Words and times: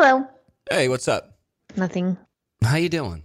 Hello. 0.00 0.24
Hey, 0.70 0.88
what's 0.88 1.08
up? 1.08 1.40
Nothing. 1.76 2.16
How 2.62 2.76
you 2.76 2.88
doing? 2.88 3.24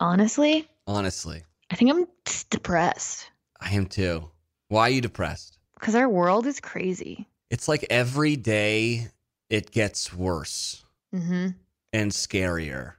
Honestly, 0.00 0.66
Honestly, 0.86 1.42
I 1.70 1.74
think 1.76 1.90
I'm 1.90 2.06
just 2.24 2.48
depressed 2.48 3.30
I 3.60 3.74
am 3.74 3.84
too. 3.84 4.30
Why 4.68 4.84
are 4.84 4.90
you 4.90 5.02
depressed? 5.02 5.58
because 5.74 5.94
our 5.94 6.08
world 6.08 6.46
is 6.46 6.58
crazy. 6.58 7.28
It's 7.50 7.68
like 7.68 7.84
every 7.90 8.34
day 8.34 9.08
it 9.50 9.70
gets 9.72 10.10
worse 10.10 10.86
Mm-hmm. 11.14 11.48
and 11.92 12.10
scarier, 12.10 12.94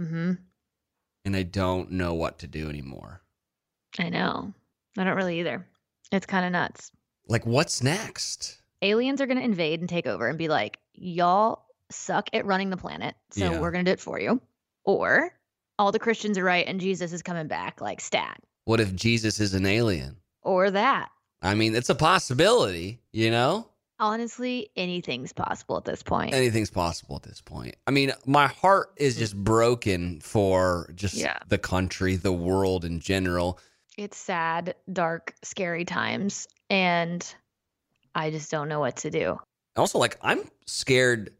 Mm-hmm. 0.00 0.32
and 1.24 1.36
I 1.36 1.44
don't 1.44 1.92
know 1.92 2.14
what 2.14 2.40
to 2.40 2.48
do 2.48 2.68
anymore. 2.68 3.22
I 4.00 4.08
know. 4.08 4.52
I 4.98 5.04
don't 5.04 5.14
really 5.16 5.38
either. 5.38 5.64
It's 6.10 6.26
kind 6.26 6.44
of 6.44 6.50
nuts. 6.50 6.90
Like, 7.28 7.46
what's 7.46 7.84
next? 7.84 8.60
Aliens 8.82 9.20
are 9.20 9.26
going 9.26 9.38
to 9.38 9.44
invade 9.44 9.78
and 9.78 9.88
take 9.88 10.08
over 10.08 10.26
and 10.26 10.36
be 10.36 10.48
like, 10.48 10.80
y'all 10.92 11.66
suck 11.92 12.28
at 12.32 12.44
running 12.46 12.70
the 12.70 12.76
planet. 12.76 13.14
So 13.30 13.52
Yeah. 13.52 13.60
we're 13.60 13.70
going 13.70 13.84
to 13.84 13.90
do 13.90 13.92
it 13.94 14.00
for 14.00 14.18
you. 14.20 14.40
Or 14.84 15.32
all 15.78 15.92
the 15.92 15.98
Christians 15.98 16.38
are 16.38 16.44
right 16.44 16.66
and 16.66 16.80
Jesus 16.80 17.12
is 17.12 17.22
coming 17.22 17.46
back 17.48 17.80
like 17.80 18.00
stat. 18.00 18.40
What 18.64 18.80
if 18.80 18.94
Jesus 18.94 19.40
is 19.40 19.54
an 19.54 19.66
alien? 19.66 20.16
Or 20.42 20.70
that. 20.70 21.08
I 21.42 21.54
mean, 21.54 21.74
it's 21.74 21.88
a 21.90 21.94
possibility, 21.94 23.00
you 23.12 23.30
know? 23.30 23.68
Honestly, 23.98 24.70
anything's 24.76 25.32
possible 25.32 25.76
at 25.76 25.84
this 25.84 26.02
point. 26.02 26.34
Anything's 26.34 26.70
possible 26.70 27.16
at 27.16 27.22
this 27.22 27.40
point. 27.40 27.76
I 27.86 27.92
mean, 27.92 28.12
my 28.26 28.48
heart 28.48 28.92
is 28.96 29.16
just 29.16 29.36
broken 29.36 30.20
for 30.20 30.90
just 30.96 31.14
Yeah. 31.14 31.38
the 31.48 31.58
country, 31.58 32.16
the 32.16 32.32
world 32.32 32.84
in 32.84 32.98
general. 33.00 33.58
it's 33.98 34.16
sad, 34.16 34.74
dark, 34.92 35.34
scary 35.42 35.84
times. 35.84 36.48
And 36.70 37.22
I 38.14 38.30
just 38.30 38.50
don't 38.50 38.68
know 38.68 38.80
what 38.80 38.96
to 38.98 39.10
do. 39.10 39.38
Also, 39.76 39.98
like, 39.98 40.16
I'm 40.22 40.40
scared. 40.66 41.30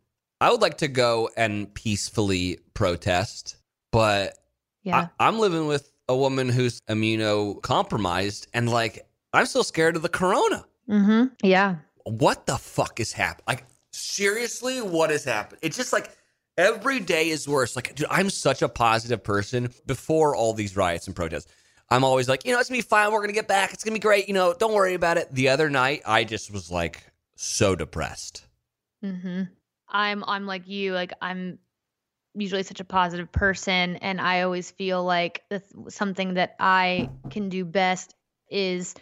I 0.43 0.51
would 0.51 0.61
like 0.61 0.79
to 0.79 0.89
go 0.89 1.31
and 1.37 1.73
peacefully 1.73 2.59
protest, 2.75 3.57
but 3.93 4.37
Yeah. 4.83 5.09
I, 5.21 5.29
I'm 5.29 5.39
living 5.39 5.69
with 5.69 5.89
a 6.09 6.17
woman 6.17 6.49
who's 6.49 6.81
immunocompromised, 6.89 8.49
and 8.53 8.69
like, 8.69 9.07
I'm 9.33 9.47
still 9.47 9.62
scared 9.62 9.95
of 9.95 10.03
the 10.03 10.09
corona. 10.09 10.65
mm-hmm. 10.89 11.27
Yeah. 11.45 11.77
What 12.05 12.47
the 12.47 12.57
fuck 12.57 12.99
is 12.99 13.12
happening? 13.12 13.45
Like, 13.47 13.65
seriously, 13.93 14.83
what 14.83 15.11
has 15.11 15.23
happened? 15.25 15.61
It's 15.62 15.77
just 15.77 15.93
like 15.93 16.11
every 16.59 16.99
day 16.99 17.29
is 17.29 17.47
worse. 17.47 17.77
Like, 17.77 17.95
dude, 17.95 18.09
I'm 18.11 18.29
such 18.29 18.62
a 18.62 18.69
positive 18.69 19.23
person 19.23 19.73
before 19.87 20.34
all 20.34 20.55
these 20.55 20.77
riots 20.77 21.06
and 21.06 21.15
protests. 21.15 21.47
I'm 21.89 22.03
always 22.03 22.29
like, 22.29 22.45
you 22.45 22.53
know, 22.53 22.59
it's 22.59 22.69
gonna 22.69 22.79
be 22.79 22.83
fine. 22.83 23.12
We're 23.12 23.21
gonna 23.21 23.33
get 23.33 23.47
back. 23.47 23.73
It's 23.73 23.84
gonna 23.84 23.95
be 23.95 24.01
great. 24.01 24.27
You 24.27 24.34
know, 24.34 24.55
don't 24.59 24.75
worry 24.75 24.95
about 24.95 25.19
it. 25.19 25.33
The 25.33 25.51
other 25.51 25.71
night, 25.71 26.03
I 26.05 26.25
just 26.25 26.51
was 26.51 26.69
like 26.69 27.05
so 27.37 27.77
depressed. 27.77 28.45
Mm-hmm. 29.05 29.43
I'm 29.93 30.25
I'm 30.27 30.47
like 30.47 30.67
you. 30.69 30.95
Like 30.95 31.12
I'm 31.23 31.59
usually 32.35 32.62
such 32.62 32.81
a 32.81 32.85
positive 32.85 33.31
person, 33.31 33.97
and 33.97 34.21
I 34.21 34.43
always 34.43 34.71
feel 34.71 35.05
like 35.05 35.43
the, 35.51 35.61
th- 35.61 35.91
something 35.91 36.34
that 36.34 36.57
I 36.59 37.11
can 37.31 37.49
do 37.49 37.65
best 37.65 38.15
is 38.51 38.95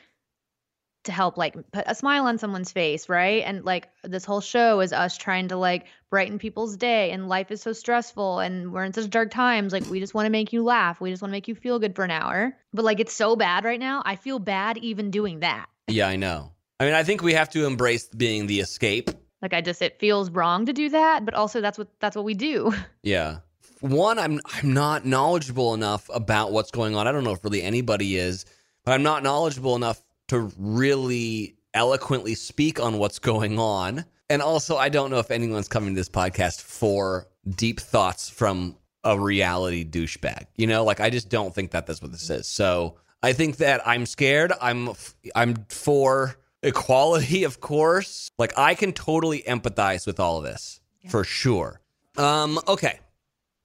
to 1.04 1.12
help 1.12 1.38
like 1.38 1.54
put 1.72 1.84
a 1.86 1.94
smile 1.94 2.26
on 2.26 2.38
someone's 2.38 2.72
face, 2.72 3.08
right? 3.08 3.42
And 3.44 3.64
like 3.64 3.88
this 4.04 4.24
whole 4.24 4.40
show 4.40 4.80
is 4.80 4.92
us 4.92 5.16
trying 5.16 5.48
to 5.48 5.56
like 5.56 5.86
brighten 6.10 6.38
people's 6.38 6.76
day 6.76 7.10
and 7.10 7.28
life 7.28 7.50
is 7.50 7.62
so 7.62 7.72
stressful 7.72 8.40
and 8.40 8.72
we're 8.72 8.84
in 8.84 8.92
such 8.92 9.08
dark 9.08 9.30
times 9.30 9.72
like 9.72 9.88
we 9.88 9.98
just 9.98 10.12
want 10.12 10.26
to 10.26 10.30
make 10.30 10.52
you 10.52 10.62
laugh. 10.62 11.00
We 11.00 11.10
just 11.10 11.22
want 11.22 11.30
to 11.30 11.32
make 11.32 11.48
you 11.48 11.54
feel 11.54 11.78
good 11.78 11.94
for 11.94 12.04
an 12.04 12.10
hour. 12.10 12.54
But 12.74 12.84
like 12.84 13.00
it's 13.00 13.14
so 13.14 13.34
bad 13.34 13.64
right 13.64 13.80
now. 13.80 14.02
I 14.04 14.16
feel 14.16 14.38
bad 14.38 14.76
even 14.78 15.10
doing 15.10 15.40
that. 15.40 15.66
Yeah, 15.88 16.06
I 16.06 16.16
know. 16.16 16.52
I 16.78 16.84
mean, 16.84 16.94
I 16.94 17.02
think 17.02 17.22
we 17.22 17.34
have 17.34 17.50
to 17.50 17.66
embrace 17.66 18.08
being 18.08 18.46
the 18.46 18.60
escape. 18.60 19.10
Like 19.42 19.54
I 19.54 19.60
just 19.60 19.80
it 19.82 19.98
feels 19.98 20.30
wrong 20.30 20.66
to 20.66 20.72
do 20.72 20.88
that, 20.90 21.24
but 21.24 21.34
also 21.34 21.60
that's 21.60 21.78
what 21.78 21.88
that's 22.00 22.16
what 22.16 22.24
we 22.24 22.34
do. 22.34 22.72
Yeah. 23.02 23.38
One, 23.80 24.18
I'm 24.18 24.40
I'm 24.52 24.74
not 24.74 25.06
knowledgeable 25.06 25.72
enough 25.72 26.10
about 26.12 26.52
what's 26.52 26.70
going 26.70 26.94
on. 26.94 27.08
I 27.08 27.12
don't 27.12 27.24
know 27.24 27.32
if 27.32 27.42
really 27.42 27.62
anybody 27.62 28.16
is, 28.16 28.44
but 28.84 28.92
I'm 28.92 29.02
not 29.02 29.22
knowledgeable 29.22 29.74
enough 29.74 30.02
to 30.28 30.52
really 30.58 31.56
eloquently 31.72 32.34
speak 32.34 32.78
on 32.78 32.98
what's 32.98 33.18
going 33.18 33.58
on. 33.58 34.04
And 34.28 34.42
also, 34.42 34.76
I 34.76 34.90
don't 34.90 35.10
know 35.10 35.18
if 35.18 35.30
anyone's 35.30 35.66
coming 35.66 35.94
to 35.94 35.98
this 35.98 36.10
podcast 36.10 36.60
for 36.60 37.26
deep 37.48 37.80
thoughts 37.80 38.28
from 38.28 38.76
a 39.02 39.18
reality 39.18 39.84
douchebag. 39.88 40.46
You 40.56 40.66
know, 40.66 40.84
like 40.84 41.00
I 41.00 41.08
just 41.08 41.30
don't 41.30 41.54
think 41.54 41.70
that 41.70 41.86
that's 41.86 42.02
what 42.02 42.12
this 42.12 42.28
is. 42.28 42.46
So 42.46 42.96
I 43.22 43.32
think 43.32 43.56
that 43.56 43.86
I'm 43.86 44.06
scared. 44.06 44.52
I'm 44.60 44.90
I'm 45.34 45.64
for 45.68 46.36
equality, 46.62 47.44
of 47.44 47.60
course. 47.60 48.30
Like 48.38 48.52
I 48.56 48.74
can 48.74 48.92
totally 48.92 49.42
empathize 49.42 50.06
with 50.06 50.20
all 50.20 50.38
of 50.38 50.44
this 50.44 50.80
for 51.08 51.24
sure. 51.24 51.80
Um, 52.16 52.58
okay, 52.68 53.00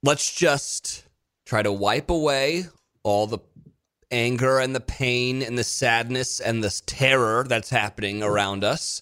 let's 0.04 0.34
just 0.34 1.06
try 1.46 1.62
to 1.62 1.72
wipe 1.72 2.10
away 2.10 2.66
all 3.04 3.28
the 3.28 3.40
anger 4.12 4.60
and 4.60 4.76
the 4.76 4.80
pain 4.80 5.42
and 5.42 5.58
the 5.58 5.64
sadness 5.64 6.40
and 6.40 6.64
this 6.64 6.82
terror 6.86 7.44
that's 7.48 7.70
happening 7.70 8.24
around 8.24 8.64
us, 8.64 9.02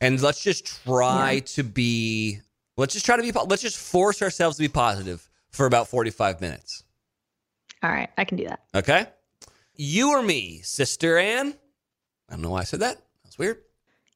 and 0.00 0.20
let's 0.20 0.42
just 0.42 0.66
try 0.84 1.32
Yeah. 1.32 1.40
to 1.40 1.62
be. 1.62 2.40
Let's 2.76 2.94
just 2.94 3.06
try 3.06 3.16
to 3.16 3.22
be. 3.22 3.32
Let's 3.32 3.62
just 3.62 3.76
force 3.78 4.22
ourselves 4.22 4.56
to 4.56 4.62
be 4.62 4.68
positive 4.68 5.28
for 5.50 5.66
about 5.66 5.88
forty-five 5.88 6.40
minutes. 6.40 6.84
All 7.82 7.90
right, 7.90 8.10
I 8.16 8.24
can 8.24 8.36
do 8.38 8.44
that. 8.48 8.60
Okay. 8.74 9.06
You 9.74 10.10
or 10.10 10.22
me, 10.22 10.60
Sister 10.64 11.18
Anne? 11.18 11.54
I 12.28 12.32
don't 12.32 12.42
know 12.42 12.50
why 12.50 12.60
I 12.60 12.64
said 12.64 12.80
that. 12.80 13.00
Weird. 13.38 13.58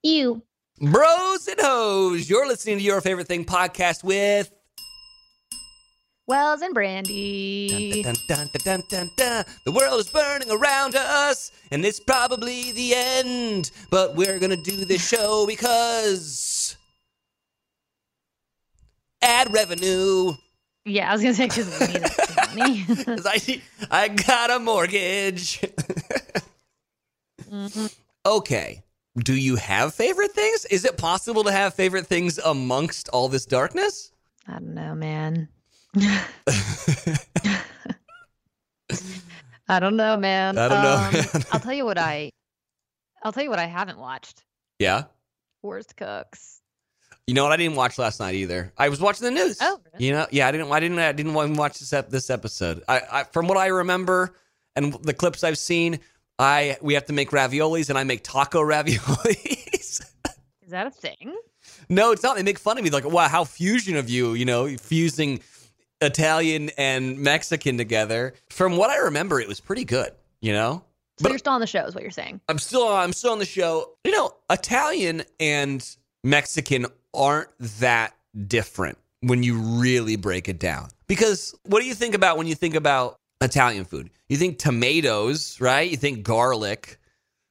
You. 0.03 0.43
Bros 0.81 1.47
and 1.47 1.61
hoes, 1.61 2.29
you're 2.29 2.47
listening 2.47 2.79
to 2.79 2.85
Your 2.85 3.01
Favorite 3.01 3.29
Thing 3.29 3.45
podcast 3.45 4.03
with. 4.03 4.51
Wells 6.27 6.63
and 6.63 6.75
Brandi. 6.75 8.03
dun, 8.03 8.15
dun, 8.29 8.49
dun, 8.49 8.49
dun, 8.65 8.83
dun, 8.91 9.11
dun. 9.17 9.45
The 9.65 9.73
world 9.73 10.01
is 10.01 10.09
burning 10.09 10.51
around 10.51 10.97
us, 10.97 11.53
and 11.71 11.85
it's 11.85 12.01
probably 12.01 12.73
the 12.73 12.95
end. 12.95 13.71
But 13.91 14.17
we're 14.17 14.39
going 14.39 14.51
to 14.51 14.63
do 14.71 14.85
this 14.85 15.07
show 15.07 15.47
because. 15.47 16.77
Ad 19.21 19.53
revenue. 19.53 20.33
Yeah, 20.85 21.11
I 21.11 21.13
was 21.13 21.23
gonna 21.23 21.35
say 21.35 21.47
because 21.47 21.79
we 21.79 21.87
need 21.87 22.85
money. 22.89 23.05
'Cause 23.05 23.25
I, 23.25 23.63
I 23.89 24.09
got 24.09 24.51
a 24.51 24.59
mortgage. 24.59 25.61
Mhm. 27.49 27.95
Okay. 28.27 28.83
Do 29.19 29.35
you 29.35 29.57
have 29.57 29.95
favorite 29.95 30.33
things? 30.33 30.65
Is 30.67 30.85
it 30.85 30.97
possible 30.97 31.45
to 31.45 31.53
have 31.53 31.75
favorite 31.75 32.07
things 32.07 32.39
amongst 32.39 33.09
all 33.11 33.29
this 33.29 33.45
darkness? 33.45 34.11
I 34.49 34.53
don't 34.53 34.75
know, 34.75 34.95
man. 34.95 35.49
I 39.69 39.81
don't 39.81 39.97
know, 39.97 40.17
man. 40.17 40.59
I 40.59 40.69
don't 40.69 40.83
know, 40.83 40.95
Um, 41.07 41.13
man. 41.13 41.45
I'll 41.53 41.61
tell 41.61 41.73
you 41.73 41.85
what 41.85 41.99
I. 41.99 42.31
I'll 43.23 43.33
tell 43.33 43.43
you 43.45 43.51
what 43.51 43.59
I 43.59 43.67
haven't 43.67 43.99
watched. 43.99 44.43
yeah. 44.79 45.05
Worst 45.63 45.97
cooks. 45.97 46.61
You 47.29 47.35
know 47.35 47.45
what? 47.45 47.53
I 47.53 47.57
didn't 47.57 47.77
watch 47.77 47.97
last 47.97 48.19
night 48.19 48.35
either. 48.35 48.73
I 48.77 48.89
was 48.89 49.01
watching 49.01 49.25
the 49.27 49.31
news. 49.31 49.59
Oh, 49.61 49.79
really? 49.93 50.07
You 50.07 50.13
know, 50.13 50.27
yeah. 50.33 50.49
I 50.49 50.51
didn't. 50.51 50.73
I 50.73 50.81
didn't. 50.81 50.99
I 50.99 51.13
didn't 51.13 51.35
want 51.35 51.57
watch 51.57 51.79
this 51.79 51.93
ep- 51.93 52.11
this 52.11 52.31
episode. 52.31 52.83
I, 52.89 53.01
I 53.13 53.25
from 53.25 53.47
what 53.47 53.57
I 53.59 53.67
remember 53.69 54.35
and 54.75 54.93
the 55.05 55.15
clips 55.15 55.45
I've 55.45 55.57
seen, 55.59 56.01
I 56.43 56.77
we 56.83 56.95
have 56.95 57.07
to 57.07 57.13
make 57.13 57.31
raviolis 57.31 57.89
and 57.89 57.99
I 57.99 58.05
make 58.05 58.23
taco 58.23 58.61
raviolis. 58.73 60.03
Is 60.63 60.71
that 60.71 60.87
a 60.87 60.91
thing? 60.91 61.37
no, 61.89 62.13
it's 62.13 62.23
not. 62.23 62.37
They 62.37 62.43
make 62.43 62.59
fun 62.59 62.79
of 62.79 62.85
me 62.85 62.91
like, 62.91 63.05
wow, 63.05 63.29
how 63.29 63.45
fusion 63.45 63.97
of 63.97 64.09
you. 64.09 64.35
You 64.35 64.45
know, 64.45 64.69
fusing 64.77 65.41
Italian 66.01 66.71
and 66.77 67.19
Mexican 67.19 67.77
together. 67.77 68.35
From 68.51 68.77
what 68.77 68.91
I 68.91 68.97
remember, 68.99 69.41
it 69.41 69.49
was 69.49 69.61
pretty 69.61 69.85
good. 69.85 70.11
You 70.41 70.53
know, 70.53 70.83
So 71.21 71.29
you're 71.29 71.39
still 71.39 71.53
on 71.53 71.61
the 71.61 71.67
show, 71.69 71.85
is 71.85 71.95
what 71.95 72.03
you're 72.03 72.11
saying? 72.11 72.41
I'm 72.49 72.59
still 72.59 72.89
I'm 72.89 73.13
still 73.13 73.33
on 73.33 73.39
the 73.39 73.45
show. 73.45 73.93
You 74.05 74.11
know, 74.13 74.33
Italian 74.51 75.23
and 75.39 75.89
Mexican 76.25 76.87
aren't 77.15 77.51
that 77.79 78.15
different 78.49 78.99
when 79.21 79.43
you 79.43 79.57
really 79.59 80.17
break 80.17 80.49
it 80.49 80.59
down. 80.59 80.89
Because 81.07 81.55
what 81.65 81.81
do 81.81 81.87
you 81.87 81.95
think 81.95 82.15
about 82.15 82.39
when 82.39 82.47
you 82.49 82.55
think 82.57 82.75
about 82.75 83.19
Italian 83.43 83.85
food? 83.85 84.11
You 84.29 84.37
think 84.37 84.59
tomatoes, 84.59 85.61
right? 85.61 85.91
You 85.91 85.97
think 85.97 86.23
garlic, 86.25 86.99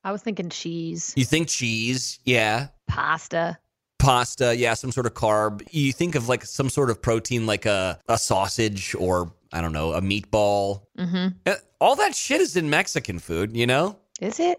I 0.03 0.11
was 0.11 0.21
thinking 0.21 0.49
cheese, 0.49 1.13
you 1.15 1.25
think 1.25 1.47
cheese, 1.47 2.19
yeah. 2.25 2.67
pasta. 2.87 3.57
Pasta, 3.99 4.55
yeah, 4.57 4.73
some 4.73 4.91
sort 4.91 5.05
of 5.05 5.13
carb. 5.13 5.61
You 5.71 5.93
think 5.93 6.15
of 6.15 6.27
like 6.27 6.43
some 6.43 6.69
sort 6.69 6.89
of 6.89 6.99
protein 7.01 7.45
like 7.45 7.67
a, 7.67 7.99
a 8.07 8.17
sausage 8.17 8.95
or 8.95 9.31
I 9.53 9.61
don't 9.61 9.73
know, 9.73 9.93
a 9.93 10.01
meatball. 10.01 10.83
Mm-hmm. 10.97 11.27
Uh, 11.45 11.55
All 11.79 11.95
that 11.97 12.15
shit 12.15 12.41
is 12.41 12.55
in 12.55 12.69
Mexican 12.69 13.19
food, 13.19 13.55
you 13.55 13.67
know? 13.67 13.99
Is 14.19 14.39
it? 14.39 14.57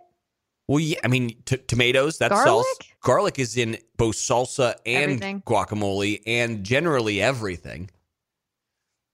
Well, 0.69 0.79
yeah, 0.79 0.99
I 1.03 1.09
mean, 1.09 1.35
t- 1.45 1.57
tomatoes, 1.57 2.19
that's 2.19 2.33
Garlic? 2.33 2.65
salsa. 2.67 2.87
Garlic 3.03 3.39
is 3.41 3.57
in 3.57 3.79
both 3.97 4.15
salsa 4.15 4.75
and 4.87 5.03
Everything. 5.05 5.43
guacamole 5.43 6.21
and 6.25 6.63
generally 6.63 7.21
everything. 7.21 7.91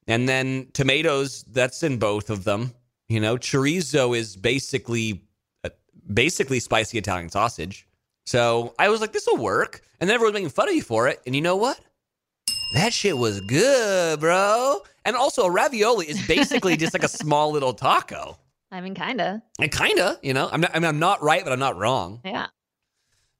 And 0.09 0.27
then 0.27 0.67
tomatoes, 0.73 1.43
that's 1.47 1.83
in 1.83 1.97
both 1.97 2.29
of 2.29 2.43
them. 2.43 2.73
You 3.07 3.19
know, 3.19 3.37
chorizo 3.37 4.17
is 4.17 4.35
basically 4.35 5.23
uh, 5.63 5.69
basically 6.11 6.59
spicy 6.59 6.97
Italian 6.97 7.29
sausage. 7.29 7.87
So 8.25 8.73
I 8.77 8.89
was 8.89 9.01
like, 9.01 9.13
this 9.13 9.25
will 9.27 9.37
work. 9.37 9.81
And 9.99 10.09
then 10.09 10.15
everyone's 10.15 10.33
making 10.33 10.49
fun 10.49 10.67
of 10.67 10.75
you 10.75 10.81
for 10.81 11.07
it. 11.07 11.21
And 11.25 11.35
you 11.35 11.41
know 11.41 11.55
what? 11.55 11.79
That 12.73 12.91
shit 12.91 13.17
was 13.17 13.39
good, 13.41 14.19
bro. 14.19 14.81
And 15.05 15.15
also, 15.15 15.43
a 15.43 15.51
ravioli 15.51 16.07
is 16.09 16.25
basically 16.27 16.75
just 16.77 16.93
like 16.93 17.03
a 17.03 17.07
small 17.23 17.51
little 17.51 17.73
taco. 17.73 18.37
I 18.71 18.81
mean, 18.81 18.93
kinda. 18.93 19.41
And 19.59 19.71
kinda, 19.71 20.19
you 20.21 20.33
know. 20.33 20.49
I'm 20.51 20.61
not. 20.61 20.71
I 20.75 20.79
mean, 20.79 20.87
I'm 20.89 20.99
not 20.99 21.23
right, 21.23 21.43
but 21.43 21.51
I'm 21.53 21.59
not 21.59 21.77
wrong. 21.77 22.21
Yeah. 22.25 22.47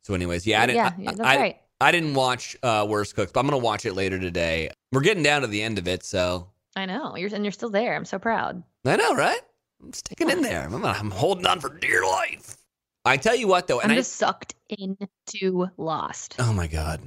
So, 0.04 0.14
anyways, 0.16 0.48
yeah, 0.48 0.62
I 0.64 0.66
didn't. 0.66 0.76
yeah, 0.78 0.92
I- 0.98 1.02
yeah, 1.02 1.12
that's 1.12 1.20
I, 1.22 1.38
right. 1.38 1.58
I 1.82 1.92
didn't 1.92 2.14
watch 2.16 2.58
uh, 2.64 2.86
Worst 2.90 3.16
Cooks, 3.16 3.32
but 3.32 3.40
I'm 3.40 3.46
gonna 3.48 3.58
watch 3.60 3.86
it 3.86 3.94
later 3.94 4.20
today. 4.20 4.72
We're 4.92 5.02
getting 5.02 5.24
down 5.24 5.42
to 5.42 5.48
the 5.48 5.62
end 5.62 5.78
of 5.78 5.88
it, 5.88 6.04
so 6.04 6.48
I 6.80 6.86
know. 6.86 7.16
You're 7.16 7.34
and 7.34 7.46
you're 7.46 7.52
still 7.52 7.70
there. 7.70 7.96
I'm 7.96 8.06
so 8.06 8.18
proud. 8.20 8.64
I 8.86 8.96
know, 8.96 9.14
right? 9.16 9.40
I'm 9.84 9.94
sticking 9.94 10.30
in 10.30 10.42
there. 10.42 10.64
I'm, 10.64 10.84
I'm 10.86 11.12
holding 11.12 11.46
on 11.46 11.60
for 11.60 11.70
dear 11.70 12.04
life. 12.04 12.58
I 13.06 13.18
tell 13.18 13.36
you 13.36 13.48
what, 13.48 13.68
though, 13.68 13.80
and 13.80 13.92
I'm 13.92 13.98
I. 13.98 14.02
just 14.02 14.14
sucked 14.18 14.56
into 14.70 15.70
Lost. 15.78 16.36
Oh 16.40 16.52
my 16.54 16.68
god. 16.68 17.02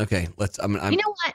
Okay, 0.00 0.28
let's. 0.36 0.58
I'm. 0.58 0.76
I'm 0.76 0.92
you 0.92 0.98
know 0.98 1.14
what? 1.24 1.34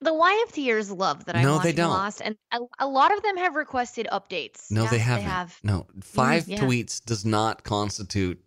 The 0.00 0.12
YFTers 0.12 0.96
love 0.96 1.24
that 1.24 1.34
I'm 1.36 1.42
No, 1.42 1.58
they 1.58 1.72
don't. 1.72 1.90
Lost, 1.90 2.20
and 2.24 2.36
a, 2.52 2.58
a 2.78 2.86
lot 2.86 3.12
of 3.16 3.22
them 3.22 3.36
have 3.38 3.56
requested 3.56 4.06
updates. 4.12 4.70
no, 4.70 4.82
Yes, 4.82 4.90
they 4.92 4.98
haven't. 4.98 5.24
have. 5.24 5.58
No, 5.64 5.86
five 6.02 6.48
yeah. 6.48 6.58
tweets 6.58 7.04
does 7.04 7.24
not 7.24 7.64
constitute. 7.64 8.40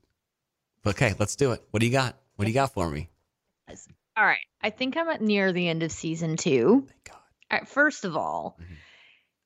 Okay, 0.86 1.14
let's 1.20 1.36
do 1.36 1.52
it. 1.52 1.62
What 1.72 1.82
do 1.82 1.86
you 1.86 1.92
got? 1.92 2.18
What 2.38 2.46
do 2.46 2.52
you 2.52 2.56
got 2.56 2.74
for 2.74 2.90
me? 2.90 3.10
All 4.18 4.26
right. 4.26 4.38
I 4.62 4.70
think 4.70 4.96
I'm 4.98 5.08
at 5.10 5.22
near 5.22 5.52
the 5.52 5.68
end 5.68 5.84
of 5.84 5.92
season 5.92 6.38
two. 6.38 6.86
Thank 6.88 7.04
God. 7.06 7.18
Right, 7.52 7.68
first 7.68 8.06
of 8.06 8.16
all, 8.16 8.58
Mhm. 8.60 8.78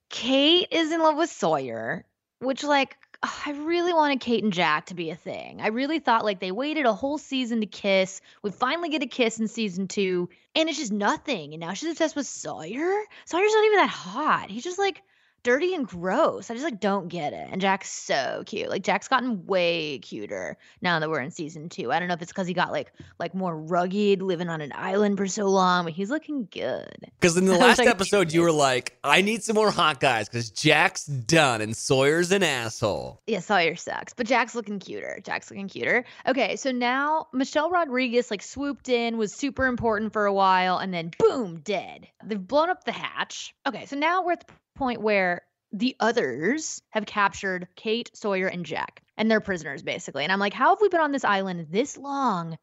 Kate 0.10 0.68
is 0.72 0.92
in 0.92 1.00
love 1.02 1.18
with 1.18 1.31
Sawyer, 1.31 2.06
which 2.40 2.63
like 2.63 2.98
I 3.24 3.52
really 3.52 3.94
wanted 3.94 4.19
Kate 4.19 4.44
and 4.44 4.54
Jack 4.54 4.88
to 4.88 4.94
be 4.94 5.10
a 5.10 5.16
thing. 5.16 5.60
I 5.62 5.68
really 5.68 6.00
thought 6.00 6.24
like 6.24 6.40
they 6.40 6.52
waited 6.52 6.86
a 6.86 6.94
whole 6.94 7.18
season 7.18 7.62
to 7.62 7.66
kiss. 7.66 8.22
We 8.44 8.52
finally 8.52 8.90
get 8.90 9.02
a 9.02 9.07
kiss 9.07 9.40
in 9.40 9.48
season 9.48 9.88
two, 9.88 10.30
and 10.54 10.69
it's 10.69 10.78
just 10.78 10.92
nothing. 10.92 11.54
And 11.54 11.60
now 11.60 11.74
she's 11.74 11.90
obsessed 11.90 12.16
with 12.16 12.28
Sawyer. 12.28 13.04
Sawyer's 13.25 13.54
not 13.54 13.66
even 13.66 13.78
that 13.80 13.90
hot. 13.90 14.51
He's 14.51 14.63
just 14.63 14.78
like 14.78 15.01
dirty 15.46 15.76
and 15.76 15.88
gross. 15.88 16.50
I 16.50 16.56
just 16.56 16.66
like 16.66 16.80
don't 16.80 17.08
get 17.08 17.32
it. 17.32 17.48
And 17.52 17.62
Jack's 17.62 17.92
so 17.92 18.44
cute. 18.48 18.68
Like 18.68 18.84
Jack's 18.84 19.08
gotten 19.08 19.46
way 19.46 20.00
cuter 20.00 20.58
now 20.82 21.00
that 21.00 21.10
we're 21.10 21.22
in 21.22 21.30
season 21.30 21.70
two. 21.70 21.92
I 21.92 22.00
don't 22.00 22.08
know 22.08 22.16
if 22.16 22.22
it's 22.22 22.32
because 22.32 22.48
he 22.48 22.54
got 22.54 22.72
like 22.72 22.92
like 23.20 23.36
more 23.36 23.56
rugged, 23.56 24.22
living 24.22 24.50
on 24.50 24.60
an 24.60 24.74
island 24.76 25.18
for 25.18 25.28
so 25.28 25.46
long, 25.46 25.86
but 25.86 25.94
he's 25.94 26.10
looking 26.10 26.48
good. 26.52 27.12
Because 27.20 27.38
in 27.38 27.46
the 27.46 27.58
last 27.58 27.80
episode, 27.80 28.34
you 28.34 28.42
were 28.42 28.52
like, 28.52 28.98
"I 29.04 29.22
need 29.22 29.44
some 29.44 29.56
more 29.56 29.72
hot 29.72 30.00
guys 30.00 30.28
because 30.28 30.50
Jack's 30.50 31.06
done 31.06 31.62
and 31.62 31.78
Sawyer's 31.78 32.32
an 32.32 32.42
asshole." 32.42 33.22
Yeah, 33.28 33.40
Sawyer 33.40 33.76
sucks, 33.76 34.14
but 34.14 34.26
Jack's 34.26 34.56
looking 34.56 34.80
cuter. 34.80 35.20
Jack's 35.24 35.52
looking 35.52 35.68
cuter. 35.70 36.06
Okay, 36.28 36.56
so 36.56 36.72
now 36.72 37.28
Michelle 37.32 37.70
Rodriguez 37.70 38.32
like 38.32 38.42
swooped 38.42 38.90
in, 38.90 39.18
was 39.18 39.32
super 39.32 39.68
important 39.68 40.12
for 40.12 40.26
a 40.26 40.34
while, 40.34 40.80
and 40.80 40.92
then 40.92 41.12
boom, 41.20 41.60
dead. 41.60 42.08
They've 42.24 42.40
blown 42.40 42.72
up 42.72 42.84
the 42.84 42.92
hatch. 42.92 43.54
Okay, 43.68 43.86
so 43.86 43.96
now 43.96 44.24
we're 44.26 44.32
at 44.34 44.48
the 44.48 44.54
point 44.75 45.01
where 45.01 45.42
the 45.72 45.95
others 46.00 46.81
have 46.92 47.06
captured 47.06 47.68
Kate, 47.75 48.10
Sawyer, 48.13 48.48
and 48.48 48.66
Jack, 48.66 49.01
and 49.18 49.30
they're 49.30 49.42
prisoners 49.42 49.83
basically. 49.83 50.24
And 50.24 50.31
I'm 50.31 50.39
like, 50.39 50.54
how 50.54 50.69
have 50.69 50.81
we 50.81 50.89
been 50.89 51.01
on 51.01 51.12
this 51.12 51.25
island 51.25 51.68
this 51.69 51.98
long? 51.98 52.57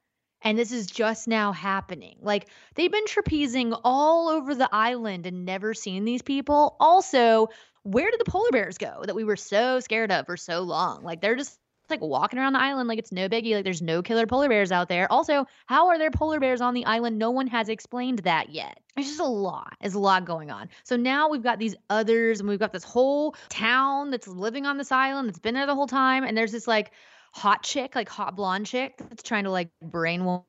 And 0.44 0.58
this 0.58 0.72
is 0.72 0.86
just 0.88 1.28
now 1.28 1.52
happening. 1.52 2.16
Like, 2.20 2.48
they've 2.74 2.90
been 2.90 3.04
trapezing 3.04 3.78
all 3.84 4.28
over 4.28 4.56
the 4.56 4.68
island 4.72 5.26
and 5.26 5.44
never 5.44 5.72
seen 5.72 6.04
these 6.04 6.22
people. 6.22 6.76
Also, 6.80 7.48
where 7.84 8.10
did 8.10 8.20
the 8.20 8.30
polar 8.30 8.50
bears 8.50 8.78
go 8.78 9.02
that 9.04 9.14
we 9.14 9.24
were 9.24 9.36
so 9.36 9.80
scared 9.80 10.12
of 10.12 10.26
for 10.26 10.36
so 10.36 10.60
long? 10.62 11.02
Like 11.02 11.20
they're 11.20 11.36
just 11.36 11.58
like 11.90 12.00
walking 12.00 12.38
around 12.38 12.54
the 12.54 12.60
island 12.60 12.88
like 12.88 12.98
it's 12.98 13.12
no 13.12 13.28
biggie. 13.28 13.54
Like 13.54 13.64
there's 13.64 13.82
no 13.82 14.02
killer 14.02 14.26
polar 14.26 14.48
bears 14.48 14.72
out 14.72 14.88
there. 14.88 15.10
Also, 15.10 15.46
how 15.66 15.88
are 15.88 15.98
there 15.98 16.10
polar 16.10 16.40
bears 16.40 16.60
on 16.60 16.74
the 16.74 16.84
island? 16.84 17.18
No 17.18 17.30
one 17.30 17.46
has 17.48 17.68
explained 17.68 18.20
that 18.20 18.50
yet. 18.50 18.80
It's 18.96 19.08
just 19.08 19.20
a 19.20 19.24
lot. 19.24 19.74
There's 19.80 19.94
a 19.94 19.98
lot 19.98 20.24
going 20.24 20.50
on. 20.50 20.68
So 20.84 20.96
now 20.96 21.28
we've 21.28 21.42
got 21.42 21.58
these 21.58 21.74
others, 21.90 22.40
and 22.40 22.48
we've 22.48 22.58
got 22.58 22.72
this 22.72 22.84
whole 22.84 23.34
town 23.48 24.10
that's 24.10 24.28
living 24.28 24.66
on 24.66 24.78
this 24.78 24.92
island 24.92 25.28
that's 25.28 25.38
been 25.38 25.54
there 25.54 25.66
the 25.66 25.74
whole 25.74 25.86
time. 25.86 26.24
And 26.24 26.36
there's 26.36 26.52
this 26.52 26.66
like 26.66 26.92
hot 27.32 27.62
chick, 27.62 27.94
like 27.94 28.08
hot 28.08 28.36
blonde 28.36 28.66
chick 28.66 28.94
that's 28.98 29.22
trying 29.22 29.44
to 29.44 29.50
like 29.50 29.70
brainwash 29.84 30.44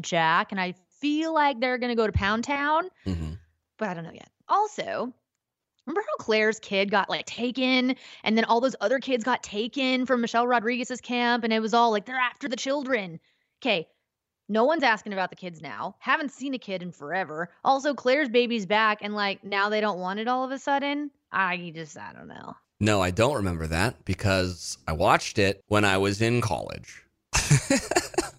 Jack. 0.00 0.52
And 0.52 0.60
I 0.60 0.74
feel 1.00 1.34
like 1.34 1.60
they're 1.60 1.78
gonna 1.78 1.96
go 1.96 2.06
to 2.06 2.12
Pound 2.12 2.44
Town 2.44 2.88
hmm 3.04 3.32
but 3.78 3.88
I 3.88 3.94
don't 3.94 4.04
know 4.04 4.12
yet. 4.12 4.30
Also, 4.48 5.12
remember 5.86 6.02
how 6.06 6.24
Claire's 6.24 6.58
kid 6.58 6.90
got 6.90 7.08
like 7.08 7.26
taken 7.26 7.96
and 8.24 8.36
then 8.36 8.44
all 8.44 8.60
those 8.60 8.76
other 8.80 8.98
kids 8.98 9.24
got 9.24 9.42
taken 9.42 10.06
from 10.06 10.20
Michelle 10.20 10.46
Rodriguez's 10.46 11.00
camp 11.00 11.44
and 11.44 11.52
it 11.52 11.60
was 11.60 11.74
all 11.74 11.90
like 11.90 12.06
they're 12.06 12.16
after 12.16 12.48
the 12.48 12.56
children. 12.56 13.20
Okay. 13.62 13.88
No 14.48 14.64
one's 14.64 14.84
asking 14.84 15.12
about 15.12 15.30
the 15.30 15.36
kids 15.36 15.60
now. 15.60 15.96
Haven't 15.98 16.30
seen 16.30 16.54
a 16.54 16.58
kid 16.58 16.80
in 16.80 16.92
forever. 16.92 17.50
Also, 17.64 17.94
Claire's 17.94 18.28
baby's 18.28 18.64
back 18.64 18.98
and 19.00 19.14
like 19.14 19.42
now 19.42 19.68
they 19.68 19.80
don't 19.80 19.98
want 19.98 20.20
it 20.20 20.28
all 20.28 20.44
of 20.44 20.52
a 20.52 20.58
sudden. 20.58 21.10
I 21.32 21.72
just 21.74 21.98
I 21.98 22.12
don't 22.12 22.28
know. 22.28 22.54
No, 22.78 23.00
I 23.00 23.10
don't 23.10 23.36
remember 23.36 23.66
that 23.68 24.04
because 24.04 24.78
I 24.86 24.92
watched 24.92 25.38
it 25.38 25.62
when 25.68 25.84
I 25.84 25.96
was 25.98 26.20
in 26.20 26.40
college. 26.40 27.02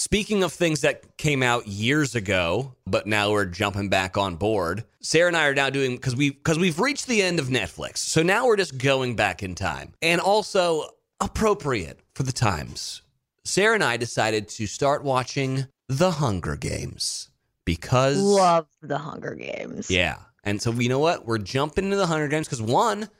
Speaking 0.00 0.42
of 0.42 0.50
things 0.50 0.80
that 0.80 1.18
came 1.18 1.42
out 1.42 1.66
years 1.66 2.14
ago, 2.14 2.74
but 2.86 3.06
now 3.06 3.32
we're 3.32 3.44
jumping 3.44 3.90
back 3.90 4.16
on 4.16 4.36
board. 4.36 4.84
Sarah 5.02 5.28
and 5.28 5.36
I 5.36 5.46
are 5.46 5.54
now 5.54 5.68
doing 5.68 5.96
because 5.96 6.16
we 6.16 6.30
because 6.30 6.58
we've 6.58 6.80
reached 6.80 7.06
the 7.06 7.20
end 7.20 7.38
of 7.38 7.48
Netflix. 7.48 7.98
So 7.98 8.22
now 8.22 8.46
we're 8.46 8.56
just 8.56 8.78
going 8.78 9.14
back 9.14 9.42
in 9.42 9.54
time. 9.54 9.92
And 10.00 10.18
also 10.18 10.88
appropriate 11.20 12.00
for 12.14 12.22
the 12.22 12.32
times. 12.32 13.02
Sarah 13.44 13.74
and 13.74 13.84
I 13.84 13.98
decided 13.98 14.48
to 14.48 14.66
start 14.66 15.04
watching 15.04 15.66
The 15.90 16.12
Hunger 16.12 16.56
Games 16.56 17.28
because 17.66 18.16
Love 18.18 18.68
the 18.80 18.96
Hunger 18.96 19.34
Games. 19.34 19.90
yeah. 19.90 20.16
And 20.44 20.62
so 20.62 20.72
you 20.72 20.88
know 20.88 20.98
what? 20.98 21.26
We're 21.26 21.36
jumping 21.36 21.84
into 21.84 21.96
the 21.96 22.06
Hunger 22.06 22.28
Games 22.28 22.48
because 22.48 22.62
one, 22.62 23.10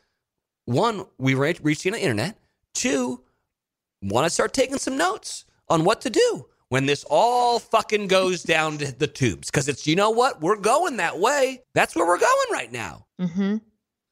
one, 0.65 1.05
we 1.19 1.35
re- 1.35 1.59
reached 1.61 1.83
the 1.83 1.91
internet. 1.91 2.38
Two, 2.73 3.23
want 4.00 4.25
to 4.25 4.31
start 4.31 4.55
taking 4.55 4.79
some 4.79 4.97
notes 4.97 5.44
on 5.69 5.85
what 5.85 6.00
to 6.00 6.09
do 6.09 6.47
when 6.71 6.87
this 6.87 7.05
all 7.11 7.59
fucking 7.59 8.07
goes 8.09 8.43
down 8.43 8.79
to 8.79 8.91
the 8.99 9.07
tubes. 9.07 9.51
Because 9.51 9.69
it's 9.69 9.87
you 9.87 9.95
know 9.95 10.11
what? 10.11 10.41
We're 10.41 10.57
going 10.57 10.97
that 10.97 11.19
way. 11.21 11.63
That's 11.75 11.95
where 11.95 12.07
we're 12.07 12.19
going 12.19 12.47
right 12.53 12.73
now. 12.73 13.07
Mm-hmm. 13.21 13.57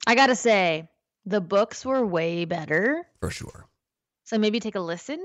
I 0.06 0.14
gotta 0.14 0.36
say, 0.36 0.88
the 1.24 1.40
books 1.40 1.84
were 1.86 2.04
way 2.06 2.44
better. 2.44 3.06
For 3.20 3.30
sure. 3.30 3.66
So 4.24 4.36
maybe 4.38 4.60
take 4.60 4.74
a 4.74 4.80
listen 4.80 5.18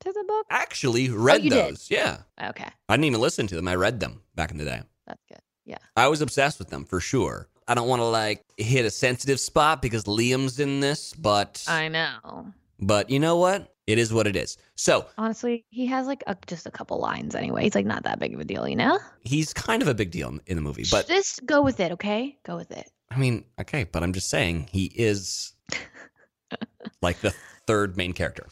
to 0.00 0.12
the 0.12 0.24
book. 0.28 0.46
Actually, 0.50 1.08
read 1.10 1.40
Oh, 1.40 1.44
you 1.44 1.50
did? 1.50 1.64
those. 1.74 1.90
Yeah. 1.90 2.18
Okay, 2.42 2.68
I 2.88 2.92
didn't 2.94 3.04
even 3.06 3.20
listen 3.20 3.46
to 3.48 3.56
them. 3.56 3.66
I 3.68 3.74
read 3.74 3.98
them 4.00 4.22
back 4.34 4.50
in 4.52 4.58
the 4.58 4.64
day. 4.64 4.80
that's 5.06 5.22
good. 5.28 5.40
Yeah. 5.64 5.78
I 5.96 6.06
was 6.08 6.20
obsessed 6.20 6.58
with 6.60 6.68
them 6.68 6.84
for 6.84 7.00
sure. 7.00 7.48
I 7.66 7.74
don't 7.74 7.88
want 7.88 8.00
to 8.00 8.04
like 8.06 8.44
hit 8.56 8.84
a 8.84 8.90
sensitive 8.90 9.40
spot 9.40 9.82
because 9.82 10.04
Liam's 10.04 10.60
in 10.60 10.78
this, 10.80 11.12
but 11.14 11.64
I 11.66 11.88
know. 11.88 12.52
but 12.78 13.10
you 13.10 13.18
know 13.18 13.38
what? 13.38 13.74
It 13.86 13.98
is 13.98 14.12
what 14.12 14.26
it 14.26 14.34
is. 14.36 14.56
So 14.74 15.06
Honestly, 15.16 15.64
he 15.70 15.86
has 15.86 16.06
like 16.06 16.24
a, 16.26 16.36
just 16.46 16.66
a 16.66 16.70
couple 16.70 16.98
lines 16.98 17.34
anyway. 17.34 17.62
He's 17.64 17.74
like 17.74 17.86
not 17.86 18.02
that 18.04 18.18
big 18.18 18.34
of 18.34 18.40
a 18.40 18.44
deal, 18.44 18.66
you 18.68 18.76
know? 18.76 18.98
he's 19.22 19.52
kind 19.52 19.80
of 19.82 19.88
a 19.88 19.94
big 19.94 20.10
deal 20.10 20.28
in- 20.28 20.40
in 20.46 20.56
the 20.56 20.62
movie, 20.62 20.84
but 20.90 21.06
just 21.06 21.44
go 21.46 21.62
with 21.62 21.78
it, 21.80 21.92
okay? 21.92 22.36
Go 22.44 22.56
with 22.56 22.70
it. 22.72 22.90
I 23.10 23.18
mean, 23.18 23.44
okay, 23.60 23.84
but 23.84 24.02
I'm 24.02 24.12
just 24.12 24.28
saying 24.28 24.68
he 24.72 24.86
is 24.94 25.54
like 27.02 27.20
the 27.20 27.34
third 27.66 27.96
main 27.96 28.12
character. 28.12 28.46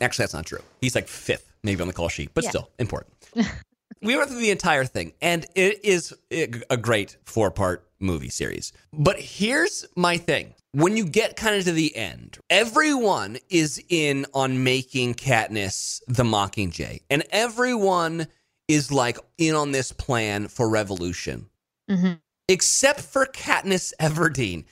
Actually, 0.00 0.22
that's 0.24 0.34
not 0.34 0.46
true. 0.46 0.62
He's 0.80 0.94
like 0.94 1.08
fifth, 1.08 1.52
maybe 1.62 1.80
on 1.80 1.88
the 1.88 1.94
call 1.94 2.08
sheet, 2.08 2.30
but 2.34 2.44
Yeah. 2.44 2.50
still 2.50 2.70
important. 2.78 3.14
we 4.02 4.16
went 4.16 4.30
through 4.30 4.40
the 4.40 4.50
entire 4.50 4.84
thing, 4.84 5.12
and 5.20 5.44
it 5.56 5.84
is 5.84 6.14
eh, 6.30 6.46
a 6.70 6.76
great 6.76 7.16
four 7.24 7.50
part 7.50 7.88
movie 7.98 8.28
series. 8.28 8.72
But 8.92 9.18
here's 9.18 9.84
my 9.96 10.16
thing. 10.16 10.54
When 10.72 10.96
you 10.96 11.06
get 11.06 11.36
kind 11.36 11.56
of 11.56 11.64
to 11.64 11.72
the 11.72 11.96
end, 11.96 12.38
everyone 12.50 13.38
is 13.48 13.82
in 13.88 14.26
on 14.34 14.64
making 14.64 15.14
Katniss 15.14 16.02
the 16.06 16.24
Mockingjay, 16.24 17.00
and 17.08 17.24
everyone 17.30 18.26
is 18.68 18.92
like 18.92 19.18
in 19.38 19.54
on 19.54 19.72
this 19.72 19.92
plan 19.92 20.48
for 20.48 20.68
revolution 20.68 21.46
hmm 21.88 22.12
except 22.50 23.00
for 23.00 23.26
Katniss 23.26 23.92
Everdeen. 24.00 24.64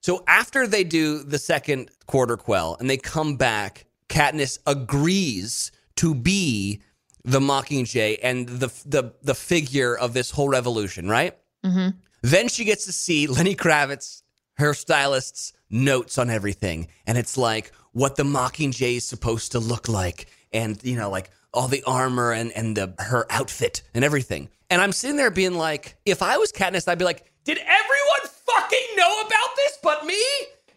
So 0.00 0.22
after 0.28 0.66
they 0.66 0.84
do 0.84 1.24
the 1.24 1.38
second 1.38 1.90
quarter 2.06 2.36
quell 2.36 2.76
and 2.78 2.88
they 2.88 2.96
come 2.96 3.36
back, 3.36 3.86
Katniss 4.08 4.58
agrees 4.66 5.72
to 5.96 6.14
be 6.14 6.80
the 7.24 7.40
Mockingjay 7.40 8.18
and 8.22 8.48
the 8.48 8.68
the 8.86 9.12
the 9.22 9.34
figure 9.34 9.96
of 9.96 10.12
this 10.12 10.30
whole 10.30 10.48
revolution, 10.48 11.08
right? 11.08 11.36
hmm 11.64 11.88
Then 12.22 12.48
she 12.48 12.64
gets 12.64 12.84
to 12.84 12.92
see 12.92 13.26
Lenny 13.26 13.56
Kravitz, 13.56 14.22
her 14.54 14.74
stylist's 14.74 15.52
notes 15.70 16.18
on 16.18 16.30
everything. 16.30 16.88
And 17.06 17.18
it's 17.18 17.36
like 17.36 17.72
what 17.92 18.16
the 18.16 18.22
Mockingjay 18.22 18.96
is 18.96 19.06
supposed 19.06 19.52
to 19.52 19.58
look 19.58 19.88
like. 19.88 20.26
And, 20.52 20.82
you 20.84 20.96
know, 20.96 21.10
like 21.10 21.30
all 21.52 21.68
the 21.68 21.82
armor 21.86 22.32
and, 22.32 22.52
and 22.52 22.76
the 22.76 22.94
her 22.98 23.26
outfit 23.30 23.82
and 23.94 24.04
everything. 24.04 24.48
And 24.70 24.80
I'm 24.80 24.92
sitting 24.92 25.16
there 25.16 25.30
being 25.30 25.54
like, 25.54 25.96
if 26.04 26.22
I 26.22 26.36
was 26.38 26.50
Katniss, 26.52 26.88
I'd 26.88 26.98
be 26.98 27.04
like, 27.04 27.30
did 27.44 27.58
everyone 27.58 28.30
fucking 28.46 28.86
know 28.96 29.20
about 29.26 29.56
this 29.56 29.78
but 29.82 30.04
me? 30.06 30.20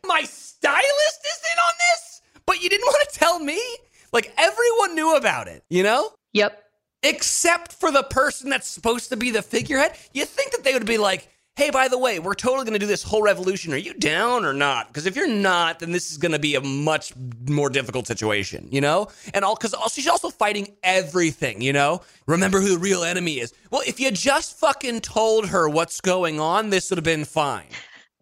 My 0.05 0.22
stylist 0.24 0.81
is 0.81 1.41
in 1.51 1.60
on 1.60 1.74
this? 1.79 2.22
But 2.46 2.62
you 2.62 2.69
didn't 2.69 2.86
want 2.88 3.10
to 3.10 3.19
tell 3.19 3.39
me? 3.39 3.60
Like 4.13 4.34
everyone 4.38 4.96
knew 4.96 5.15
about 5.15 5.48
it, 5.48 5.63
you 5.69 5.84
know? 5.84 6.12
Yep. 6.34 6.63
except 7.03 7.74
for 7.74 7.91
the 7.91 8.03
person 8.03 8.50
that's 8.50 8.67
supposed 8.67 9.10
to 9.10 9.17
be 9.17 9.31
the 9.31 9.41
figurehead. 9.41 9.98
You 10.13 10.25
think 10.25 10.51
that 10.51 10.63
they 10.63 10.74
would 10.74 10.86
be 10.86 10.98
like, 10.98 11.27
hey, 11.58 11.72
by 11.72 11.88
the 11.88 11.98
way, 11.98 12.20
we're 12.20 12.36
totally 12.36 12.64
going 12.64 12.74
to 12.74 12.80
do 12.80 12.86
this 12.86 13.02
whole 13.02 13.24
revolution. 13.24 13.74
Are 13.74 13.78
you 13.78 13.96
down 13.96 14.46
or 14.46 14.54
not? 14.54 14.88
Because 14.88 15.08
if 15.08 15.16
you're 15.16 15.28
not, 15.28 15.80
then 15.80 15.92
this 15.92 16.12
is 16.12 16.18
going 16.18 16.32
to 16.32 16.40
be 16.40 16.54
a 16.54 16.62
much 16.62 17.14
more 17.50 17.72
difficult 17.72 18.06
situation, 18.06 18.68
you 18.72 18.80
know? 18.80 19.08
And 19.34 19.44
all 19.44 19.56
because 19.56 19.76
she's 19.92 20.08
also 20.08 20.30
fighting 20.30 20.76
everything, 20.84 21.60
you 21.60 21.74
know? 21.74 22.02
Remember 22.28 22.62
who 22.62 22.70
the 22.70 22.78
real 22.78 23.04
enemy 23.04 23.40
is. 23.40 23.56
Well, 23.72 23.82
if 23.88 24.00
you 24.00 24.12
just 24.12 24.56
fucking 24.60 25.02
told 25.02 25.48
her 25.50 25.68
what's 25.68 26.00
going 26.00 26.40
on, 26.40 26.70
this 26.70 26.92
would 26.92 26.98
have 26.98 27.04
been 27.04 27.26
fine. 27.26 27.66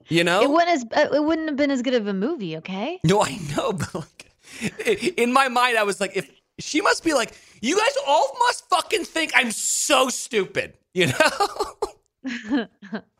You 0.07 0.23
know, 0.23 0.41
it 0.41 0.49
wouldn't 0.49 0.69
as 0.69 0.85
uh, 0.95 1.15
it 1.15 1.23
wouldn't 1.23 1.49
have 1.49 1.57
been 1.57 1.71
as 1.71 1.81
good 1.81 1.95
of 1.95 2.05
a 2.05 2.13
movie. 2.13 2.55
Okay. 2.57 2.99
No, 3.03 3.23
I 3.23 3.39
know, 3.57 3.73
but 3.73 3.95
like, 3.95 5.13
in 5.17 5.33
my 5.33 5.47
mind, 5.49 5.77
I 5.77 5.83
was 5.83 5.99
like, 5.99 6.15
if 6.15 6.29
she 6.59 6.79
must 6.79 7.03
be 7.03 7.15
like, 7.15 7.33
you 7.59 7.75
guys 7.75 7.95
all 8.07 8.37
must 8.47 8.69
fucking 8.69 9.03
think 9.03 9.31
I'm 9.35 9.51
so 9.51 10.09
stupid, 10.09 10.75
you 10.93 11.07
know. 11.07 12.67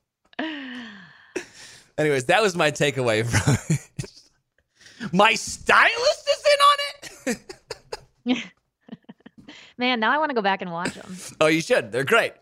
Anyways, 1.98 2.26
that 2.26 2.42
was 2.42 2.56
my 2.56 2.72
takeaway 2.72 3.26
from 3.26 3.56
it. 3.70 5.12
My 5.14 5.34
stylist 5.36 6.30
is 6.30 6.44
in 6.46 7.36
on 7.36 7.36
it. 8.26 8.44
Man, 9.78 10.00
now 10.00 10.12
I 10.12 10.18
want 10.18 10.30
to 10.30 10.36
go 10.36 10.42
back 10.42 10.62
and 10.62 10.72
watch 10.72 10.94
them. 10.94 11.16
Oh, 11.40 11.48
you 11.48 11.62
should. 11.62 11.92
They're 11.92 12.04
great. 12.04 12.34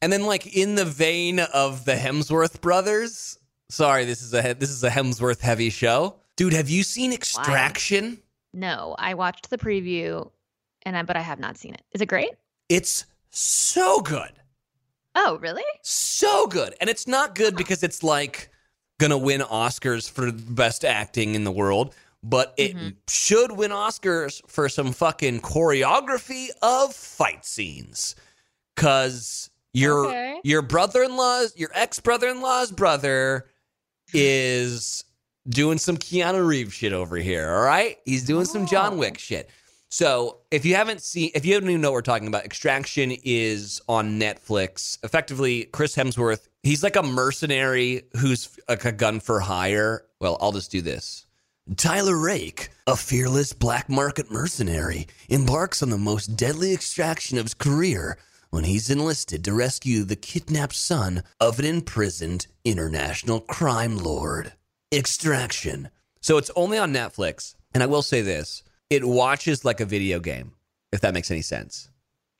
And 0.00 0.12
then, 0.12 0.24
like 0.24 0.56
in 0.56 0.74
the 0.74 0.84
vein 0.84 1.40
of 1.40 1.84
the 1.84 1.94
Hemsworth 1.94 2.60
brothers. 2.60 3.38
Sorry, 3.70 4.04
this 4.04 4.22
is 4.22 4.34
a 4.34 4.54
this 4.54 4.70
is 4.70 4.84
a 4.84 4.90
Hemsworth 4.90 5.40
heavy 5.40 5.70
show, 5.70 6.16
dude. 6.36 6.52
Have 6.52 6.68
you 6.68 6.82
seen 6.82 7.12
Extraction? 7.12 8.10
Why? 8.10 8.18
No, 8.52 8.94
I 8.98 9.14
watched 9.14 9.50
the 9.50 9.58
preview, 9.58 10.30
and 10.82 10.96
I 10.96 11.02
but 11.02 11.16
I 11.16 11.22
have 11.22 11.40
not 11.40 11.56
seen 11.56 11.74
it. 11.74 11.82
Is 11.92 12.00
it 12.00 12.06
great? 12.06 12.32
It's 12.68 13.06
so 13.30 14.00
good. 14.00 14.32
Oh, 15.16 15.38
really? 15.40 15.64
So 15.82 16.46
good. 16.46 16.74
And 16.80 16.90
it's 16.90 17.06
not 17.06 17.34
good 17.34 17.56
because 17.56 17.82
it's 17.82 18.02
like 18.02 18.50
gonna 18.98 19.18
win 19.18 19.40
Oscars 19.40 20.10
for 20.10 20.32
best 20.32 20.84
acting 20.84 21.34
in 21.34 21.44
the 21.44 21.52
world, 21.52 21.94
but 22.22 22.54
it 22.56 22.76
mm-hmm. 22.76 22.88
should 23.08 23.52
win 23.52 23.70
Oscars 23.70 24.40
for 24.48 24.68
some 24.68 24.92
fucking 24.92 25.40
choreography 25.40 26.48
of 26.62 26.94
fight 26.94 27.44
scenes. 27.44 28.14
Cause 28.76 29.50
your 29.72 30.06
okay. 30.06 30.40
your 30.44 30.62
brother-in-law's 30.62 31.56
your 31.56 31.70
ex-brother-in-law's 31.74 32.72
brother 32.72 33.46
is 34.12 35.04
doing 35.48 35.78
some 35.78 35.96
Keanu 35.96 36.46
Reeves 36.46 36.72
shit 36.72 36.92
over 36.92 37.16
here, 37.16 37.50
all 37.50 37.62
right? 37.62 37.98
He's 38.04 38.24
doing 38.24 38.42
oh. 38.42 38.44
some 38.44 38.66
John 38.66 38.98
Wick 38.98 39.18
shit. 39.18 39.50
So 39.94 40.38
if 40.50 40.64
you 40.64 40.74
haven't 40.74 41.02
seen, 41.02 41.30
if 41.36 41.46
you 41.46 41.54
don't 41.54 41.70
even 41.70 41.80
know 41.80 41.92
what 41.92 41.98
we're 41.98 42.02
talking 42.02 42.26
about, 42.26 42.44
Extraction 42.44 43.12
is 43.22 43.80
on 43.88 44.18
Netflix. 44.18 44.98
Effectively, 45.04 45.66
Chris 45.66 45.94
Hemsworth, 45.94 46.48
he's 46.64 46.82
like 46.82 46.96
a 46.96 47.02
mercenary 47.04 48.02
who's 48.16 48.58
like 48.68 48.84
a 48.84 48.90
gun 48.90 49.20
for 49.20 49.38
hire. 49.38 50.04
Well, 50.20 50.36
I'll 50.40 50.50
just 50.50 50.72
do 50.72 50.80
this. 50.80 51.26
Tyler 51.76 52.18
Rake, 52.18 52.70
a 52.88 52.96
fearless 52.96 53.52
black 53.52 53.88
market 53.88 54.32
mercenary, 54.32 55.06
embarks 55.28 55.80
on 55.80 55.90
the 55.90 55.96
most 55.96 56.36
deadly 56.36 56.74
extraction 56.74 57.38
of 57.38 57.44
his 57.44 57.54
career 57.54 58.18
when 58.50 58.64
he's 58.64 58.90
enlisted 58.90 59.44
to 59.44 59.54
rescue 59.54 60.02
the 60.02 60.16
kidnapped 60.16 60.74
son 60.74 61.22
of 61.38 61.60
an 61.60 61.64
imprisoned 61.64 62.48
international 62.64 63.38
crime 63.38 63.96
lord. 63.96 64.54
Extraction. 64.92 65.88
So 66.20 66.36
it's 66.36 66.50
only 66.56 66.78
on 66.78 66.92
Netflix. 66.92 67.54
And 67.72 67.80
I 67.80 67.86
will 67.86 68.02
say 68.02 68.22
this 68.22 68.64
it 68.94 69.04
watches 69.04 69.64
like 69.64 69.80
a 69.80 69.84
video 69.84 70.20
game, 70.20 70.52
if 70.92 71.00
that 71.02 71.14
makes 71.14 71.30
any 71.30 71.42
sense. 71.42 71.88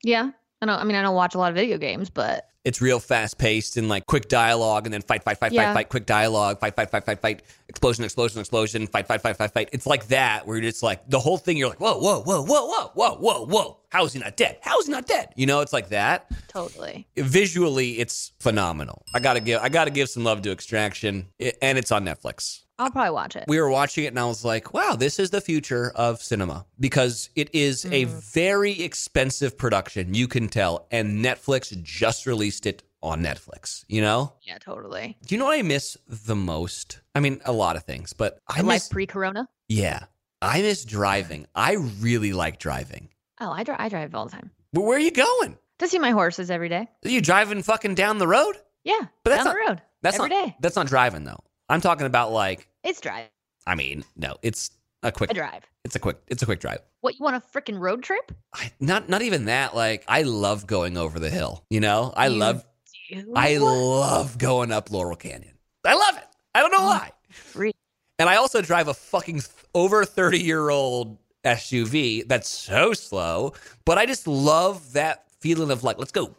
Yeah. 0.03 0.31
I 0.61 0.65
don't 0.65 0.79
I 0.79 0.83
mean 0.83 0.95
I 0.95 1.01
don't 1.01 1.15
watch 1.15 1.35
a 1.35 1.37
lot 1.37 1.49
of 1.49 1.55
video 1.55 1.77
games, 1.77 2.09
but 2.09 2.49
it's 2.65 2.81
real 2.81 2.99
fast 2.99 3.37
paced 3.37 3.77
and 3.77 3.87
like 3.87 4.07
quick 4.07 4.27
dialogue 4.27 4.87
and 4.87 4.93
then 4.93 5.03
fight, 5.03 5.23
fight, 5.23 5.37
fight, 5.37 5.51
yeah. 5.51 5.65
fight, 5.67 5.73
fight, 5.73 5.89
quick 5.89 6.07
dialogue, 6.07 6.59
fight, 6.59 6.75
fight, 6.75 6.89
fight, 6.89 7.05
fight, 7.05 7.21
fight, 7.21 7.43
explosion, 7.69 8.03
explosion, 8.03 8.39
explosion, 8.39 8.87
fight, 8.87 9.05
fight, 9.07 9.21
fight, 9.21 9.37
fight, 9.37 9.51
fight. 9.51 9.69
It's 9.71 9.85
like 9.85 10.07
that 10.07 10.47
where 10.47 10.57
it's 10.57 10.81
like 10.81 11.07
the 11.07 11.19
whole 11.19 11.37
thing, 11.37 11.57
you're 11.57 11.69
like, 11.69 11.79
whoa, 11.79 11.99
whoa, 11.99 12.23
whoa, 12.23 12.41
whoa, 12.41 12.65
whoa, 12.65 12.91
whoa, 12.95 13.15
whoa, 13.17 13.45
whoa. 13.45 13.77
How 13.89 14.03
is 14.05 14.13
he 14.13 14.19
not 14.19 14.35
dead? 14.35 14.57
How 14.61 14.79
is 14.79 14.87
he 14.87 14.91
not 14.91 15.05
dead? 15.05 15.29
You 15.35 15.45
know, 15.45 15.61
it's 15.61 15.73
like 15.73 15.89
that. 15.89 16.25
Totally. 16.47 17.07
Visually, 17.15 17.99
it's 17.99 18.31
phenomenal. 18.39 19.03
I 19.13 19.19
gotta 19.19 19.41
give 19.41 19.61
I 19.61 19.69
gotta 19.69 19.91
give 19.91 20.09
some 20.09 20.23
love 20.23 20.41
to 20.41 20.51
Extraction. 20.51 21.27
and 21.61 21.77
it's 21.77 21.91
on 21.91 22.03
Netflix. 22.03 22.64
I'll 22.77 22.91
probably 22.91 23.11
watch 23.11 23.35
it. 23.35 23.45
We 23.47 23.59
were 23.59 23.69
watching 23.69 24.03
it 24.03 24.07
and 24.07 24.19
I 24.19 24.25
was 24.25 24.43
like, 24.43 24.73
wow, 24.73 24.95
this 24.95 25.19
is 25.19 25.29
the 25.29 25.41
future 25.41 25.91
of 25.95 26.21
cinema 26.21 26.65
because 26.79 27.29
it 27.35 27.49
is 27.53 27.85
mm. 27.85 27.93
a 27.93 28.03
very 28.05 28.81
expensive 28.81 29.57
production, 29.57 30.13
you 30.13 30.27
can 30.27 30.49
tell. 30.49 30.87
And 30.91 31.23
Netflix 31.23 31.81
just 31.83 32.25
released 32.25 32.65
it 32.65 32.83
on 33.01 33.21
Netflix, 33.21 33.85
you 33.87 34.01
know? 34.01 34.33
Yeah, 34.41 34.57
totally. 34.57 35.17
Do 35.25 35.35
you 35.35 35.39
know 35.39 35.45
what 35.45 35.57
I 35.57 35.61
miss 35.61 35.97
the 36.07 36.35
most? 36.35 36.99
I 37.13 37.21
mean, 37.21 37.39
a 37.45 37.53
lot 37.53 37.77
of 37.77 37.83
things, 37.83 38.13
but 38.13 38.39
I 38.47 38.61
miss. 38.61 38.89
Pre 38.89 39.05
corona? 39.05 39.47
Yeah. 39.69 40.05
I 40.41 40.61
miss 40.61 40.83
driving. 40.83 41.47
I 41.55 41.73
really 42.01 42.33
like 42.33 42.59
driving. 42.59 43.09
Oh, 43.39 43.51
I, 43.51 43.63
dri- 43.63 43.75
I 43.77 43.89
drive 43.89 44.13
all 44.15 44.25
the 44.25 44.31
time. 44.31 44.51
But 44.73 44.81
where 44.81 44.97
are 44.97 45.01
you 45.01 45.11
going? 45.11 45.57
To 45.79 45.87
see 45.87 45.99
my 45.99 46.11
horses 46.11 46.51
every 46.51 46.69
day. 46.69 46.87
Are 47.05 47.09
you 47.09 47.21
driving 47.21 47.63
fucking 47.63 47.95
down 47.95 48.17
the 48.17 48.27
road? 48.27 48.55
Yeah, 48.83 48.99
but 49.23 49.31
that's 49.31 49.43
down 49.43 49.45
not, 49.45 49.53
the 49.53 49.69
road. 49.69 49.81
That's 50.01 50.19
every 50.19 50.29
not, 50.29 50.45
day. 50.45 50.55
That's 50.59 50.75
not 50.75 50.87
driving 50.87 51.23
though. 51.23 51.43
I'm 51.69 51.81
talking 51.81 52.05
about 52.05 52.31
like 52.31 52.67
it's 52.83 53.01
drive. 53.01 53.27
I 53.67 53.75
mean, 53.75 54.03
no, 54.15 54.35
it's 54.41 54.71
a 55.03 55.11
quick 55.11 55.31
a 55.31 55.33
drive. 55.33 55.63
It's 55.83 55.95
a 55.95 55.99
quick. 55.99 56.17
It's 56.27 56.41
a 56.41 56.45
quick 56.45 56.59
drive. 56.59 56.79
What 57.01 57.17
you 57.17 57.23
want 57.23 57.35
a 57.35 57.39
freaking 57.39 57.79
road 57.79 58.03
trip? 58.03 58.31
I, 58.53 58.71
not 58.79 59.09
not 59.09 59.21
even 59.21 59.45
that. 59.45 59.75
Like 59.75 60.03
I 60.07 60.23
love 60.23 60.67
going 60.67 60.97
over 60.97 61.19
the 61.19 61.29
hill. 61.29 61.63
You 61.69 61.79
know, 61.79 62.13
I 62.15 62.27
you 62.27 62.35
love. 62.35 62.65
Do? 63.09 63.33
I 63.35 63.57
love 63.57 64.37
going 64.37 64.71
up 64.71 64.91
Laurel 64.91 65.15
Canyon. 65.15 65.53
I 65.85 65.93
love 65.93 66.17
it. 66.17 66.27
I 66.55 66.61
don't 66.61 66.71
know 66.71 66.77
oh, 66.79 67.09
why. 67.55 67.71
And 68.17 68.29
I 68.29 68.37
also 68.37 68.61
drive 68.61 68.87
a 68.87 68.93
fucking 68.93 69.41
over 69.73 70.05
thirty 70.05 70.39
year 70.39 70.69
old 70.69 71.17
SUV 71.43 72.27
that's 72.27 72.49
so 72.49 72.93
slow, 72.93 73.53
but 73.85 73.97
I 73.97 74.05
just 74.05 74.27
love 74.27 74.93
that 74.93 75.25
feeling 75.39 75.69
of 75.69 75.83
like, 75.83 75.99
let's 75.99 76.11
go. 76.11 76.35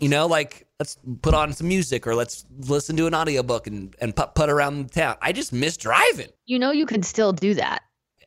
You 0.00 0.08
know, 0.08 0.26
like 0.26 0.66
let's 0.78 0.98
put 1.22 1.34
on 1.34 1.52
some 1.52 1.68
music 1.68 2.06
or 2.06 2.14
let's 2.14 2.44
listen 2.58 2.96
to 2.96 3.06
an 3.06 3.14
audiobook 3.14 3.66
and, 3.66 3.94
and 4.00 4.14
put 4.14 4.34
put 4.34 4.50
around 4.50 4.88
the 4.88 5.00
town. 5.00 5.16
I 5.20 5.32
just 5.32 5.52
miss 5.52 5.76
driving. 5.76 6.28
You 6.46 6.58
know, 6.58 6.70
you 6.70 6.86
can 6.86 7.02
still 7.02 7.32
do 7.32 7.54
that. 7.54 7.82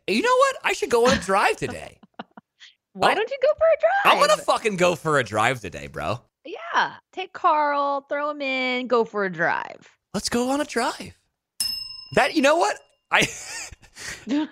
You 0.08 0.22
know 0.22 0.36
what? 0.36 0.56
I 0.64 0.74
should 0.74 0.90
go 0.90 1.08
on 1.08 1.18
a 1.18 1.22
drive 1.22 1.58
today. 1.58 2.00
Why 2.94 3.12
oh. 3.12 3.16
don't 3.16 3.30
you 3.30 3.38
go 3.42 3.48
for 3.58 3.66
a 3.66 3.80
drive? 3.80 4.14
I'm 4.22 4.28
gonna 4.28 4.42
fucking 4.42 4.78
go 4.78 4.96
for 4.96 5.20
a 5.20 5.24
drive 5.24 5.62
today, 5.62 5.88
bro. 5.88 6.20
Yeah, 6.46 6.96
take 7.14 7.34
Carl, 7.34 8.06
throw 8.10 8.32
him 8.32 8.42
in, 8.42 8.88
go 8.88 9.04
for 9.04 9.26
a 9.26 9.32
drive. 9.32 9.88
Let's 10.14 10.30
go 10.30 10.50
on 10.50 10.60
a 10.62 10.66
drive. 10.66 11.14
That 12.16 12.36
you 12.36 12.42
know 12.42 12.56
what 12.56 12.78
I. 13.12 13.28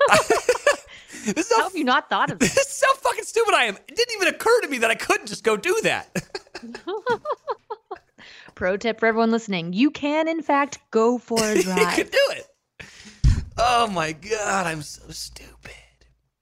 this 1.26 1.50
is 1.50 1.52
how, 1.52 1.58
how 1.58 1.64
have 1.70 1.76
you 1.76 1.84
not 1.84 2.10
thought 2.10 2.32
of 2.32 2.40
this? 2.40 2.54
This 2.54 2.78
is 2.78 2.84
how 2.86 2.94
fucking 2.96 3.24
stupid 3.24 3.54
I 3.54 3.64
am. 3.66 3.76
It 3.88 3.96
didn't 3.96 4.16
even 4.16 4.28
occur 4.28 4.62
to 4.62 4.68
me 4.68 4.80
that 4.80 4.92
I 4.92 4.96
couldn't 4.96 5.28
just 5.28 5.44
go 5.44 5.58
do 5.58 5.80
that. 5.84 6.10
Pro 8.56 8.76
tip 8.78 9.00
for 9.00 9.06
everyone 9.06 9.32
listening: 9.32 9.74
you 9.74 9.92
can, 9.92 10.28
in 10.28 10.42
fact, 10.42 10.80
go 10.92 11.18
for 11.18 11.40
a 11.44 11.62
drive. 11.62 11.78
you 11.78 12.04
can 12.04 12.08
do 12.08 12.20
it. 12.32 12.48
Oh 13.58 13.88
my 13.88 14.12
god, 14.12 14.68
I'm 14.68 14.82
so 14.82 15.04
stupid. 15.10 15.74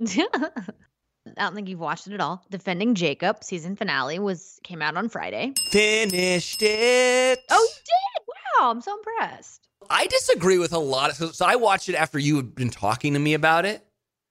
I 0.01 1.41
don't 1.41 1.55
think 1.55 1.69
you've 1.69 1.79
watched 1.79 2.07
it 2.07 2.13
at 2.13 2.21
all. 2.21 2.43
Defending 2.49 2.95
Jacob 2.95 3.43
season 3.43 3.75
finale 3.75 4.19
was 4.19 4.59
came 4.63 4.81
out 4.81 4.95
on 4.95 5.09
Friday. 5.09 5.53
Finished 5.71 6.61
it. 6.61 7.39
Oh, 7.49 7.67
you 7.69 7.81
did! 7.85 8.25
Wow, 8.59 8.71
I'm 8.71 8.81
so 8.81 8.97
impressed. 8.97 9.67
I 9.89 10.07
disagree 10.07 10.57
with 10.57 10.73
a 10.73 10.79
lot 10.79 11.09
of 11.11 11.15
so, 11.15 11.31
so 11.31 11.45
I 11.45 11.55
watched 11.55 11.89
it 11.89 11.95
after 11.95 12.19
you 12.19 12.37
had 12.37 12.55
been 12.55 12.69
talking 12.69 13.13
to 13.13 13.19
me 13.19 13.33
about 13.33 13.65
it. 13.65 13.85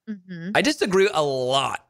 Mm-hmm. 0.08 0.50
I 0.54 0.62
disagree 0.62 1.08
a 1.12 1.22
lot 1.22 1.86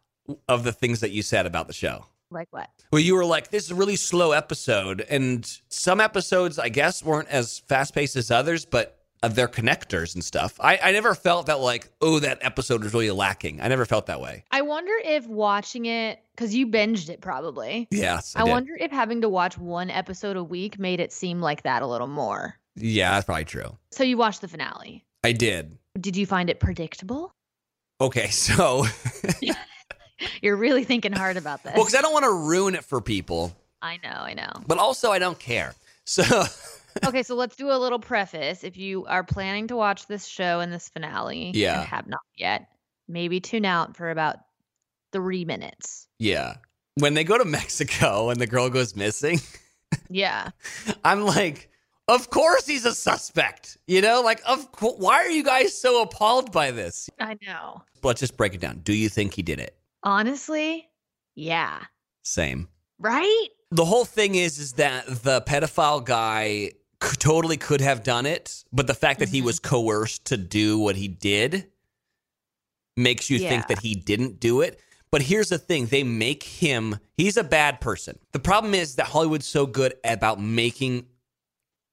of 0.49 0.65
the 0.65 0.73
things 0.73 1.01
that 1.01 1.11
you 1.11 1.23
said 1.23 1.47
about 1.47 1.67
the 1.67 1.73
show. 1.73 2.07
Like 2.31 2.49
what? 2.51 2.69
Well, 2.93 3.03
you 3.03 3.15
were 3.15 3.25
like, 3.25 3.51
this 3.51 3.65
is 3.65 3.71
a 3.71 3.75
really 3.75 3.97
slow 3.97 4.33
episode. 4.33 5.05
And 5.09 5.47
some 5.69 6.01
episodes, 6.01 6.59
I 6.59 6.69
guess, 6.69 7.05
weren't 7.05 7.29
as 7.29 7.61
fast 7.61 7.95
paced 7.95 8.17
as 8.17 8.31
others, 8.31 8.65
but 8.65 8.99
they're 9.31 9.49
connectors 9.49 10.15
and 10.15 10.23
stuff. 10.23 10.59
I, 10.61 10.79
I 10.83 10.93
never 10.93 11.15
felt 11.15 11.47
that, 11.47 11.61
like, 11.61 11.89
oh, 12.03 12.19
that 12.19 12.39
episode 12.43 12.83
was 12.83 12.93
really 12.93 13.11
lacking. 13.11 13.61
I 13.61 13.69
never 13.69 13.87
felt 13.87 14.07
that 14.07 14.21
way. 14.21 14.45
I 14.51 14.63
wonder 14.63 14.93
if 15.03 15.27
watching 15.27 15.87
it, 15.87 16.19
because 16.35 16.55
you 16.55 16.67
binged 16.67 17.09
it 17.09 17.21
probably. 17.21 17.89
Yes. 17.91 18.35
I, 18.37 18.41
I 18.41 18.45
wonder 18.45 18.77
if 18.79 18.91
having 18.91 19.23
to 19.23 19.29
watch 19.29 19.57
one 19.57 19.89
episode 19.89 20.37
a 20.37 20.45
week 20.45 20.79
made 20.79 21.01
it 21.01 21.13
seem 21.13 21.41
like 21.41 21.63
that 21.63 21.83
a 21.83 21.87
little 21.87 22.07
more. 22.07 22.59
Yeah, 22.77 23.13
that's 23.13 23.25
probably 23.25 23.47
true. 23.47 23.79
So 23.93 24.05
you 24.05 24.17
watched 24.17 24.41
the 24.41 24.49
finale? 24.49 25.07
I 25.23 25.33
did. 25.33 25.79
Did 25.99 26.17
you 26.17 26.27
find 26.27 26.51
it 26.51 26.61
predictable? 26.61 27.33
Okay, 28.01 28.29
so 28.31 28.85
you're 30.43 30.57
really 30.57 30.85
thinking 30.85 31.13
hard 31.13 31.37
about 31.37 31.63
this. 31.63 31.75
Well, 31.75 31.85
because 31.85 31.95
I 31.99 32.03
don't 32.03 32.13
want 32.13 32.25
to 32.25 32.33
ruin 32.33 32.75
it 32.75 32.85
for 32.85 33.01
people. 33.01 33.55
I 33.83 33.99
know, 34.03 34.11
I 34.11 34.35
know. 34.35 34.51
But 34.67 34.79
also, 34.79 35.11
I 35.11 35.19
don't 35.19 35.39
care. 35.39 35.75
So. 36.05 36.23
okay, 37.07 37.23
so 37.23 37.35
let's 37.35 37.57
do 37.57 37.71
a 37.71 37.79
little 37.79 37.99
preface. 37.99 38.65
If 38.65 38.77
you 38.77 39.05
are 39.07 39.25
planning 39.25 39.69
to 39.69 39.77
watch 39.77 40.07
this 40.07 40.27
show 40.27 40.61
and 40.61 40.73
this 40.73 40.89
finale, 40.89 41.51
yeah, 41.55 41.81
and 41.81 41.89
have 41.89 42.07
not 42.07 42.21
yet, 42.37 42.69
maybe 43.09 43.41
tune 43.41 43.65
out 43.65 43.97
for 43.97 44.11
about 44.11 44.37
three 45.13 45.45
minutes. 45.45 46.09
Yeah. 46.19 46.55
when 46.99 47.15
they 47.15 47.25
go 47.25 47.37
to 47.37 47.45
Mexico 47.45 48.31
and 48.31 48.41
the 48.41 48.47
girl 48.47 48.71
goes 48.71 48.97
missing, 48.97 49.41
Yeah. 50.09 50.51
I'm 51.05 51.23
like, 51.25 51.71
of 52.09 52.31
course 52.31 52.67
he's 52.67 52.85
a 52.85 52.95
suspect. 52.95 53.79
You 53.87 54.01
know, 54.03 54.21
like, 54.23 54.43
of 54.47 54.71
co- 54.73 54.95
why 54.97 55.17
are 55.17 55.31
you 55.31 55.43
guys 55.45 55.79
so 55.81 56.03
appalled 56.03 56.53
by 56.53 56.71
this? 56.71 57.09
I 57.21 57.37
know. 57.47 57.83
Let's 58.03 58.21
just 58.21 58.37
break 58.37 58.55
it 58.55 58.61
down. 58.61 58.81
Do 58.85 58.93
you 58.93 59.09
think 59.09 59.35
he 59.35 59.43
did 59.43 59.59
it? 59.61 59.77
Honestly, 60.03 60.89
yeah. 61.35 61.81
Same. 62.23 62.69
Right? 62.99 63.49
The 63.71 63.85
whole 63.85 64.05
thing 64.05 64.35
is, 64.35 64.59
is 64.59 64.75
that 64.75 65.07
the 65.07 65.41
pedophile 65.43 66.05
guy 66.05 66.73
c- 67.03 67.17
totally 67.19 67.57
could 67.57 67.81
have 67.81 68.03
done 68.03 68.27
it, 68.27 68.65
but 68.73 68.87
the 68.87 68.95
fact 68.95 69.19
that 69.21 69.29
he 69.31 69.41
Mhm. 69.41 69.45
was 69.47 69.59
coerced 69.59 70.27
to 70.27 70.37
do 70.37 70.79
what 70.79 70.97
he 70.97 71.09
did 71.09 71.71
makes 72.97 73.29
you 73.31 73.39
think 73.39 73.67
that 73.69 73.81
he 73.81 73.95
didn't 73.95 74.39
do 74.41 74.61
it. 74.61 74.79
But 75.11 75.23
here's 75.23 75.49
the 75.49 75.59
thing 75.59 75.87
they 75.87 76.03
make 76.05 76.43
him, 76.43 76.99
he's 77.17 77.37
a 77.37 77.45
bad 77.45 77.81
person. 77.81 78.19
The 78.33 78.39
problem 78.39 78.75
is 78.75 78.97
that 78.97 79.07
Hollywood's 79.07 79.47
so 79.47 79.65
good 79.67 79.95
about 80.05 80.41
making 80.41 81.07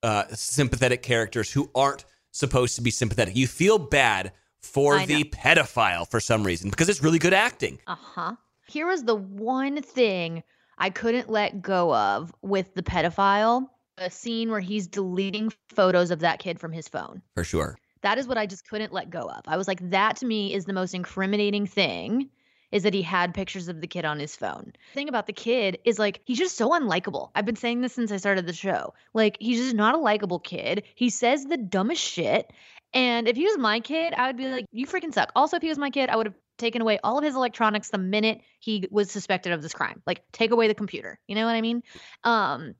uh, 0.02 0.24
sympathetic 0.32 1.02
characters 1.02 1.50
who 1.52 1.70
aren't 1.74 2.04
supposed 2.30 2.76
to 2.76 2.82
be 2.82 2.90
sympathetic. 2.90 3.36
You 3.36 3.46
feel 3.46 3.78
bad 3.78 4.32
for 4.60 4.96
I 4.96 5.06
the 5.06 5.24
know. 5.24 5.30
pedophile 5.30 6.08
for 6.10 6.20
some 6.20 6.44
reason 6.44 6.70
because 6.70 6.88
it's 6.88 7.02
really 7.02 7.18
good 7.18 7.34
acting. 7.34 7.78
Uh 7.86 7.96
huh. 7.96 8.34
Here 8.68 8.86
was 8.86 9.04
the 9.04 9.16
one 9.16 9.82
thing 9.82 10.42
I 10.78 10.90
couldn't 10.90 11.28
let 11.28 11.60
go 11.62 11.94
of 11.94 12.32
with 12.42 12.74
the 12.74 12.82
pedophile 12.82 13.68
a 13.98 14.10
scene 14.10 14.50
where 14.50 14.60
he's 14.60 14.86
deleting 14.86 15.52
photos 15.68 16.10
of 16.10 16.20
that 16.20 16.38
kid 16.38 16.58
from 16.58 16.72
his 16.72 16.88
phone. 16.88 17.22
For 17.34 17.44
sure. 17.44 17.78
That 18.02 18.18
is 18.18 18.26
what 18.26 18.38
I 18.38 18.46
just 18.46 18.66
couldn't 18.66 18.92
let 18.92 19.10
go 19.10 19.20
of. 19.20 19.42
I 19.46 19.56
was 19.56 19.68
like, 19.68 19.90
that 19.90 20.16
to 20.16 20.26
me 20.26 20.54
is 20.54 20.64
the 20.64 20.72
most 20.72 20.94
incriminating 20.94 21.66
thing 21.66 22.30
is 22.72 22.82
that 22.82 22.94
he 22.94 23.02
had 23.02 23.34
pictures 23.34 23.68
of 23.68 23.80
the 23.80 23.86
kid 23.86 24.04
on 24.04 24.18
his 24.18 24.34
phone. 24.34 24.72
The 24.92 24.94
thing 24.94 25.08
about 25.08 25.26
the 25.26 25.32
kid 25.32 25.78
is 25.84 25.98
like 25.98 26.20
he's 26.24 26.38
just 26.38 26.56
so 26.56 26.70
unlikable. 26.70 27.30
I've 27.34 27.44
been 27.44 27.56
saying 27.56 27.82
this 27.82 27.92
since 27.92 28.10
I 28.10 28.16
started 28.16 28.46
the 28.46 28.52
show. 28.52 28.94
Like 29.14 29.36
he's 29.38 29.58
just 29.58 29.76
not 29.76 29.94
a 29.94 29.98
likable 29.98 30.40
kid. 30.40 30.84
He 30.94 31.10
says 31.10 31.44
the 31.44 31.58
dumbest 31.58 32.02
shit. 32.02 32.50
And 32.94 33.28
if 33.28 33.36
he 33.36 33.44
was 33.44 33.58
my 33.58 33.80
kid, 33.80 34.12
I 34.14 34.26
would 34.26 34.36
be 34.36 34.48
like, 34.48 34.66
you 34.70 34.86
freaking 34.86 35.14
suck. 35.14 35.32
Also, 35.34 35.56
if 35.56 35.62
he 35.62 35.68
was 35.68 35.78
my 35.78 35.90
kid, 35.90 36.10
I 36.10 36.16
would 36.16 36.26
have 36.26 36.34
taken 36.58 36.82
away 36.82 36.98
all 37.02 37.18
of 37.18 37.24
his 37.24 37.34
electronics 37.34 37.88
the 37.88 37.98
minute 37.98 38.40
he 38.60 38.86
was 38.90 39.10
suspected 39.10 39.52
of 39.52 39.62
this 39.62 39.72
crime. 39.72 40.02
Like 40.06 40.22
take 40.32 40.50
away 40.50 40.68
the 40.68 40.74
computer. 40.74 41.18
You 41.26 41.34
know 41.34 41.46
what 41.46 41.54
I 41.54 41.60
mean? 41.60 41.82
Um 42.24 42.74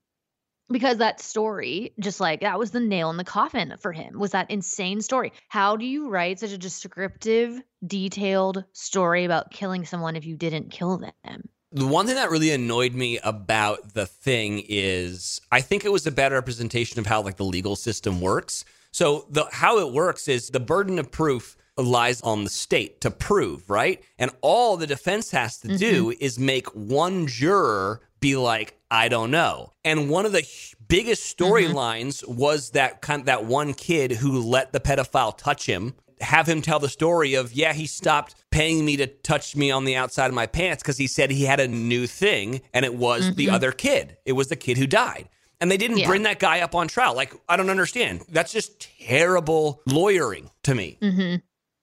because 0.70 0.98
that 0.98 1.20
story 1.20 1.92
just 2.00 2.20
like 2.20 2.40
that 2.40 2.58
was 2.58 2.70
the 2.70 2.80
nail 2.80 3.10
in 3.10 3.16
the 3.16 3.24
coffin 3.24 3.74
for 3.80 3.92
him 3.92 4.18
was 4.18 4.30
that 4.30 4.50
insane 4.50 5.00
story 5.00 5.32
how 5.48 5.76
do 5.76 5.84
you 5.84 6.08
write 6.08 6.38
such 6.38 6.52
a 6.52 6.58
descriptive 6.58 7.60
detailed 7.86 8.64
story 8.72 9.24
about 9.24 9.50
killing 9.50 9.84
someone 9.84 10.16
if 10.16 10.24
you 10.24 10.36
didn't 10.36 10.70
kill 10.70 10.98
them 10.98 11.48
The 11.72 11.86
one 11.86 12.06
thing 12.06 12.16
that 12.16 12.30
really 12.30 12.50
annoyed 12.50 12.94
me 12.94 13.18
about 13.24 13.94
the 13.94 14.06
thing 14.06 14.62
is 14.68 15.40
I 15.50 15.62
think 15.62 15.84
it 15.84 15.92
was 15.92 16.06
a 16.06 16.10
bad 16.10 16.32
representation 16.32 16.98
of 16.98 17.06
how 17.06 17.22
like 17.22 17.36
the 17.36 17.44
legal 17.44 17.76
system 17.76 18.20
works. 18.20 18.66
So 18.90 19.26
the 19.30 19.46
how 19.50 19.78
it 19.78 19.92
works 19.92 20.28
is 20.28 20.50
the 20.50 20.60
burden 20.60 20.98
of 20.98 21.10
proof 21.10 21.56
lies 21.78 22.20
on 22.20 22.44
the 22.44 22.50
state 22.50 23.00
to 23.00 23.10
prove, 23.10 23.70
right? 23.70 24.02
And 24.18 24.30
all 24.42 24.76
the 24.76 24.86
defense 24.86 25.30
has 25.30 25.58
to 25.60 25.68
mm-hmm. 25.68 25.76
do 25.78 26.14
is 26.20 26.38
make 26.38 26.66
one 26.74 27.26
juror 27.26 28.02
be 28.22 28.36
like, 28.36 28.78
I 28.90 29.08
don't 29.08 29.30
know. 29.30 29.72
And 29.84 30.08
one 30.08 30.24
of 30.24 30.32
the 30.32 30.46
biggest 30.88 31.36
storylines 31.36 32.26
was 32.26 32.70
that 32.70 33.02
kind 33.02 33.20
of 33.20 33.26
that 33.26 33.44
one 33.44 33.74
kid 33.74 34.12
who 34.12 34.40
let 34.40 34.72
the 34.72 34.80
pedophile 34.80 35.36
touch 35.36 35.66
him 35.66 35.94
have 36.20 36.48
him 36.48 36.62
tell 36.62 36.78
the 36.78 36.88
story 36.88 37.34
of 37.34 37.52
yeah 37.52 37.72
he 37.72 37.84
stopped 37.84 38.36
paying 38.52 38.84
me 38.84 38.96
to 38.96 39.06
touch 39.08 39.56
me 39.56 39.72
on 39.72 39.84
the 39.84 39.96
outside 39.96 40.28
of 40.28 40.34
my 40.34 40.46
pants 40.46 40.80
because 40.82 40.96
he 40.96 41.06
said 41.08 41.30
he 41.32 41.44
had 41.44 41.58
a 41.58 41.66
new 41.66 42.06
thing 42.06 42.60
and 42.72 42.84
it 42.84 42.94
was 42.94 43.34
the 43.34 43.50
other 43.50 43.72
kid. 43.72 44.16
It 44.24 44.32
was 44.32 44.46
the 44.48 44.54
kid 44.56 44.78
who 44.78 44.86
died. 44.86 45.28
And 45.60 45.70
they 45.70 45.76
didn't 45.76 45.98
Yeah. 45.98 46.06
bring 46.08 46.22
that 46.24 46.38
guy 46.38 46.60
up 46.60 46.74
on 46.74 46.86
trial. 46.88 47.14
Like 47.16 47.34
i 47.48 47.56
don't 47.56 47.70
understand. 47.70 48.24
That's 48.28 48.52
just 48.52 48.86
terrible 49.06 49.82
lawyering 49.86 50.50
to 50.64 50.74
me. 50.74 50.98
Mm-hmm 51.02 51.36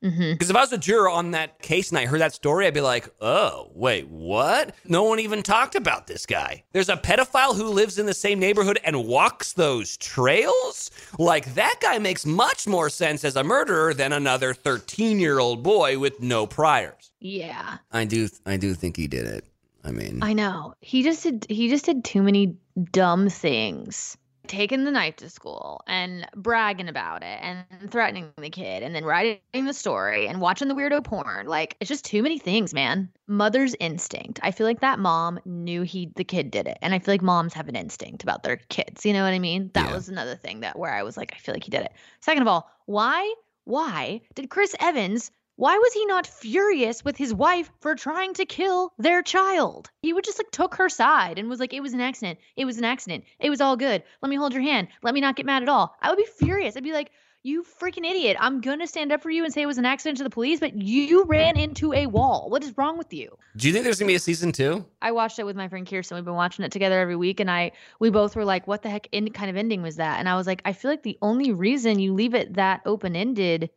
mm-hmm. 0.03 0.33
Because 0.33 0.49
if 0.49 0.55
i 0.55 0.61
was 0.61 0.73
a 0.73 0.77
juror 0.77 1.09
on 1.09 1.31
that 1.31 1.61
case 1.61 1.89
and 1.89 1.97
i 1.97 2.05
heard 2.05 2.21
that 2.21 2.33
story 2.33 2.67
i'd 2.67 2.73
be 2.73 2.81
like 2.81 3.09
oh 3.21 3.71
wait 3.73 4.07
what? 4.29 4.75
No 4.85 5.03
one 5.03 5.19
even 5.19 5.41
talked 5.41 5.75
about 5.75 6.07
this 6.07 6.25
guy. 6.25 6.63
There's 6.71 6.89
a 6.89 6.97
pedophile 6.97 7.55
who 7.55 7.65
lives 7.65 7.97
in 7.97 8.05
the 8.05 8.13
same 8.13 8.39
neighborhood 8.39 8.79
and 8.83 9.07
walks 9.07 9.53
those 9.53 9.97
trails? 9.97 10.91
Like 11.17 11.55
that 11.55 11.77
guy 11.81 11.97
makes 11.97 12.25
much 12.25 12.67
more 12.67 12.89
sense 12.89 13.23
as 13.23 13.35
a 13.35 13.43
murderer 13.43 13.93
than 13.93 14.13
another 14.13 14.53
13 14.53 15.19
year 15.19 15.39
old 15.39 15.63
boy 15.63 15.97
with 15.97 16.19
no 16.21 16.45
priors. 16.45 17.11
Yeah. 17.19 17.77
I 17.91 18.05
do 18.05 18.29
i 18.45 18.57
do 18.57 18.73
think 18.73 18.97
he 18.97 19.07
did 19.07 19.25
it. 19.25 19.45
I 19.83 19.91
mean. 19.91 20.19
I 20.21 20.33
know. 20.33 20.75
He 20.81 21.03
just 21.03 21.23
did 21.23 21.45
he 21.49 21.69
just 21.69 21.85
did 21.85 22.03
too 22.03 22.21
many 22.21 22.57
dumb 22.91 23.29
things 23.29 24.17
taking 24.49 24.83
the 24.83 24.91
knife 24.91 25.15
to 25.17 25.29
school 25.29 25.81
and 25.87 26.27
bragging 26.35 26.89
about 26.89 27.23
it 27.23 27.39
and 27.41 27.65
threatening 27.91 28.33
the 28.37 28.49
kid 28.49 28.83
and 28.83 28.93
then 28.95 29.05
writing 29.05 29.39
the 29.53 29.73
story 29.73 30.27
and 30.27 30.41
watching 30.41 30.67
the 30.67 30.73
weirdo 30.75 31.03
porn 31.03 31.47
like 31.47 31.77
it's 31.79 31.87
just 31.87 32.03
too 32.03 32.21
many 32.23 32.37
things 32.39 32.73
man. 32.73 33.09
Mother's 33.27 33.75
instinct. 33.79 34.39
I 34.43 34.51
feel 34.51 34.65
like 34.67 34.81
that 34.81 34.99
mom 34.99 35.39
knew 35.45 35.83
he 35.83 36.11
the 36.15 36.23
kid 36.25 36.51
did 36.51 36.67
it 36.67 36.77
and 36.81 36.93
i 36.93 36.99
feel 36.99 37.13
like 37.13 37.21
moms 37.21 37.53
have 37.53 37.69
an 37.69 37.75
instinct 37.75 38.23
about 38.23 38.43
their 38.43 38.57
kids 38.57 39.05
you 39.05 39.13
know 39.13 39.23
what 39.23 39.33
i 39.33 39.39
mean? 39.39 39.71
That 39.73 39.87
Yeah. 39.87 39.93
was 39.93 40.09
another 40.09 40.35
thing 40.35 40.61
that 40.61 40.77
where 40.77 40.93
i 40.93 41.03
was 41.03 41.15
like 41.15 41.31
i 41.33 41.37
feel 41.37 41.55
like 41.55 41.63
he 41.63 41.71
did 41.71 41.81
it. 41.83 41.93
Second 42.21 42.41
of 42.41 42.47
all 42.47 42.69
why 42.85 43.33
why 43.65 44.21
did 44.35 44.49
chris 44.49 44.75
evans 44.79 45.31
why 45.59 45.77
was 45.77 45.91
he 45.91 46.05
not 46.05 46.25
furious 46.25 47.03
with 47.03 47.17
his 47.17 47.33
wife 47.33 47.69
for 47.81 47.93
trying 47.93 48.33
to 48.35 48.45
kill 48.45 48.93
their 48.97 49.21
child? 49.21 49.91
He 50.01 50.13
would 50.13 50.23
just 50.23 50.39
like 50.39 50.51
took 50.51 50.75
her 50.75 50.87
side 50.87 51.37
and 51.37 51.49
was 51.49 51.59
like, 51.59 51.73
it 51.73 51.81
was 51.81 51.93
an 51.93 51.99
accident. 51.99 52.39
It 52.55 52.63
was 52.63 52.77
an 52.77 52.85
accident. 52.85 53.25
It 53.41 53.49
was 53.49 53.59
all 53.59 53.75
good. 53.75 54.01
Let 54.21 54.29
me 54.29 54.37
hold 54.37 54.53
your 54.53 54.61
hand. 54.61 54.87
Let 55.03 55.13
me 55.13 55.19
not 55.19 55.35
get 55.35 55.45
mad 55.45 55.61
at 55.61 55.67
all. 55.67 55.93
I 56.01 56.09
would 56.09 56.17
be 56.17 56.25
furious. 56.39 56.77
I'd 56.77 56.83
be 56.83 56.93
like, 56.93 57.11
you 57.43 57.63
freaking 57.63 58.09
idiot. 58.09 58.37
I'm 58.39 58.61
going 58.61 58.79
to 58.79 58.87
stand 58.87 59.11
up 59.11 59.21
for 59.21 59.29
you 59.29 59.43
and 59.43 59.53
say 59.53 59.61
it 59.61 59.65
was 59.65 59.77
an 59.77 59.85
accident 59.85 60.17
to 60.19 60.23
the 60.23 60.29
police, 60.29 60.61
but 60.61 60.75
you 60.75 61.25
ran 61.25 61.57
into 61.57 61.91
a 61.93 62.07
wall. 62.07 62.49
What 62.49 62.63
is 62.63 62.77
wrong 62.77 62.97
with 62.97 63.13
you? 63.13 63.37
do 63.57 63.67
you 63.67 63.73
think 63.73 63.83
there's 63.83 63.99
gonna 63.99 64.07
be 64.07 64.15
a 64.15 64.19
season 64.19 64.53
two 64.53 64.85
I 65.01 65.11
watched 65.11 65.39
it 65.39 65.45
with 65.45 65.57
my 65.57 65.67
friend 65.67 65.85
Kirsten. 65.85 66.15
We've 66.15 66.23
been 66.23 66.35
watching 66.35 66.63
it 66.63 66.71
together 66.71 66.99
every 66.99 67.15
week, 67.17 67.41
and 67.41 67.51
I 67.51 67.71
we 67.99 68.09
both 68.09 68.35
were 68.35 68.45
like, 68.45 68.67
"What 68.67 68.81
the 68.81 68.89
heck? 68.89 69.07
In 69.11 69.29
kind 69.31 69.49
of 69.49 69.57
ending 69.57 69.81
was 69.81 69.97
that?" 69.97 70.19
And 70.19 70.29
I 70.29 70.35
was 70.35 70.47
like, 70.47 70.61
"I 70.63 70.71
feel 70.71 70.91
like 70.91 71.03
the 71.03 71.17
only 71.21 71.51
reason 71.51 71.99
you 71.99 72.13
leave 72.13 72.33
it 72.33 72.53
that 72.53 72.81
open 72.85 73.15
ended, 73.15 73.69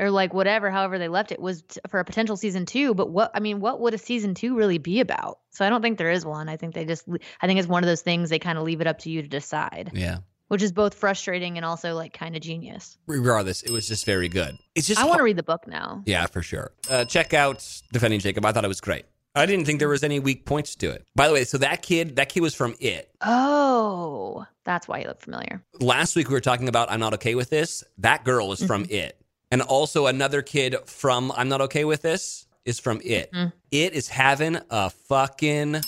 or 0.00 0.10
like 0.10 0.34
whatever, 0.34 0.70
however 0.70 0.98
they 0.98 1.08
left 1.08 1.30
it, 1.30 1.38
was 1.40 1.62
t- 1.62 1.80
for 1.88 2.00
a 2.00 2.04
potential 2.04 2.36
season 2.36 2.66
two. 2.66 2.94
But 2.94 3.10
what 3.10 3.30
I 3.34 3.40
mean, 3.40 3.60
what 3.60 3.80
would 3.80 3.94
a 3.94 3.98
season 3.98 4.34
two 4.34 4.56
really 4.56 4.78
be 4.78 4.98
about? 5.00 5.38
So 5.50 5.64
I 5.64 5.68
don't 5.70 5.82
think 5.82 5.98
there 5.98 6.10
is 6.10 6.24
one. 6.24 6.48
I 6.48 6.56
think 6.56 6.74
they 6.74 6.84
just, 6.84 7.06
I 7.40 7.46
think 7.46 7.60
it's 7.60 7.68
one 7.68 7.84
of 7.84 7.88
those 7.88 8.02
things 8.02 8.30
they 8.30 8.38
kind 8.38 8.58
of 8.58 8.64
leave 8.64 8.80
it 8.80 8.86
up 8.88 8.98
to 9.00 9.10
you 9.10 9.22
to 9.22 9.28
decide, 9.28 9.90
yeah 9.94 10.18
which 10.48 10.62
is 10.64 10.72
both 10.72 10.94
frustrating 10.94 11.58
and 11.58 11.64
also 11.64 11.94
like 11.94 12.12
kind 12.12 12.34
of 12.34 12.42
genius. 12.42 12.98
regardless 13.06 13.62
it 13.62 13.70
was 13.70 13.86
just 13.86 14.04
very 14.04 14.28
good 14.28 14.58
it's 14.74 14.88
just 14.88 15.00
I 15.00 15.04
want 15.04 15.18
to 15.18 15.22
read 15.22 15.36
the 15.36 15.44
book 15.44 15.68
now. 15.68 16.02
Yeah, 16.06 16.26
for 16.26 16.42
sure. 16.42 16.72
Uh, 16.90 17.04
check 17.04 17.32
out 17.34 17.64
Defending 17.92 18.18
Jacob. 18.18 18.44
I 18.44 18.50
thought 18.50 18.64
it 18.64 18.68
was 18.68 18.80
great. 18.80 19.04
I 19.34 19.46
didn't 19.46 19.64
think 19.64 19.78
there 19.78 19.88
was 19.88 20.02
any 20.02 20.18
weak 20.18 20.44
points 20.44 20.74
to 20.76 20.90
it. 20.90 21.06
By 21.14 21.28
the 21.28 21.34
way, 21.34 21.44
so 21.44 21.58
that 21.58 21.82
kid, 21.82 22.16
that 22.16 22.30
kid 22.30 22.40
was 22.40 22.54
from 22.54 22.74
It. 22.80 23.08
Oh, 23.20 24.44
that's 24.64 24.88
why 24.88 25.00
you 25.00 25.06
look 25.06 25.20
familiar. 25.20 25.62
Last 25.78 26.16
week 26.16 26.28
we 26.28 26.34
were 26.34 26.40
talking 26.40 26.68
about 26.68 26.90
I'm 26.90 26.98
not 27.00 27.14
okay 27.14 27.36
with 27.36 27.50
this. 27.50 27.84
That 27.98 28.24
girl 28.24 28.50
is 28.52 28.64
from 28.64 28.84
Mm-hmm. 28.84 28.92
It, 28.94 29.19
and 29.50 29.62
also 29.62 30.06
another 30.06 30.42
kid 30.42 30.76
from 30.86 31.32
I'm 31.36 31.48
not 31.48 31.60
okay 31.62 31.84
with 31.84 32.02
this 32.02 32.46
is 32.64 32.78
from 32.78 33.00
It. 33.04 33.32
Mhm. 33.32 33.52
It 33.70 33.94
is 33.94 34.08
having 34.08 34.58
a 34.70 34.90
fucking 34.90 35.80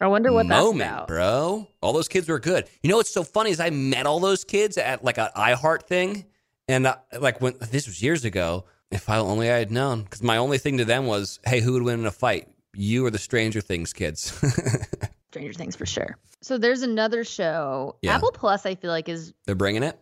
I 0.00 0.06
wonder 0.08 0.32
what 0.32 0.46
moment, 0.46 0.78
that's 0.78 0.90
about. 0.90 1.08
bro. 1.08 1.68
All 1.80 1.92
those 1.92 2.08
kids 2.08 2.28
were 2.28 2.40
good. 2.40 2.66
You 2.82 2.90
know 2.90 2.96
what's 2.96 3.12
so 3.12 3.22
funny 3.22 3.50
is 3.50 3.60
I 3.60 3.70
met 3.70 4.04
all 4.06 4.18
those 4.18 4.42
kids 4.44 4.76
at 4.76 5.04
like 5.04 5.18
an 5.18 5.28
iHeart 5.36 5.84
thing, 5.84 6.24
and 6.66 6.86
uh, 6.86 6.96
like 7.20 7.40
when 7.40 7.54
this 7.70 7.86
was 7.86 8.02
years 8.02 8.24
ago. 8.24 8.64
If 8.90 9.08
I 9.08 9.16
only 9.16 9.50
I 9.50 9.56
had 9.56 9.70
known, 9.72 10.02
because 10.02 10.22
my 10.22 10.36
only 10.36 10.58
thing 10.58 10.76
to 10.76 10.84
them 10.84 11.06
was, 11.06 11.40
"Hey, 11.46 11.60
who 11.60 11.72
would 11.72 11.82
win 11.82 12.00
in 12.00 12.04
a 12.04 12.10
fight? 12.10 12.46
You 12.74 13.06
or 13.06 13.10
the 13.10 13.18
Stranger 13.18 13.62
Things 13.62 13.94
kids?" 13.94 14.38
Stranger 15.30 15.54
Things 15.54 15.74
for 15.76 15.86
sure. 15.86 16.18
So 16.42 16.58
there's 16.58 16.82
another 16.82 17.24
show. 17.24 17.96
Yeah. 18.02 18.14
Apple 18.14 18.32
Plus, 18.32 18.66
I 18.66 18.74
feel 18.74 18.90
like 18.90 19.08
is 19.08 19.32
They're 19.46 19.54
bringing 19.54 19.82
it. 19.82 19.98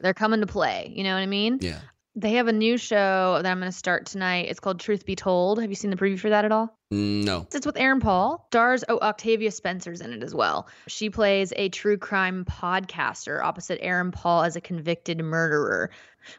They're 0.00 0.14
coming 0.14 0.40
to 0.40 0.46
play. 0.46 0.92
You 0.94 1.04
know 1.04 1.14
what 1.14 1.20
I 1.20 1.26
mean? 1.26 1.58
Yeah. 1.60 1.80
They 2.16 2.34
have 2.34 2.46
a 2.46 2.52
new 2.52 2.76
show 2.76 3.40
that 3.42 3.50
I'm 3.50 3.58
going 3.58 3.70
to 3.70 3.76
start 3.76 4.06
tonight. 4.06 4.46
It's 4.48 4.60
called 4.60 4.78
Truth 4.78 5.04
Be 5.04 5.16
Told. 5.16 5.60
Have 5.60 5.70
you 5.70 5.74
seen 5.74 5.90
the 5.90 5.96
preview 5.96 6.18
for 6.18 6.28
that 6.28 6.44
at 6.44 6.52
all? 6.52 6.78
Mm, 6.92 7.24
no. 7.24 7.48
It's 7.52 7.66
with 7.66 7.76
Aaron 7.76 7.98
Paul. 7.98 8.46
Stars, 8.50 8.84
oh, 8.88 9.00
Octavia 9.00 9.50
Spencer's 9.50 10.00
in 10.00 10.12
it 10.12 10.22
as 10.22 10.32
well. 10.32 10.68
She 10.86 11.10
plays 11.10 11.52
a 11.56 11.70
true 11.70 11.96
crime 11.96 12.44
podcaster 12.44 13.42
opposite 13.42 13.80
Aaron 13.82 14.12
Paul 14.12 14.44
as 14.44 14.54
a 14.54 14.60
convicted 14.60 15.18
murderer. 15.18 15.90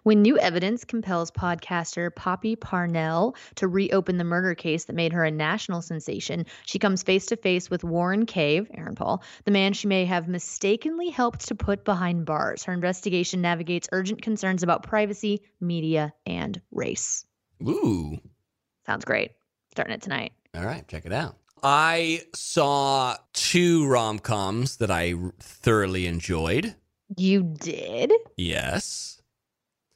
When 0.04 0.22
new 0.22 0.38
evidence 0.38 0.84
compels 0.84 1.32
podcaster 1.32 2.14
Poppy 2.14 2.56
Parnell 2.56 3.36
to 3.56 3.68
reopen 3.68 4.18
the 4.18 4.24
murder 4.24 4.56
case 4.56 4.86
that 4.86 4.94
made 4.94 5.14
her 5.14 5.24
a 5.24 5.32
national 5.32 5.82
sensation, 5.82 6.46
she 6.66 6.80
comes 6.80 7.04
face 7.04 7.26
to 7.28 7.36
face 7.36 7.70
with 7.70 7.84
Warren 7.84 8.26
Cave, 8.26 8.70
Aaron 8.74 8.96
Paul, 8.96 9.24
the 9.46 9.52
man 9.52 9.74
she 9.74 9.88
may 9.88 10.06
have 10.06 10.28
mistakenly 10.28 11.10
helped 11.10 11.48
to 11.48 11.56
put 11.56 11.86
behind 11.86 12.26
bars. 12.26 12.64
Her 12.64 12.74
investigation 12.74 13.42
navigates 13.42 13.90
urgent 13.92 14.22
concerns 14.22 14.64
about 14.64 14.84
privacy, 14.84 15.42
media, 15.60 16.14
and 16.26 16.62
race. 16.72 17.26
Ooh. 17.64 18.20
Sounds 18.86 19.06
great. 19.06 19.32
Starting 19.72 19.94
it 19.94 20.02
tonight. 20.02 20.34
All 20.56 20.66
right. 20.66 20.88
Check 20.88 21.06
it 21.06 21.14
out. 21.14 21.38
I 21.64 22.22
saw 22.34 23.18
two 23.34 23.88
rom 23.88 24.20
coms 24.20 24.78
that 24.78 24.92
I 24.92 25.16
thoroughly 25.40 26.06
enjoyed. 26.06 26.76
You 27.18 27.42
did? 27.42 28.14
Yes. 28.38 29.22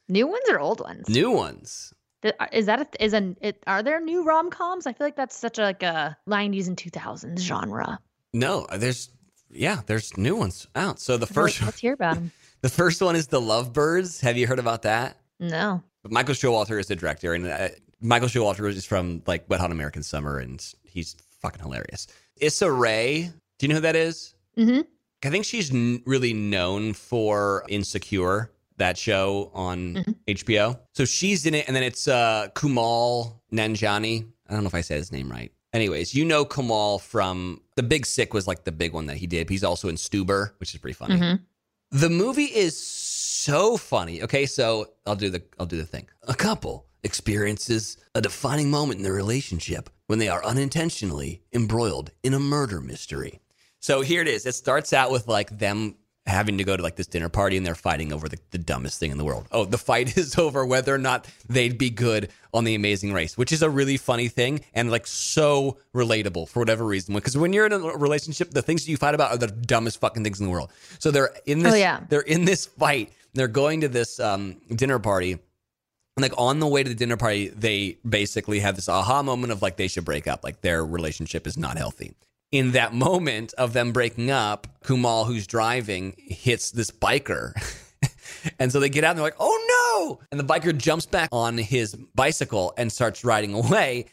New 0.10 0.28
ones 0.28 0.44
or 0.50 0.60
old 0.60 0.80
ones? 0.82 1.08
New 1.08 1.32
ones. 1.32 1.94
Uh, 2.24 2.32
Is 2.52 2.66
that 2.66 2.82
a, 2.82 3.04
is 3.04 3.14
an 3.14 3.38
it, 3.40 3.64
are 3.68 3.82
there 3.82 4.02
new 4.02 4.24
rom 4.24 4.50
coms? 4.50 4.86
I 4.88 4.92
feel 4.94 5.08
like 5.08 5.16
that's 5.16 5.38
such 5.38 5.58
a, 5.58 5.62
like 5.62 5.84
a 5.84 6.18
'90s 6.28 6.68
and 6.68 6.76
2000s 6.76 7.40
genre. 7.40 8.00
No, 8.34 8.68
there's 8.76 9.10
yeah, 9.50 9.82
there's 9.86 10.18
new 10.18 10.36
ones 10.36 10.68
out. 10.76 11.00
So 11.00 11.16
the 11.18 11.26
feel 11.28 11.44
like- 11.44 11.54
first 11.54 11.64
let's 11.66 11.80
hear 11.80 11.94
about 11.94 12.16
them. 12.16 12.32
the 12.62 12.70
first 12.70 13.02
one 13.02 13.16
is 13.16 13.28
The 13.28 13.40
Lovebirds. 13.40 14.20
Have 14.22 14.36
you 14.36 14.48
heard 14.48 14.60
about 14.60 14.82
that? 14.82 15.18
No. 15.40 15.82
But 16.04 16.12
Michael 16.12 16.34
Showalter 16.36 16.78
is 16.80 16.88
the 16.88 16.96
director, 16.98 17.34
and 17.34 17.48
uh, 17.48 17.70
Michael 18.02 18.28
Showalter 18.28 18.68
is 18.68 18.86
from 18.86 19.22
like 19.26 19.50
Wet 19.50 19.60
Hot 19.62 19.72
American 19.72 20.04
Summer, 20.04 20.40
and 20.40 20.62
he's 20.84 21.16
fucking 21.42 21.62
hilarious. 21.62 22.08
Issa 22.38 22.70
Rae, 22.72 23.32
do 23.58 23.66
you 23.66 23.70
know 23.70 23.76
who 23.76 23.82
that 23.82 23.96
is? 23.96 24.34
Mm-hmm. 24.58 24.82
I 25.24 25.30
think 25.30 25.46
she's 25.46 25.74
n- 25.74 26.02
really 26.06 26.34
known 26.34 26.94
for 26.94 27.66
Insecure, 27.70 28.52
that 28.80 28.98
show 28.98 29.52
on 29.54 29.96
Mhm. 29.96 30.16
HBO. 30.28 30.80
So 30.94 31.06
she's 31.06 31.46
in 31.46 31.54
it, 31.54 31.68
and 31.68 31.76
then 31.76 31.84
it's 31.84 32.08
uh, 32.08 32.48
Kumail 32.56 33.40
Nanjiani. 33.54 34.28
I 34.50 34.54
don't 34.54 34.64
know 34.64 34.68
if 34.68 34.76
I 34.76 34.82
said 34.82 34.98
his 34.98 35.12
name 35.12 35.30
right. 35.32 35.52
Anyways, 35.72 36.16
you 36.16 36.26
know 36.26 36.44
Kumail 36.46 37.00
from 37.00 37.62
The 37.76 37.84
Big 37.84 38.06
Sick 38.08 38.34
was 38.34 38.48
like 38.48 38.64
the 38.64 38.72
big 38.72 38.92
one 38.94 39.06
that 39.06 39.18
he 39.18 39.28
did. 39.28 39.50
He's 39.50 39.64
also 39.64 39.88
in 39.88 39.96
Stuber, 39.96 40.52
which 40.60 40.74
is 40.74 40.80
pretty 40.82 40.96
funny. 40.96 41.18
hmm 41.18 41.36
The 41.92 42.10
movie 42.10 42.46
is 42.56 42.76
so 42.78 43.78
funny. 43.78 44.22
Okay, 44.24 44.46
so 44.48 44.88
I'll 45.06 45.16
do 45.16 45.30
the 45.30 45.42
I'll 45.60 45.66
do 45.68 45.78
the 45.78 45.86
thing. 45.86 46.08
A 46.28 46.34
couple 46.34 46.88
experiences 47.04 47.98
a 48.16 48.22
defining 48.22 48.70
moment 48.72 48.98
in 48.98 49.04
their 49.04 49.14
relationship 49.14 49.90
when 50.08 50.20
they 50.20 50.28
are 50.30 50.44
unintentionally 50.44 51.42
embroiled 51.54 52.12
in 52.24 52.34
a 52.34 52.40
murder 52.40 52.82
mystery. 52.82 53.40
So 53.80 54.02
here 54.02 54.22
it 54.22 54.28
is. 54.28 54.46
It 54.46 54.56
starts 54.56 54.92
out 54.94 55.12
with 55.12 55.28
like 55.28 55.58
them 55.60 55.96
having 56.30 56.58
to 56.60 56.64
go 56.64 56.78
to 56.78 56.82
like 56.84 56.96
this 56.96 57.08
dinner 57.08 57.28
party 57.28 57.58
and 57.58 57.66
they're 57.66 57.76
fighting 57.76 58.14
over 58.14 58.30
the, 58.30 58.38
the 58.52 58.58
dumbest 58.58 59.00
thing 59.00 59.12
in 59.12 59.18
the 59.18 59.26
world. 59.26 59.48
Oh, 59.52 59.66
the 59.66 59.78
fight 59.78 60.16
is 60.18 60.38
over 60.38 60.66
whether 60.66 60.94
or 60.94 60.98
not 60.98 61.28
they'd 61.50 61.78
be 61.78 61.90
good 61.90 62.30
on 62.54 62.64
the 62.64 62.76
amazing 62.76 63.12
race, 63.14 63.38
which 63.38 63.52
is 63.52 63.62
a 63.62 63.70
really 63.70 63.98
funny 63.98 64.28
thing 64.30 64.62
and 64.74 64.90
like 64.90 65.06
so 65.08 65.78
relatable 65.94 66.48
for 66.48 66.60
whatever 66.60 66.86
reason. 66.86 67.14
Because 67.16 67.38
when 67.38 67.52
you're 67.54 67.66
in 67.66 67.74
a 67.74 67.80
relationship, 67.80 68.52
the 68.52 68.62
things 68.62 68.86
that 68.86 68.92
you 68.92 68.98
fight 68.98 69.16
about 69.16 69.32
are 69.32 69.38
the 69.38 69.48
dumbest 69.48 70.00
fucking 70.00 70.24
things 70.24 70.40
in 70.40 70.46
the 70.46 70.52
world. 70.52 70.72
So 71.00 71.12
they're 71.12 71.34
in 71.46 71.60
this 71.60 71.74
Oh, 71.74 71.78
yeah. 71.78 72.00
they're 72.08 72.22
in 72.22 72.46
this 72.46 72.66
fight. 72.66 73.12
They're 73.34 73.48
going 73.48 73.82
to 73.82 73.88
this 73.90 74.20
um, 74.20 74.58
dinner 74.74 75.00
party. 75.00 75.34
And 75.34 76.22
like 76.22 76.34
on 76.38 76.60
the 76.60 76.68
way 76.68 76.84
to 76.84 76.90
the 76.90 76.96
dinner 76.96 77.16
party, 77.18 77.50
they 77.50 77.98
basically 78.08 78.60
have 78.60 78.76
this 78.76 78.90
aha 78.90 79.24
moment 79.24 79.54
of 79.54 79.62
like 79.62 79.78
they 79.78 79.88
should 79.88 80.04
break 80.06 80.28
up, 80.28 80.44
like 80.44 80.62
their 80.62 80.86
relationship 80.86 81.48
is 81.48 81.58
not 81.58 81.78
healthy. 81.78 82.14
In 82.52 82.72
that 82.72 82.94
moment 82.94 83.54
of 83.54 83.74
them 83.74 83.92
breaking 83.92 84.32
up, 84.32 84.68
Kumail, 84.84 85.28
who's 85.28 85.46
driving, 85.46 86.16
hits 86.18 86.72
this 86.72 86.90
biker. 86.90 87.54
and 88.60 88.72
so 88.72 88.80
they 88.80 88.90
get 88.90 89.04
out 89.04 89.12
and 89.12 89.20
they're 89.20 89.26
like, 89.26 89.36
oh 89.40 90.18
no. 90.20 90.20
And 90.32 90.40
the 90.40 90.44
biker 90.44 90.76
jumps 90.76 91.06
back 91.06 91.30
on 91.32 91.58
his 91.58 91.96
bicycle 92.16 92.74
and 92.78 92.92
starts 92.92 93.24
riding 93.24 93.54
away. 93.54 94.06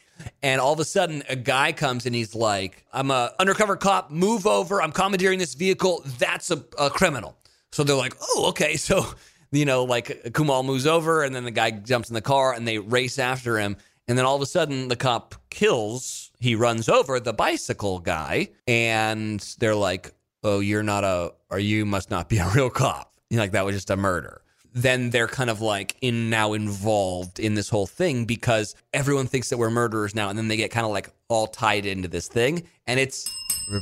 And 0.43 0.61
all 0.61 0.73
of 0.73 0.81
a 0.81 0.85
sudden, 0.85 1.23
a 1.29 1.37
guy 1.37 1.73
comes 1.73 2.07
and 2.07 2.15
he's 2.15 2.35
like, 2.35 2.85
I'm 2.93 3.11
a 3.11 3.33
undercover 3.39 3.77
cop, 3.77 4.11
move 4.11 4.47
over. 4.47 4.81
I'm 4.81 4.93
commandeering 4.93 5.39
this 5.39 5.55
vehicle. 5.55 6.03
That's 6.19 6.51
a, 6.51 6.65
a 6.79 6.91
criminal. 6.91 7.37
So 7.73 7.85
they're 7.85 7.97
like, 7.97 8.17
oh, 8.21 8.47
okay. 8.49 8.77
So, 8.87 9.05
you 9.53 9.65
know, 9.65 9.85
like 9.85 10.07
Kumail 10.33 10.65
moves 10.65 10.87
over 10.87 11.23
and 11.23 11.35
then 11.35 11.45
the 11.45 11.51
guy 11.51 11.71
jumps 11.71 12.09
in 12.09 12.15
the 12.15 12.21
car 12.21 12.53
and 12.53 12.67
they 12.67 12.79
race 12.79 13.19
after 13.19 13.59
him. 13.59 13.77
And 14.09 14.17
then 14.17 14.25
all 14.25 14.37
of 14.37 14.43
a 14.43 14.47
sudden, 14.47 14.89
the 14.89 14.97
cop 14.97 15.35
kills, 15.51 16.31
he 16.39 16.55
runs 16.55 16.89
over 16.89 17.19
the 17.19 17.33
bicycle 17.33 17.99
guy. 17.99 18.51
And 18.69 19.41
they're 19.59 19.75
like, 19.75 20.13
oh, 20.45 20.61
you're 20.61 20.83
not 20.83 21.05
a, 21.05 21.33
or 21.51 21.59
you 21.59 21.85
must 21.85 22.11
not 22.11 22.29
be 22.29 22.39
a 22.39 22.49
real 22.55 22.71
cop. 22.71 23.13
You 23.31 23.37
know, 23.37 23.43
like 23.43 23.53
that 23.53 23.65
was 23.65 23.75
just 23.75 23.91
a 23.91 23.97
murder. 23.97 24.43
Then 24.73 25.11
they're 25.11 25.27
kind 25.27 25.49
of 25.49 25.61
like 25.63 25.97
in 26.03 26.29
now 26.29 26.53
involved 26.53 27.41
in 27.41 27.55
this 27.55 27.69
whole 27.69 27.87
thing 27.87 28.27
because 28.27 28.75
everyone 28.93 29.27
thinks 29.27 29.49
that 29.49 29.57
we're 29.57 29.71
murderers 29.71 30.15
now. 30.15 30.29
And 30.29 30.39
then 30.39 30.49
they 30.49 30.57
get 30.57 30.71
kind 30.71 30.85
of 30.85 30.93
like 30.93 31.09
all 31.29 31.47
tied 31.47 31.87
into 31.87 32.09
this 32.09 32.29
thing. 32.29 32.63
And 32.87 33.01
it's 33.01 33.29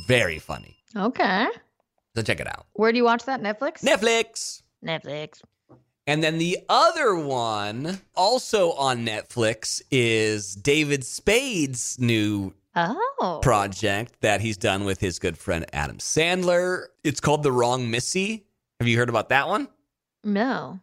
very 0.07 0.39
funny. 0.39 0.77
Okay. 0.95 1.47
So 2.15 2.21
check 2.21 2.39
it 2.39 2.47
out. 2.47 2.65
Where 2.73 2.91
do 2.93 2.97
you 2.97 3.03
watch 3.03 3.25
that? 3.25 3.41
Netflix. 3.41 3.83
Netflix. 3.83 4.61
Netflix. 4.83 5.41
And 6.07 6.23
then 6.23 6.37
the 6.37 6.59
other 6.69 7.15
one, 7.15 8.01
also 8.15 8.73
on 8.73 9.05
Netflix, 9.05 9.81
is 9.89 10.55
David 10.55 11.03
Spade's 11.03 11.97
new 11.99 12.53
Oh. 12.77 13.39
project 13.41 14.19
that 14.19 14.41
he's 14.41 14.57
done 14.57 14.83
with 14.83 14.99
his 14.99 15.17
good 15.17 15.37
friend 15.37 15.65
Adam 15.71 15.97
Sandler. 15.97 16.87
It's 17.05 17.21
called 17.21 17.41
The 17.41 17.51
Wrong 17.51 17.89
Missy. 17.89 18.45
Have 18.79 18.87
you 18.87 18.97
heard 18.97 19.09
about 19.09 19.29
that 19.29 19.47
one? 19.47 19.67
no. 20.23 20.79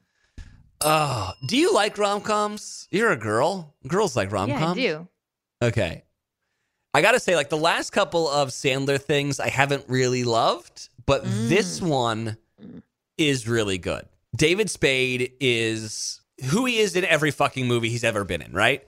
Oh, 0.84 1.32
do 1.46 1.56
you 1.56 1.72
like 1.72 1.96
rom 1.96 2.22
coms? 2.22 2.88
You're 2.90 3.12
a 3.12 3.16
girl. 3.16 3.72
Girls 3.86 4.16
like 4.16 4.32
rom 4.32 4.48
Yeah. 4.48 4.72
I 4.72 4.74
do. 4.74 5.08
Okay. 5.62 6.02
I 6.92 7.02
got 7.02 7.12
to 7.12 7.20
say, 7.20 7.36
like 7.36 7.50
the 7.50 7.56
last 7.56 7.90
couple 7.90 8.28
of 8.28 8.48
Sandler 8.48 9.00
things, 9.00 9.38
I 9.38 9.48
haven't 9.48 9.84
really 9.86 10.24
loved, 10.24 10.88
but 11.06 11.22
this 11.24 11.78
mm. 11.78 11.88
one 11.88 12.36
is 13.16 13.46
really 13.46 13.78
good. 13.78 14.06
David 14.34 14.70
Spade 14.70 15.32
is 15.40 16.20
who 16.50 16.64
he 16.64 16.78
is 16.78 16.96
in 16.96 17.04
every 17.04 17.30
fucking 17.30 17.66
movie 17.66 17.88
he's 17.88 18.04
ever 18.04 18.24
been 18.24 18.42
in, 18.42 18.52
right? 18.52 18.84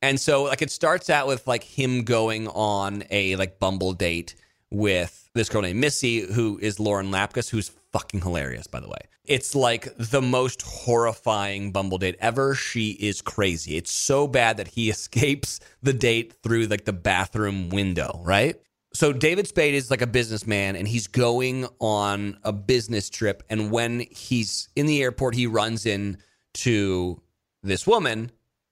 And 0.00 0.18
so, 0.20 0.44
like, 0.44 0.62
it 0.62 0.70
starts 0.70 1.10
out 1.10 1.26
with 1.26 1.46
like 1.46 1.62
him 1.62 2.02
going 2.02 2.48
on 2.48 3.04
a 3.10 3.36
like 3.36 3.58
Bumble 3.58 3.92
date 3.92 4.34
with 4.70 5.28
this 5.34 5.48
girl 5.48 5.62
named 5.62 5.78
Missy, 5.78 6.20
who 6.20 6.58
is 6.60 6.80
Lauren 6.80 7.10
Lapkus, 7.10 7.48
who's 7.48 7.70
fucking 7.92 8.22
hilarious, 8.22 8.66
by 8.66 8.80
the 8.80 8.88
way. 8.88 8.98
It's 9.24 9.54
like 9.54 9.94
the 9.96 10.22
most 10.22 10.62
horrifying 10.62 11.70
Bumble 11.70 11.98
date 11.98 12.16
ever. 12.20 12.54
She 12.54 12.92
is 12.92 13.22
crazy. 13.22 13.76
It's 13.76 13.92
so 13.92 14.26
bad 14.26 14.56
that 14.56 14.68
he 14.68 14.90
escapes 14.90 15.60
the 15.82 15.92
date 15.92 16.34
through 16.42 16.66
like 16.66 16.84
the 16.84 16.92
bathroom 16.92 17.68
window, 17.68 18.20
right? 18.24 18.56
So 18.94 19.12
David 19.12 19.46
Spade 19.46 19.74
is 19.74 19.90
like 19.90 20.02
a 20.02 20.06
businessman 20.06 20.76
and 20.76 20.86
he's 20.86 21.06
going 21.06 21.66
on 21.78 22.38
a 22.44 22.52
business 22.52 23.08
trip. 23.08 23.42
And 23.48 23.70
when 23.70 24.00
he's 24.10 24.68
in 24.76 24.86
the 24.86 25.02
airport, 25.02 25.34
he 25.34 25.46
runs 25.46 25.86
in 25.86 26.18
to 26.54 27.20
this 27.62 27.86
woman 27.86 28.30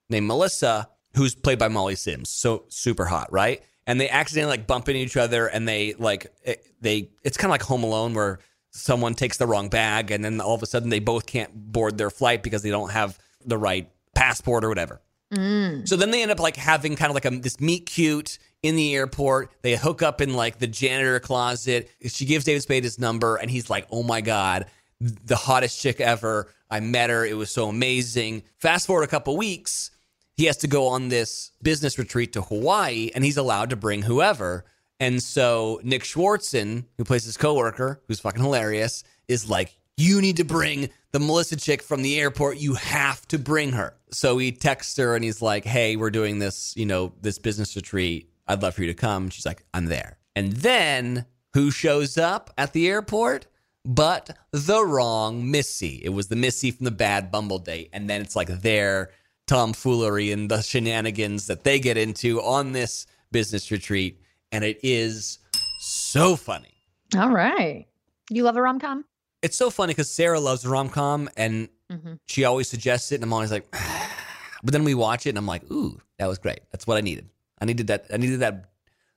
named 0.09 0.27
Melissa, 0.27 0.89
who's 1.15 1.35
played 1.35 1.59
by 1.59 1.69
Molly 1.69 1.95
Sims. 1.95 2.29
So 2.29 2.65
super 2.69 3.07
hot, 3.07 3.33
right? 3.33 3.63
And 3.87 4.01
they 4.01 4.11
accidentally 4.11 4.59
like 4.59 4.67
bump 4.67 4.89
into 4.89 5.01
each 5.01 5.17
other 5.17 5.47
and 5.47 5.67
they 5.67 5.95
like 5.95 6.27
it, 6.45 6.65
they 6.81 7.11
it's 7.25 7.37
kind 7.37 7.49
of 7.49 7.53
like 7.53 7.63
Home 7.63 7.83
Alone 7.83 8.15
where 8.15 8.39
someone 8.73 9.15
takes 9.15 9.39
the 9.39 9.47
wrong 9.47 9.69
bag 9.69 10.11
and 10.11 10.25
then 10.25 10.41
all 10.41 10.55
of 10.55 10.63
a 10.63 10.67
sudden 10.67 10.91
they 10.91 11.01
both 11.01 11.27
can't 11.27 11.53
board 11.73 11.99
their 11.99 12.11
flight 12.11 12.43
because 12.43 12.63
they 12.63 12.71
don't 12.71 12.91
have 12.91 13.19
the 13.45 13.59
right 13.59 13.91
passport 14.15 14.65
or 14.65 14.69
whatever. 14.69 15.01
Mm. 15.33 15.89
So 15.89 15.97
then 15.97 16.11
they 16.11 16.23
end 16.23 16.31
up 16.31 16.41
like 16.41 16.57
having 16.57 16.95
kind 16.97 17.11
of 17.11 17.15
like 17.15 17.25
a 17.25 17.31
this 17.31 17.61
meet 17.61 17.87
cute 17.87 18.39
in 18.63 18.77
the 18.77 18.95
airport. 18.95 19.51
They 19.63 19.77
hook 19.77 20.03
up 20.03 20.21
in 20.21 20.35
like 20.35 20.59
the 20.59 20.67
janitor 20.67 21.21
closet. 21.21 21.91
She 22.07 22.25
gives 22.25 22.45
David 22.45 22.63
Spade 22.63 22.85
his 22.85 22.99
number, 22.99 23.37
and 23.37 23.51
he's 23.51 23.71
like, 23.71 23.87
"Oh 23.91 24.03
my 24.03 24.21
god, 24.21 24.67
the 25.01 25.37
hottest 25.37 25.81
chick 25.81 26.01
ever! 26.01 26.49
I 26.71 26.81
met 26.81 27.11
her. 27.11 27.25
It 27.25 27.37
was 27.37 27.51
so 27.51 27.69
amazing." 27.69 28.43
Fast 28.59 28.87
forward 28.87 29.05
a 29.05 29.09
couple 29.09 29.37
weeks, 29.37 29.91
he 30.37 30.45
has 30.47 30.59
to 30.59 30.69
go 30.69 30.89
on 30.89 31.09
this 31.09 31.53
business 31.63 31.99
retreat 31.99 32.33
to 32.35 32.43
Hawaii, 32.43 33.11
and 33.15 33.25
he's 33.25 33.37
allowed 33.37 33.71
to 33.71 33.77
bring 33.77 34.03
whoever. 34.03 34.65
And 34.99 35.23
so 35.23 35.81
Nick 35.83 36.03
Swardson, 36.03 36.85
who 36.99 37.05
plays 37.05 37.25
his 37.25 37.39
coworker, 37.39 38.03
who's 38.07 38.21
fucking 38.21 38.43
hilarious, 38.43 39.05
is 39.29 39.49
like, 39.49 39.77
"You 39.97 40.21
need 40.21 40.37
to 40.37 40.45
bring 40.45 40.91
the 41.13 41.19
Melissa 41.19 41.57
chick 41.57 41.83
from 41.83 42.03
the 42.03 42.21
airport. 42.21 42.59
You 42.59 42.75
have 42.75 43.27
to 43.29 43.39
bring 43.39 43.73
her." 43.73 43.95
So 44.13 44.37
he 44.39 44.53
texts 44.53 44.97
her 44.99 45.15
and 45.15 45.25
he's 45.25 45.41
like, 45.41 45.65
"Hey, 45.65 45.97
we're 45.97 46.11
doing 46.11 46.39
this, 46.39 46.75
you 46.77 46.85
know, 46.85 47.13
this 47.23 47.39
business 47.39 47.75
retreat. 47.77 48.30
I'd 48.51 48.63
love 48.63 48.75
for 48.75 48.83
you 48.83 48.89
to 48.89 48.95
come." 48.95 49.31
She's 49.31 49.47
like, 49.47 49.65
"I'm 49.75 49.87
there." 49.87 50.19
And 50.37 50.53
then 50.53 51.27
who 51.55 51.71
shows 51.71 52.17
up 52.19 52.53
at 52.59 52.73
the 52.73 52.89
airport? 52.89 53.47
But 53.85 54.37
the 54.53 54.85
wrong 54.85 55.51
Missy. 55.51 56.01
It 56.05 56.11
was 56.11 56.29
the 56.29 56.37
Missy 56.37 56.71
from 56.71 56.85
the 56.85 56.91
bad 56.91 57.31
Bumble 57.33 57.59
date, 57.59 57.89
and 57.93 58.09
then 58.11 58.21
it's 58.21 58.37
like 58.37 58.49
their 58.49 59.11
tomfoolery 59.47 60.31
and 60.33 60.51
the 60.51 60.63
shenanigans 60.63 61.47
that 61.49 61.65
they 61.65 61.81
get 61.81 61.97
into 61.97 62.41
on 62.43 62.73
this 62.73 63.07
business 63.33 63.71
retreat, 63.71 64.21
and 64.53 64.65
it 64.65 64.79
is 64.83 65.39
so 65.81 66.37
funny. 66.37 66.75
All 67.17 67.31
right. 67.31 67.87
You 68.31 68.45
love 68.45 68.57
a 68.57 68.63
rom 68.63 68.79
com? 68.79 69.05
It's 69.43 69.57
so 69.57 69.71
funny 69.71 69.93
because 69.93 70.11
Sarah 70.11 70.39
loves 70.41 70.67
rom 70.67 70.89
com 70.89 71.29
and 71.37 71.69
Mm-hmm. 71.91 72.13
she 72.27 72.45
always 72.45 72.69
suggests 72.69 73.11
it, 73.11 73.17
and 73.17 73.25
I'm 73.25 73.33
always 73.33 73.51
like, 73.51 73.69
but 74.63 74.73
then 74.73 74.85
we 74.85 74.95
watch 74.95 75.27
it, 75.27 75.31
and 75.31 75.39
I'm 75.39 75.47
like, 75.47 75.69
ooh, 75.73 76.01
that 76.21 76.29
was 76.29 76.39
great. 76.39 76.61
That's 76.71 76.87
what 76.87 76.97
I 76.97 77.01
needed. 77.01 77.29
I 77.61 77.65
needed 77.67 77.87
that. 77.89 78.07
I 78.13 78.17
needed 78.17 78.41
that. 78.41 78.67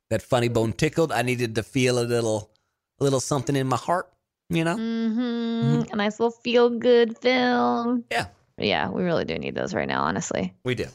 That 0.10 0.22
funny 0.22 0.48
bone 0.48 0.74
tickled. 0.74 1.12
I 1.12 1.24
needed 1.24 1.56
to 1.56 1.64
feel 1.64 1.98
a 1.98 2.06
little, 2.06 2.52
a 3.00 3.04
little 3.04 3.20
something 3.20 3.56
in 3.56 3.68
my 3.68 3.78
heart. 3.78 4.12
You 4.50 4.64
know? 4.64 4.76
Mm-hmm. 4.76 5.94
A 5.94 5.96
nice 5.96 6.20
little 6.20 6.32
feel 6.32 6.70
good 6.70 7.18
film. 7.18 8.04
Yeah, 8.12 8.28
Yeah, 8.58 8.90
we 8.90 9.02
really 9.04 9.26
do 9.26 9.40
need 9.40 9.56
those 9.56 9.74
right 9.74 9.88
now, 9.88 10.04
honestly. 10.04 10.54
we 10.64 10.76
do. 10.76 10.86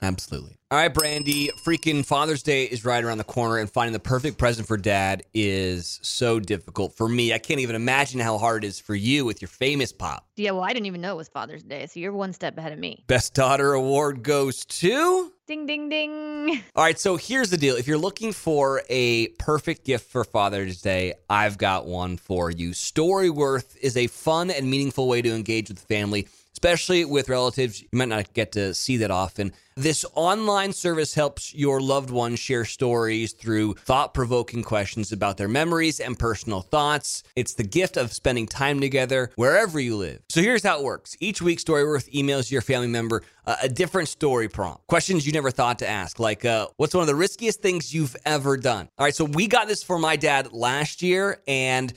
Absolutely. 0.00 0.58
All 0.70 0.78
right, 0.78 0.92
Brandi. 0.92 1.48
Freaking 1.64 2.04
Father's 2.04 2.42
Day 2.42 2.64
is 2.64 2.84
right 2.84 3.02
around 3.02 3.18
the 3.18 3.24
corner, 3.24 3.56
and 3.56 3.70
finding 3.70 3.94
the 3.94 3.98
perfect 3.98 4.38
present 4.38 4.68
for 4.68 4.76
dad 4.76 5.22
is 5.32 5.98
so 6.02 6.38
difficult 6.38 6.94
for 6.94 7.08
me. 7.08 7.32
I 7.32 7.38
can't 7.38 7.60
even 7.60 7.74
imagine 7.74 8.20
how 8.20 8.36
hard 8.38 8.64
it 8.64 8.68
is 8.68 8.78
for 8.78 8.94
you 8.94 9.24
with 9.24 9.40
your 9.40 9.48
famous 9.48 9.92
pop. 9.92 10.26
Yeah, 10.36 10.50
well, 10.52 10.64
I 10.64 10.74
didn't 10.74 10.86
even 10.86 11.00
know 11.00 11.14
it 11.14 11.16
was 11.16 11.28
Father's 11.28 11.62
Day, 11.62 11.86
so 11.86 11.98
you're 11.98 12.12
one 12.12 12.32
step 12.32 12.58
ahead 12.58 12.72
of 12.72 12.78
me. 12.78 13.02
Best 13.06 13.34
Daughter 13.34 13.72
Award 13.72 14.22
goes 14.22 14.64
to. 14.66 15.32
Ding, 15.46 15.64
ding, 15.64 15.88
ding. 15.88 16.62
All 16.76 16.84
right, 16.84 16.98
so 16.98 17.16
here's 17.16 17.48
the 17.48 17.56
deal. 17.56 17.74
If 17.74 17.88
you're 17.88 17.96
looking 17.96 18.34
for 18.34 18.82
a 18.90 19.28
perfect 19.38 19.86
gift 19.86 20.10
for 20.12 20.22
Father's 20.22 20.82
Day, 20.82 21.14
I've 21.30 21.56
got 21.56 21.86
one 21.86 22.18
for 22.18 22.50
you. 22.50 22.72
Storyworth 22.72 23.74
is 23.78 23.96
a 23.96 24.08
fun 24.08 24.50
and 24.50 24.70
meaningful 24.70 25.08
way 25.08 25.22
to 25.22 25.34
engage 25.34 25.70
with 25.70 25.80
family 25.80 26.22
especially 26.52 27.04
with 27.04 27.28
relatives. 27.28 27.80
You 27.80 27.88
might 27.92 28.08
not 28.08 28.32
get 28.34 28.52
to 28.52 28.74
see 28.74 28.96
that 28.98 29.10
often. 29.10 29.52
This 29.76 30.04
online 30.14 30.72
service 30.72 31.14
helps 31.14 31.54
your 31.54 31.80
loved 31.80 32.10
ones 32.10 32.40
share 32.40 32.64
stories 32.64 33.32
through 33.32 33.74
thought 33.74 34.12
provoking 34.12 34.64
questions 34.64 35.12
about 35.12 35.36
their 35.36 35.46
memories 35.46 36.00
and 36.00 36.18
personal 36.18 36.62
thoughts. 36.62 37.22
It's 37.36 37.54
the 37.54 37.62
gift 37.62 37.96
of 37.96 38.12
spending 38.12 38.46
time 38.46 38.80
together 38.80 39.30
wherever 39.36 39.78
you 39.78 39.96
live. 39.96 40.20
So 40.30 40.42
here's 40.42 40.64
how 40.64 40.78
it 40.78 40.84
works 40.84 41.16
each 41.20 41.40
week, 41.40 41.60
Storyworth 41.60 42.12
emails 42.12 42.50
your 42.50 42.62
family 42.62 42.88
member 42.88 43.22
uh, 43.48 43.56
a 43.62 43.68
different 43.68 44.08
story 44.08 44.46
prompt, 44.46 44.86
questions 44.88 45.26
you 45.26 45.32
never 45.32 45.50
thought 45.50 45.78
to 45.78 45.88
ask, 45.88 46.18
like, 46.18 46.44
uh, 46.44 46.66
what's 46.76 46.92
one 46.94 47.00
of 47.00 47.06
the 47.06 47.14
riskiest 47.14 47.62
things 47.62 47.94
you've 47.94 48.14
ever 48.26 48.58
done? 48.58 48.90
All 48.98 49.06
right, 49.06 49.14
so 49.14 49.24
we 49.24 49.46
got 49.46 49.68
this 49.68 49.82
for 49.82 49.98
my 49.98 50.16
dad 50.16 50.52
last 50.52 51.00
year, 51.00 51.40
and 51.48 51.90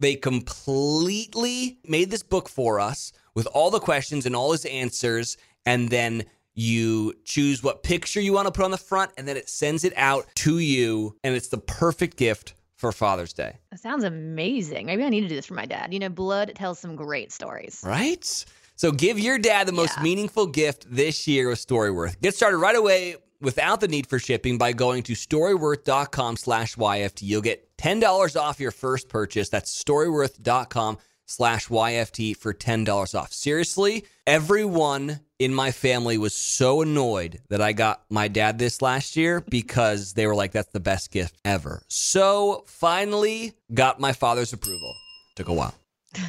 they 0.00 0.16
completely 0.16 1.78
made 1.88 2.10
this 2.10 2.22
book 2.22 2.48
for 2.48 2.78
us 2.78 3.12
with 3.38 3.46
all 3.54 3.70
the 3.70 3.78
questions 3.78 4.26
and 4.26 4.34
all 4.34 4.50
his 4.50 4.64
answers, 4.64 5.36
and 5.64 5.88
then 5.90 6.24
you 6.54 7.14
choose 7.24 7.62
what 7.62 7.84
picture 7.84 8.20
you 8.20 8.32
want 8.32 8.46
to 8.46 8.50
put 8.52 8.64
on 8.64 8.72
the 8.72 8.76
front, 8.76 9.12
and 9.16 9.28
then 9.28 9.36
it 9.36 9.48
sends 9.48 9.84
it 9.84 9.92
out 9.96 10.26
to 10.34 10.58
you, 10.58 11.16
and 11.22 11.36
it's 11.36 11.46
the 11.48 11.58
perfect 11.58 12.16
gift 12.16 12.54
for 12.74 12.90
Father's 12.90 13.32
Day. 13.32 13.56
That 13.70 13.78
sounds 13.78 14.02
amazing. 14.02 14.86
Maybe 14.86 15.04
I 15.04 15.08
need 15.08 15.20
to 15.20 15.28
do 15.28 15.36
this 15.36 15.46
for 15.46 15.54
my 15.54 15.66
dad. 15.66 15.92
You 15.94 16.00
know, 16.00 16.08
blood 16.08 16.50
tells 16.56 16.80
some 16.80 16.96
great 16.96 17.30
stories. 17.30 17.80
Right? 17.86 18.44
So 18.74 18.90
give 18.90 19.20
your 19.20 19.38
dad 19.38 19.68
the 19.68 19.72
most 19.72 19.96
Yeah. 19.96 20.02
meaningful 20.02 20.46
gift 20.48 20.86
this 20.90 21.28
year 21.28 21.48
with 21.48 21.64
Storyworth. 21.64 22.20
Get 22.20 22.34
started 22.34 22.58
right 22.58 22.76
away 22.76 23.16
without 23.40 23.80
the 23.80 23.86
need 23.88 24.08
for 24.08 24.18
shipping 24.18 24.58
by 24.58 24.72
going 24.72 25.04
to 25.04 25.12
storyworth.com 25.12 26.36
slash 26.36 26.74
YFT. 26.76 27.22
You'll 27.26 27.40
get 27.40 27.76
$10 27.76 28.36
off 28.36 28.58
your 28.58 28.72
first 28.72 29.08
purchase. 29.08 29.48
That's 29.48 29.72
storyworth.com 29.84 30.98
slash 31.28 31.68
YFT 31.68 32.36
for 32.36 32.52
$10 32.52 33.18
off. 33.18 33.32
Seriously, 33.32 34.04
everyone 34.26 35.20
in 35.38 35.54
my 35.54 35.70
family 35.70 36.18
was 36.18 36.34
so 36.34 36.82
annoyed 36.82 37.40
that 37.48 37.60
I 37.60 37.72
got 37.72 38.02
my 38.10 38.26
dad 38.26 38.58
this 38.58 38.82
last 38.82 39.16
year 39.16 39.40
because 39.48 40.14
they 40.14 40.26
were 40.26 40.34
like, 40.34 40.52
that's 40.52 40.72
the 40.72 40.80
best 40.80 41.12
gift 41.12 41.36
ever. 41.44 41.82
So 41.88 42.64
finally 42.66 43.52
got 43.72 44.00
my 44.00 44.12
father's 44.12 44.52
approval. 44.52 44.94
Took 45.36 45.48
a 45.48 45.52
while. 45.52 45.74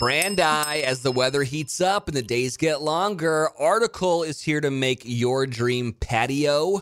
Brand 0.00 0.38
Brandi, 0.38 0.82
as 0.82 1.02
the 1.02 1.12
weather 1.12 1.42
heats 1.42 1.78
up 1.78 2.08
and 2.08 2.16
the 2.16 2.22
days 2.22 2.56
get 2.56 2.80
longer, 2.80 3.50
Article 3.58 4.22
is 4.22 4.40
here 4.40 4.62
to 4.62 4.70
make 4.70 5.02
your 5.04 5.46
dream 5.46 5.92
patio 5.92 6.80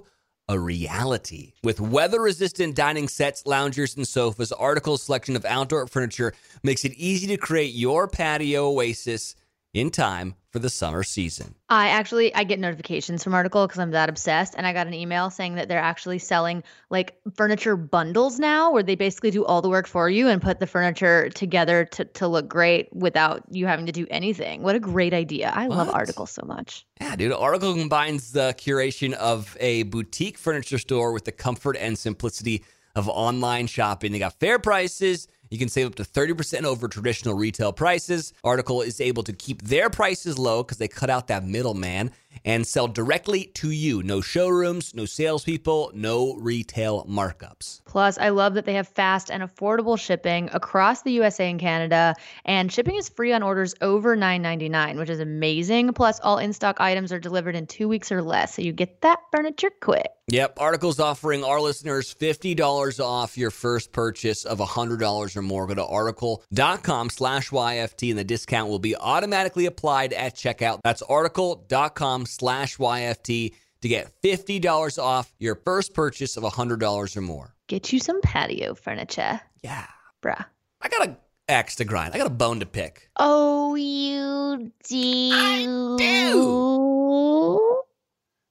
a 0.48 0.58
reality. 0.58 1.52
With 1.62 1.80
weather 1.80 2.20
resistant 2.20 2.74
dining 2.74 3.08
sets, 3.08 3.44
loungers, 3.46 3.96
and 3.96 4.08
sofas, 4.08 4.52
Article's 4.52 5.02
selection 5.02 5.37
of 5.37 5.44
outdoor 5.44 5.87
furniture 5.87 6.32
makes 6.62 6.84
it 6.84 6.92
easy 6.94 7.26
to 7.28 7.37
create 7.37 7.74
your 7.74 8.08
patio 8.08 8.68
oasis 8.68 9.34
in 9.78 9.90
time 9.90 10.34
for 10.50 10.58
the 10.58 10.70
summer 10.70 11.02
season. 11.02 11.54
I 11.68 11.88
actually 11.88 12.34
I 12.34 12.44
get 12.44 12.58
notifications 12.58 13.22
from 13.22 13.34
Article 13.34 13.66
because 13.66 13.78
I'm 13.78 13.90
that 13.92 14.08
obsessed, 14.08 14.54
and 14.56 14.66
I 14.66 14.72
got 14.72 14.86
an 14.86 14.94
email 14.94 15.30
saying 15.30 15.54
that 15.54 15.68
they're 15.68 15.78
actually 15.78 16.18
selling 16.18 16.64
like 16.90 17.16
furniture 17.36 17.76
bundles 17.76 18.38
now, 18.38 18.72
where 18.72 18.82
they 18.82 18.94
basically 18.94 19.30
do 19.30 19.44
all 19.44 19.62
the 19.62 19.68
work 19.68 19.86
for 19.86 20.08
you 20.10 20.28
and 20.28 20.42
put 20.42 20.58
the 20.58 20.66
furniture 20.66 21.28
together 21.30 21.84
to 21.86 22.04
to 22.04 22.26
look 22.26 22.48
great 22.48 22.88
without 22.92 23.44
you 23.50 23.66
having 23.66 23.86
to 23.86 23.92
do 23.92 24.06
anything. 24.10 24.62
What 24.62 24.74
a 24.74 24.80
great 24.80 25.14
idea! 25.14 25.52
I 25.54 25.66
love 25.66 25.90
Article 25.90 26.26
so 26.26 26.42
much. 26.44 26.86
Yeah, 27.00 27.14
dude. 27.14 27.32
Article 27.32 27.74
combines 27.74 28.32
the 28.32 28.54
curation 28.58 29.12
of 29.14 29.56
a 29.60 29.84
boutique 29.84 30.38
furniture 30.38 30.78
store 30.78 31.12
with 31.12 31.24
the 31.24 31.32
comfort 31.32 31.76
and 31.76 31.96
simplicity 31.96 32.64
of 32.96 33.08
online 33.08 33.66
shopping. 33.66 34.12
They 34.12 34.18
got 34.18 34.40
fair 34.40 34.58
prices. 34.58 35.28
You 35.50 35.58
can 35.58 35.68
save 35.68 35.87
up 35.87 35.94
to 35.96 36.04
30% 36.04 36.64
over 36.64 36.88
traditional 36.88 37.34
retail 37.34 37.72
prices. 37.72 38.32
Article 38.44 38.82
is 38.82 39.00
able 39.00 39.22
to 39.24 39.32
keep 39.32 39.62
their 39.62 39.90
prices 39.90 40.38
low 40.38 40.62
because 40.62 40.78
they 40.78 40.88
cut 40.88 41.11
out 41.11 41.28
that 41.28 41.44
middleman 41.44 42.11
and 42.44 42.66
sell 42.66 42.88
directly 42.88 43.46
to 43.54 43.70
you. 43.70 44.02
No 44.02 44.20
showrooms, 44.20 44.94
no 44.94 45.04
salespeople, 45.04 45.92
no 45.94 46.34
retail 46.34 47.04
markups. 47.04 47.82
Plus, 47.84 48.18
I 48.18 48.30
love 48.30 48.54
that 48.54 48.64
they 48.64 48.74
have 48.74 48.88
fast 48.88 49.30
and 49.30 49.42
affordable 49.42 49.98
shipping 49.98 50.48
across 50.52 51.02
the 51.02 51.12
USA 51.12 51.50
and 51.50 51.60
Canada, 51.60 52.14
and 52.44 52.72
shipping 52.72 52.96
is 52.96 53.08
free 53.08 53.32
on 53.32 53.42
orders 53.42 53.74
over 53.80 54.16
$9.99, 54.16 54.98
which 54.98 55.10
is 55.10 55.20
amazing. 55.20 55.92
Plus, 55.92 56.20
all 56.20 56.38
in 56.38 56.52
stock 56.52 56.80
items 56.80 57.12
are 57.12 57.20
delivered 57.20 57.56
in 57.56 57.66
two 57.66 57.88
weeks 57.88 58.12
or 58.12 58.22
less, 58.22 58.54
so 58.54 58.62
you 58.62 58.72
get 58.72 59.00
that 59.02 59.20
furniture 59.30 59.70
quick. 59.80 60.08
Yep, 60.30 60.58
Article's 60.60 61.00
offering 61.00 61.42
our 61.42 61.58
listeners 61.58 62.14
$50 62.14 63.02
off 63.02 63.38
your 63.38 63.50
first 63.50 63.92
purchase 63.92 64.44
of 64.44 64.58
$100 64.58 65.36
or 65.36 65.42
more. 65.42 65.66
Go 65.66 65.74
to 65.74 65.86
article.com 65.86 67.08
slash 67.08 67.48
YFT 67.48 68.10
and 68.10 68.18
the 68.18 68.24
discount 68.24 68.68
will 68.68 68.78
be 68.78 68.94
automatically 68.94 69.64
applied 69.64 70.12
at 70.12 70.34
checkout. 70.34 70.80
That's 70.84 71.00
article.com 71.00 72.17
slash 72.26 72.76
YFT 72.78 73.54
to 73.83 73.88
get 73.88 74.20
$50 74.22 74.98
off 75.02 75.33
your 75.38 75.54
first 75.54 75.94
purchase 75.94 76.37
of 76.37 76.42
$100 76.42 77.16
or 77.16 77.20
more. 77.20 77.54
Get 77.68 77.92
you 77.92 78.00
some 78.00 78.20
patio 78.22 78.74
furniture, 78.74 79.40
Yeah. 79.62 79.87
bruh. 80.22 80.44
I 80.81 80.88
got 80.88 81.09
a 81.09 81.16
axe 81.48 81.76
to 81.76 81.85
grind. 81.85 82.14
I 82.14 82.18
got 82.18 82.26
a 82.26 82.31
bone 82.31 82.61
to 82.61 82.66
pick. 82.66 83.09
Oh, 83.16 83.74
you 83.74 84.72
do. 84.88 85.31
I 85.33 85.96
do. 85.98 87.83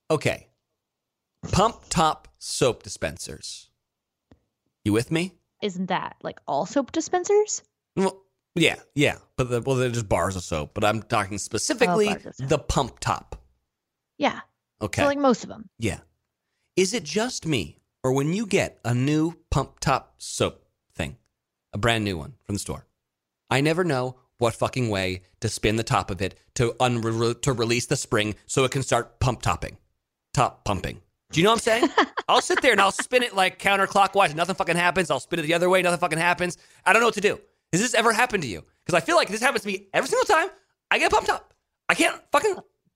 Okay. 0.10 0.48
Pump 1.52 1.82
top 1.90 2.28
soap 2.40 2.84
dispensers. 2.84 3.70
You 4.86 4.94
with 4.94 5.12
me? 5.12 5.34
Isn't 5.62 5.88
that 5.88 6.16
like 6.24 6.40
all 6.48 6.66
soap 6.66 6.92
dispensers? 6.92 7.62
Well, 7.96 8.22
yeah, 8.56 8.76
yeah, 8.96 9.18
but 9.36 9.50
the, 9.50 9.62
well, 9.62 9.76
they're 9.76 9.90
just 9.90 10.08
bars 10.10 10.36
of 10.36 10.44
soap. 10.44 10.72
But 10.74 10.84
I'm 10.86 11.02
talking 11.04 11.38
specifically 11.38 12.08
Oh, 12.10 12.14
bars 12.14 12.26
of 12.28 12.36
soap. 12.36 12.50
the 12.50 12.60
pump 12.60 13.00
top. 13.00 13.37
Yeah. 14.18 14.40
Okay, 14.82 15.02
So, 15.02 15.08
like 15.08 15.18
most 15.18 15.44
of 15.44 15.50
them. 15.50 15.70
yeah. 15.80 16.00
Is 16.76 16.94
it 16.94 17.04
just 17.04 17.48
me, 17.48 17.80
or 18.04 18.12
when 18.14 18.34
you 18.34 18.46
get 18.46 18.80
a 18.86 18.94
new 18.94 19.36
pump 19.50 19.80
top 19.80 20.14
soap 20.20 20.64
thing, 20.94 21.18
a 21.74 21.78
brand 21.80 22.04
new 22.04 22.18
one 22.18 22.36
from 22.44 22.56
the 22.56 22.60
store, 22.60 22.86
I 23.50 23.62
never 23.62 23.84
know 23.84 24.18
what 24.38 24.54
fucking 24.54 24.90
way 24.90 25.24
to 25.40 25.50
spin 25.50 25.78
the 25.78 25.84
top 25.84 26.12
of 26.12 26.22
it 26.22 26.36
to 26.56 26.74
unre- 26.80 27.42
to 27.42 27.54
release 27.54 27.88
the 27.88 27.96
spring 27.96 28.36
so 28.46 28.64
it 28.66 28.72
can 28.72 28.84
start 28.84 29.20
pump 29.20 29.42
topping, 29.42 29.78
top 30.34 30.64
pumping. 30.64 31.02
Do 31.32 31.40
you 31.40 31.44
know 31.44 31.50
what 31.52 31.68
I'm 31.68 31.82
saying? 31.82 31.90
I'll 32.28 32.42
sit 32.42 32.62
there 32.62 32.72
and 32.72 32.80
I'll 32.80 32.92
spin 32.92 33.24
it 33.24 33.36
like 33.36 33.60
counterclockwise. 33.60 34.36
Nothing 34.36 34.56
fucking 34.56 34.76
happens. 34.76 35.10
I'll 35.10 35.20
spin 35.20 35.40
it 35.40 35.44
the 35.44 35.54
other 35.56 35.70
way. 35.70 35.82
Nothing 35.82 36.00
fucking 36.00 36.20
happens. 36.20 36.58
I 36.86 36.94
don't 36.94 37.02
know 37.02 37.08
what 37.08 37.16
to 37.16 37.22
do. 37.22 37.40
Has 37.74 37.82
this 37.82 37.94
ever 37.96 38.14
happened 38.14 38.44
to 38.44 38.50
you? 38.50 38.64
Because 38.86 39.02
I 39.02 39.04
feel 39.04 39.16
like 39.18 39.28
this 39.30 39.42
happens 39.42 39.64
to 39.64 39.68
me 39.68 39.88
every 39.94 40.08
single 40.08 40.26
time 40.26 40.50
I 40.92 41.00
get 41.00 41.12
pumped 41.12 41.30
up. 41.30 41.54
I 41.90 41.96
can't 41.96 42.22
fucking 42.32 42.54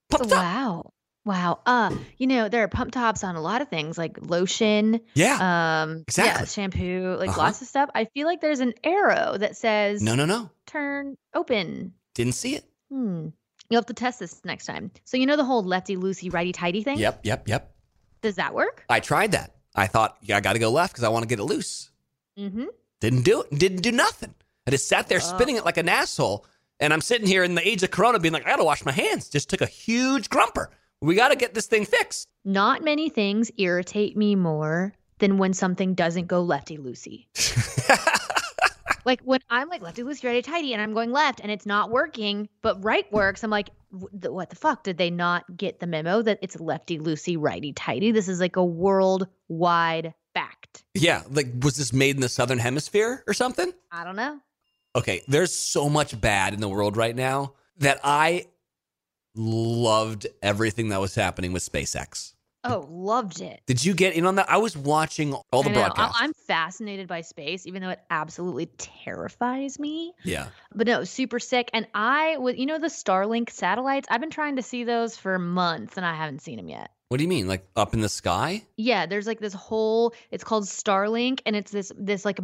pump 0.10 0.24
oh, 0.26 0.28
top. 0.28 0.32
Wow. 0.32 0.94
Wow. 1.24 1.60
Uh, 1.66 1.96
you 2.18 2.26
know, 2.28 2.50
there 2.50 2.64
are 2.64 2.68
pump 2.68 2.92
tops 2.92 3.24
on 3.24 3.36
a 3.36 3.42
lot 3.42 3.62
of 3.62 3.70
things 3.70 3.98
like 3.98 4.18
lotion, 4.22 5.02
Yeah. 5.14 5.84
um, 5.84 6.04
Exactly. 6.08 6.42
yeah, 6.42 6.46
shampoo, 6.46 7.16
like 7.20 7.30
Uh-huh. 7.30 7.40
lots 7.42 7.62
of 7.62 7.68
stuff. 7.68 7.90
I 7.94 8.06
feel 8.06 8.26
like 8.26 8.42
there's 8.42 8.60
an 8.60 8.74
arrow 8.84 9.38
that 9.38 9.56
says 9.56 10.02
No, 10.02 10.16
no, 10.16 10.26
no. 10.26 10.50
turn 10.66 11.18
open. 11.36 11.94
Didn't 12.16 12.34
see 12.34 12.56
it. 12.56 12.66
Hmm. 12.90 13.28
You'll 13.70 13.80
have 13.82 13.86
to 13.86 13.94
test 13.94 14.20
this 14.20 14.44
next 14.44 14.66
time. 14.66 14.92
So 15.06 15.16
you 15.18 15.26
know 15.26 15.36
the 15.38 15.46
whole 15.46 15.64
lefty 15.64 15.96
loosey 15.96 16.34
righty 16.34 16.52
tighty 16.52 16.84
thing? 16.84 16.98
Yep, 16.98 17.22
yep, 17.26 17.48
yep. 17.48 17.74
Does 18.22 18.36
that 18.36 18.54
work? 18.54 18.84
I 18.90 19.00
tried 19.00 19.32
that. 19.34 19.56
I 19.76 19.88
thought, 19.88 20.18
yeah, 20.22 20.38
I 20.38 20.42
got 20.42 20.54
to 20.54 20.60
go 20.60 20.70
left 20.72 20.94
because 20.94 21.04
I 21.06 21.10
want 21.10 21.24
to 21.24 21.28
get 21.28 21.40
it 21.40 21.44
loose. 21.46 21.90
Mm-hmm. 22.38 22.66
Didn't 23.00 23.22
do 23.24 23.42
it. 23.44 23.58
Didn't 23.58 23.82
do 23.82 23.92
nothing. 23.92 24.34
I 24.68 24.72
just 24.72 24.88
sat 24.90 25.08
there 25.08 25.20
spinning 25.20 25.56
it 25.56 25.66
like 25.66 25.78
an 25.78 25.88
asshole. 25.88 26.46
And 26.80 26.92
I'm 26.94 27.02
sitting 27.02 27.28
here 27.28 27.44
in 27.44 27.56
the 27.56 27.66
age 27.68 27.82
of 27.84 27.92
Corona 27.92 28.20
being 28.20 28.34
like, 28.34 28.46
I 28.46 28.50
got 28.50 28.56
to 28.58 28.64
wash 28.64 28.84
my 28.84 28.92
hands. 28.92 29.30
Just 29.30 29.50
took 29.50 29.62
a 29.62 29.66
huge 29.68 30.30
grumper. 30.30 30.72
We 31.02 31.16
got 31.16 31.30
to 31.30 31.36
get 31.36 31.56
this 31.56 31.66
thing 31.66 31.86
fixed. 31.86 32.28
Not 32.46 32.84
many 32.84 33.10
things 33.10 33.50
irritate 33.58 34.16
me 34.16 34.36
more 34.36 34.94
than 35.18 35.40
when 35.40 35.54
something 35.54 35.96
doesn't 35.96 36.28
go 36.28 36.42
lefty 36.42 36.78
loosey. 36.78 37.26
like 39.06 39.22
when 39.22 39.40
I'm 39.50 39.68
like 39.68 39.82
lefty 39.82 40.04
loosey, 40.04 40.26
righty 40.26 40.44
tighty, 40.44 40.74
and 40.74 40.82
I'm 40.82 40.94
going 40.94 41.12
left 41.12 41.40
and 41.40 41.52
it's 41.52 41.66
not 41.66 41.90
working, 41.90 42.50
but 42.62 42.84
right 42.84 43.12
works. 43.12 43.44
I'm 43.44 43.50
like, 43.50 43.70
what 43.90 44.50
the 44.52 44.56
fuck? 44.56 44.84
Did 44.84 45.00
they 45.00 45.10
not 45.10 45.58
get 45.58 45.80
the 45.80 45.88
memo 45.88 46.22
that 46.22 46.38
it's 46.44 46.60
lefty 46.60 47.00
loosey, 47.00 47.36
righty 47.38 47.74
tighty? 47.74 48.12
This 48.12 48.28
is 48.28 48.40
like 48.40 48.56
a 48.56 48.64
worldwide 48.66 50.14
fact. 50.36 50.84
yeah. 50.94 51.24
Like, 51.30 51.48
was 51.62 51.78
this 51.78 51.92
made 51.92 52.16
in 52.16 52.22
the 52.22 52.30
Southern 52.30 52.60
Hemisphere 52.60 53.24
or 53.28 53.34
something? 53.34 53.74
I 53.92 54.04
don't 54.04 54.16
know. 54.16 54.40
Okay. 54.96 55.24
There's 55.28 55.54
so 55.54 55.90
much 55.90 56.20
bad 56.22 56.54
in 56.54 56.62
the 56.62 56.70
world 56.70 56.96
right 56.96 57.16
now 57.16 57.54
that 57.78 58.00
I 58.04 58.46
loved 59.36 60.28
everything 60.42 60.90
that 60.90 61.00
was 61.02 61.16
happening 61.16 61.54
with 61.54 61.64
SpaceX. 61.70 62.34
Oh, 62.64 62.86
loved 62.92 63.42
it. 63.42 63.60
Did 63.66 63.84
you 63.84 63.96
get 63.96 64.14
in 64.14 64.28
on 64.28 64.36
that? 64.36 64.48
I 64.48 64.58
was 64.58 64.78
watching 64.78 65.34
all 65.52 65.64
the 65.64 65.72
I 65.72 65.74
know. 65.74 65.82
I- 65.82 65.86
broadcasts. 65.88 66.18
I'm 66.22 66.34
fascinated 66.34 67.08
by 67.08 67.22
space, 67.22 67.66
even 67.66 67.82
though 67.82 67.90
it 67.90 68.00
absolutely 68.12 68.68
terrifies 68.78 69.80
me. 69.80 70.14
yeah. 70.24 70.48
But 70.76 70.86
no, 70.86 71.04
super 71.04 71.40
sick. 71.40 71.72
And 71.74 71.88
I 71.96 72.38
would, 72.38 72.60
you 72.60 72.68
know, 72.68 72.78
the 72.78 72.86
Starlink 72.88 73.50
satellites. 73.50 74.08
I've 74.12 74.22
been 74.22 74.30
trying 74.30 74.58
to 74.58 74.62
see 74.62 74.84
those 74.84 75.18
for 75.18 75.40
months, 75.40 75.98
and 75.98 76.06
I 76.06 76.14
haven't 76.16 76.44
seen 76.44 76.58
them 76.58 76.70
yet. 76.70 76.92
What 77.10 77.18
do 77.18 77.24
you 77.24 77.28
mean? 77.30 77.48
Like 77.48 77.68
up 77.76 77.96
in 77.96 78.02
the 78.02 78.10
sky? 78.10 78.64
Yeah, 78.78 79.08
there's 79.08 79.26
like 79.28 79.40
this 79.40 79.54
whole. 79.54 80.14
It's 80.30 80.44
called 80.44 80.66
Starlink, 80.66 81.42
and 81.48 81.56
it's 81.56 81.72
this 81.72 81.92
this 81.98 82.24
like 82.26 82.40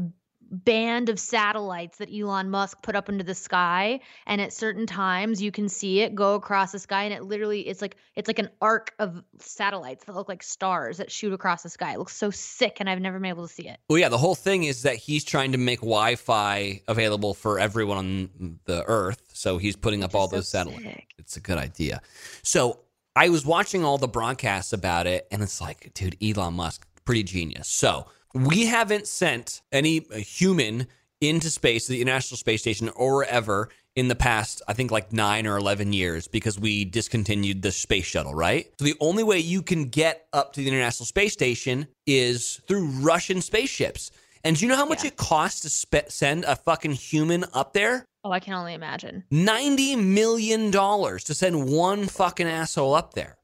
band 0.50 1.10
of 1.10 1.20
satellites 1.20 1.98
that 1.98 2.10
Elon 2.14 2.50
Musk 2.50 2.82
put 2.82 2.96
up 2.96 3.10
into 3.10 3.24
the 3.24 3.36
sky 3.36 4.00
and 4.26 4.42
at 4.42 4.54
certain 4.54 4.86
times 4.86 5.42
you 5.42 5.52
can 5.52 5.70
see 5.70 6.02
it 6.02 6.16
go 6.16 6.36
across 6.36 6.72
the 6.72 6.80
sky 6.80 7.04
and 7.04 7.14
it 7.14 7.24
literally 7.24 7.62
it's 7.62 7.82
like 7.82 7.98
it's 8.16 8.28
like 8.28 8.40
an 8.40 8.50
arc 8.62 8.94
of 9.00 9.22
satellites 9.40 10.06
that 10.06 10.16
look 10.16 10.30
like 10.30 10.42
stars 10.44 10.98
that 10.98 11.12
shoot 11.12 11.34
across 11.34 11.64
the 11.64 11.70
sky. 11.70 11.94
It 11.94 12.00
looks 12.00 12.16
so 12.16 12.30
sick 12.30 12.78
and 12.80 12.90
I've 12.90 13.02
never 13.02 13.20
been 13.20 13.30
able 13.30 13.48
to 13.48 13.54
see 13.54 13.68
it. 13.68 13.80
Well, 13.90 14.00
yeah, 14.00 14.10
the 14.10 14.18
whole 14.18 14.36
thing 14.36 14.64
is 14.64 14.84
that 14.84 14.96
he's 14.96 15.24
trying 15.24 15.52
to 15.52 15.58
make 15.58 15.80
Wi 15.80 16.16
Fi 16.16 16.82
available 16.88 17.34
for 17.34 17.60
everyone 17.60 17.98
on 17.98 18.60
the 18.66 18.84
Earth. 18.86 19.22
So 19.34 19.58
he's 19.58 19.76
putting 19.76 20.04
up 20.04 20.16
all 20.16 20.30
so 20.30 20.38
those 20.38 20.48
satellites. 20.48 20.84
sick. 20.84 21.14
It's 21.18 21.38
a 21.38 21.42
good 21.42 21.58
idea. 21.58 22.02
So 22.44 22.80
I 23.16 23.30
was 23.30 23.46
watching 23.46 23.84
all 23.84 23.98
the 23.98 24.08
broadcasts 24.08 24.74
about 24.74 25.08
it, 25.08 25.28
and 25.32 25.42
it's 25.42 25.60
like, 25.60 25.92
dude, 25.96 26.16
Elon 26.22 26.54
Musk, 26.54 26.88
pretty 27.04 27.24
genius. 27.24 27.68
So 27.68 28.06
we 28.34 28.66
haven't 28.66 29.08
sent 29.08 29.62
any 29.72 30.00
human 30.22 30.88
into 31.22 31.50
space, 31.50 31.86
to 31.88 31.94
the 31.94 32.02
International 32.02 32.38
Space 32.38 32.62
Station, 32.62 32.90
or 32.90 33.24
ever 33.26 33.70
in 33.96 34.08
the 34.08 34.16
past, 34.16 34.62
I 34.68 34.74
think 34.74 34.92
like 34.92 35.12
nine 35.12 35.48
or 35.48 35.58
11 35.58 35.92
years 35.92 36.28
because 36.28 36.60
we 36.60 36.86
discontinued 36.86 37.64
the 37.64 37.72
space 37.72 38.06
shuttle, 38.06 38.36
right? 38.36 38.68
So 38.78 38.86
the 38.86 38.94
only 39.00 39.24
way 39.24 39.40
you 39.40 39.64
can 39.64 39.86
get 39.86 40.28
up 40.34 40.54
to 40.54 40.62
the 40.62 40.68
International 40.68 41.08
Space 41.08 41.34
Station 41.34 41.88
is 42.06 42.62
through 42.68 42.86
Russian 42.86 43.42
spaceships. 43.42 44.12
And 44.44 44.56
do 44.56 44.64
you 44.66 44.70
know 44.70 44.78
how 44.78 44.86
much 44.86 45.02
Yeah. 45.04 45.08
it 45.08 45.18
costs 45.18 45.62
to 45.62 45.70
spe- 45.70 46.10
send 46.10 46.44
a 46.46 46.56
fucking 46.56 46.92
human 46.92 47.46
up 47.54 47.74
there? 47.74 48.06
Oh, 48.24 48.32
I 48.32 48.40
can 48.40 48.54
only 48.54 48.76
imagine. 48.76 49.24
$90 49.32 49.98
million 50.04 50.72
to 50.72 51.34
send 51.34 51.68
one 51.68 52.06
fucking 52.08 52.48
asshole 52.48 52.94
up 52.94 53.16
there. 53.16 53.38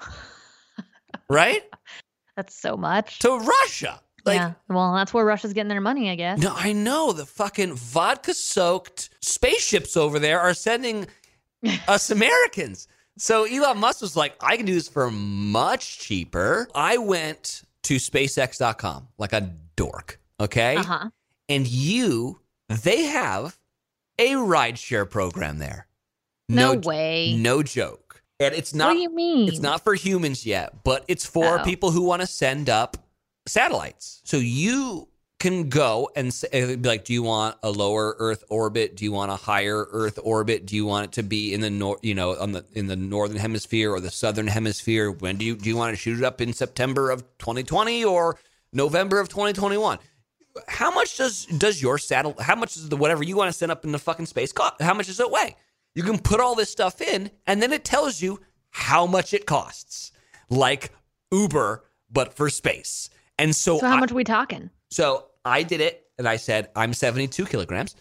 right? 1.30 1.62
That's 2.36 2.54
so 2.54 2.76
much. 2.76 3.20
To 3.20 3.38
Russia. 3.38 4.00
Like, 4.24 4.36
yeah. 4.36 4.52
Well, 4.68 4.94
that's 4.94 5.12
where 5.12 5.24
Russia's 5.24 5.52
getting 5.52 5.68
their 5.68 5.80
money, 5.80 6.10
I 6.10 6.14
guess. 6.14 6.38
no, 6.38 6.54
I 6.56 6.72
know 6.72 7.12
the 7.12 7.26
fucking 7.26 7.74
vodka 7.74 8.32
soaked 8.34 9.10
spaceships 9.20 9.96
over 9.96 10.18
there 10.18 10.40
are 10.40 10.54
sending 10.54 11.06
us 11.88 12.10
Americans. 12.10 12.88
So 13.18 13.44
Elon 13.44 13.78
Musk 13.78 14.00
was 14.00 14.16
like, 14.16 14.34
I 14.40 14.56
can 14.56 14.66
do 14.66 14.74
this 14.74 14.88
for 14.88 15.10
much 15.10 15.98
cheaper. 16.00 16.68
I 16.74 16.96
went 16.98 17.62
to 17.84 17.96
SpaceX.com 17.96 19.08
like 19.18 19.32
a 19.32 19.50
dork. 19.76 20.18
Okay. 20.40 20.76
Uh 20.76 20.82
huh. 20.82 21.10
And 21.48 21.66
you, 21.68 22.40
they 22.68 23.02
have 23.04 23.58
a 24.18 24.30
rideshare 24.32 25.08
program 25.08 25.58
there. 25.58 25.86
No, 26.48 26.74
way. 26.74 27.36
No 27.38 27.62
joke. 27.62 28.22
And 28.40 28.54
it's 28.54 28.74
not 28.74 28.88
what 28.88 28.94
do 28.94 29.00
you 29.00 29.14
mean? 29.14 29.48
it's 29.48 29.60
not 29.60 29.84
for 29.84 29.94
humans 29.94 30.44
yet, 30.44 30.82
but 30.82 31.04
it's 31.08 31.24
for 31.24 31.60
Oh. 31.60 31.62
people 31.64 31.90
who 31.92 32.02
want 32.02 32.20
to 32.22 32.26
send 32.26 32.68
up 32.68 32.96
satellites. 33.46 34.20
So 34.24 34.36
you 34.38 35.08
can 35.38 35.68
go 35.68 36.10
and 36.16 36.32
say, 36.32 36.48
eh, 36.52 36.76
be 36.76 36.88
like, 36.88 37.04
do 37.04 37.12
you 37.12 37.22
want 37.22 37.56
a 37.62 37.70
lower 37.70 38.16
Earth 38.18 38.44
orbit? 38.48 38.96
Do 38.96 39.04
you 39.04 39.12
want 39.12 39.30
a 39.30 39.36
higher 39.36 39.86
Earth 39.90 40.18
orbit? 40.22 40.64
Do 40.64 40.74
you 40.74 40.86
want 40.86 41.04
it 41.04 41.12
to 41.12 41.22
be 41.22 41.52
in 41.52 41.60
the 41.60 41.70
nor- 41.70 41.98
you 42.02 42.14
know, 42.14 42.34
on 42.36 42.52
the 42.52 42.64
in 42.72 42.86
the 42.86 42.96
northern 42.96 43.36
hemisphere 43.36 43.92
or 43.92 44.00
the 44.00 44.10
southern 44.10 44.46
hemisphere? 44.46 45.10
When 45.10 45.36
do 45.36 45.44
you 45.44 45.56
do 45.56 45.68
you 45.68 45.76
want 45.76 45.92
to 45.92 45.96
shoot 45.96 46.18
it 46.18 46.24
up 46.24 46.40
in 46.40 46.52
September 46.52 47.10
of 47.10 47.22
2020 47.38 48.04
or 48.04 48.38
November 48.72 49.20
of 49.20 49.28
2021? 49.28 49.98
How 50.68 50.90
much 50.94 51.18
does 51.18 51.46
does 51.46 51.82
your 51.82 51.98
satellite? 51.98 52.40
How 52.40 52.56
much 52.56 52.76
is 52.76 52.88
the 52.88 52.96
whatever 52.96 53.22
you 53.22 53.36
want 53.36 53.48
to 53.48 53.58
send 53.58 53.70
up 53.70 53.84
in 53.84 53.92
the 53.92 53.98
fucking 53.98 54.26
space 54.26 54.52
cost? 54.52 54.80
How 54.80 54.94
much 54.94 55.06
does 55.08 55.20
it 55.20 55.30
weigh? 55.30 55.56
You 55.94 56.02
can 56.04 56.18
put 56.18 56.40
all 56.40 56.54
this 56.54 56.70
stuff 56.70 57.00
in, 57.00 57.30
and 57.46 57.60
then 57.60 57.72
it 57.72 57.84
tells 57.84 58.22
you 58.22 58.40
how 58.70 59.06
much 59.06 59.34
it 59.34 59.46
costs, 59.46 60.10
like 60.48 60.90
Uber, 61.30 61.84
but 62.10 62.34
for 62.34 62.50
space. 62.50 63.10
And 63.38 63.54
so, 63.54 63.78
so 63.78 63.86
how 63.86 63.96
I, 63.96 64.00
much 64.00 64.12
are 64.12 64.16
we 64.16 64.24
talking? 64.24 64.70
so 64.90 65.26
I 65.44 65.62
did 65.62 65.80
it, 65.80 66.06
and 66.18 66.28
I 66.28 66.36
said 66.36 66.70
I'm 66.76 66.94
72 66.94 67.44
kilograms. 67.46 67.96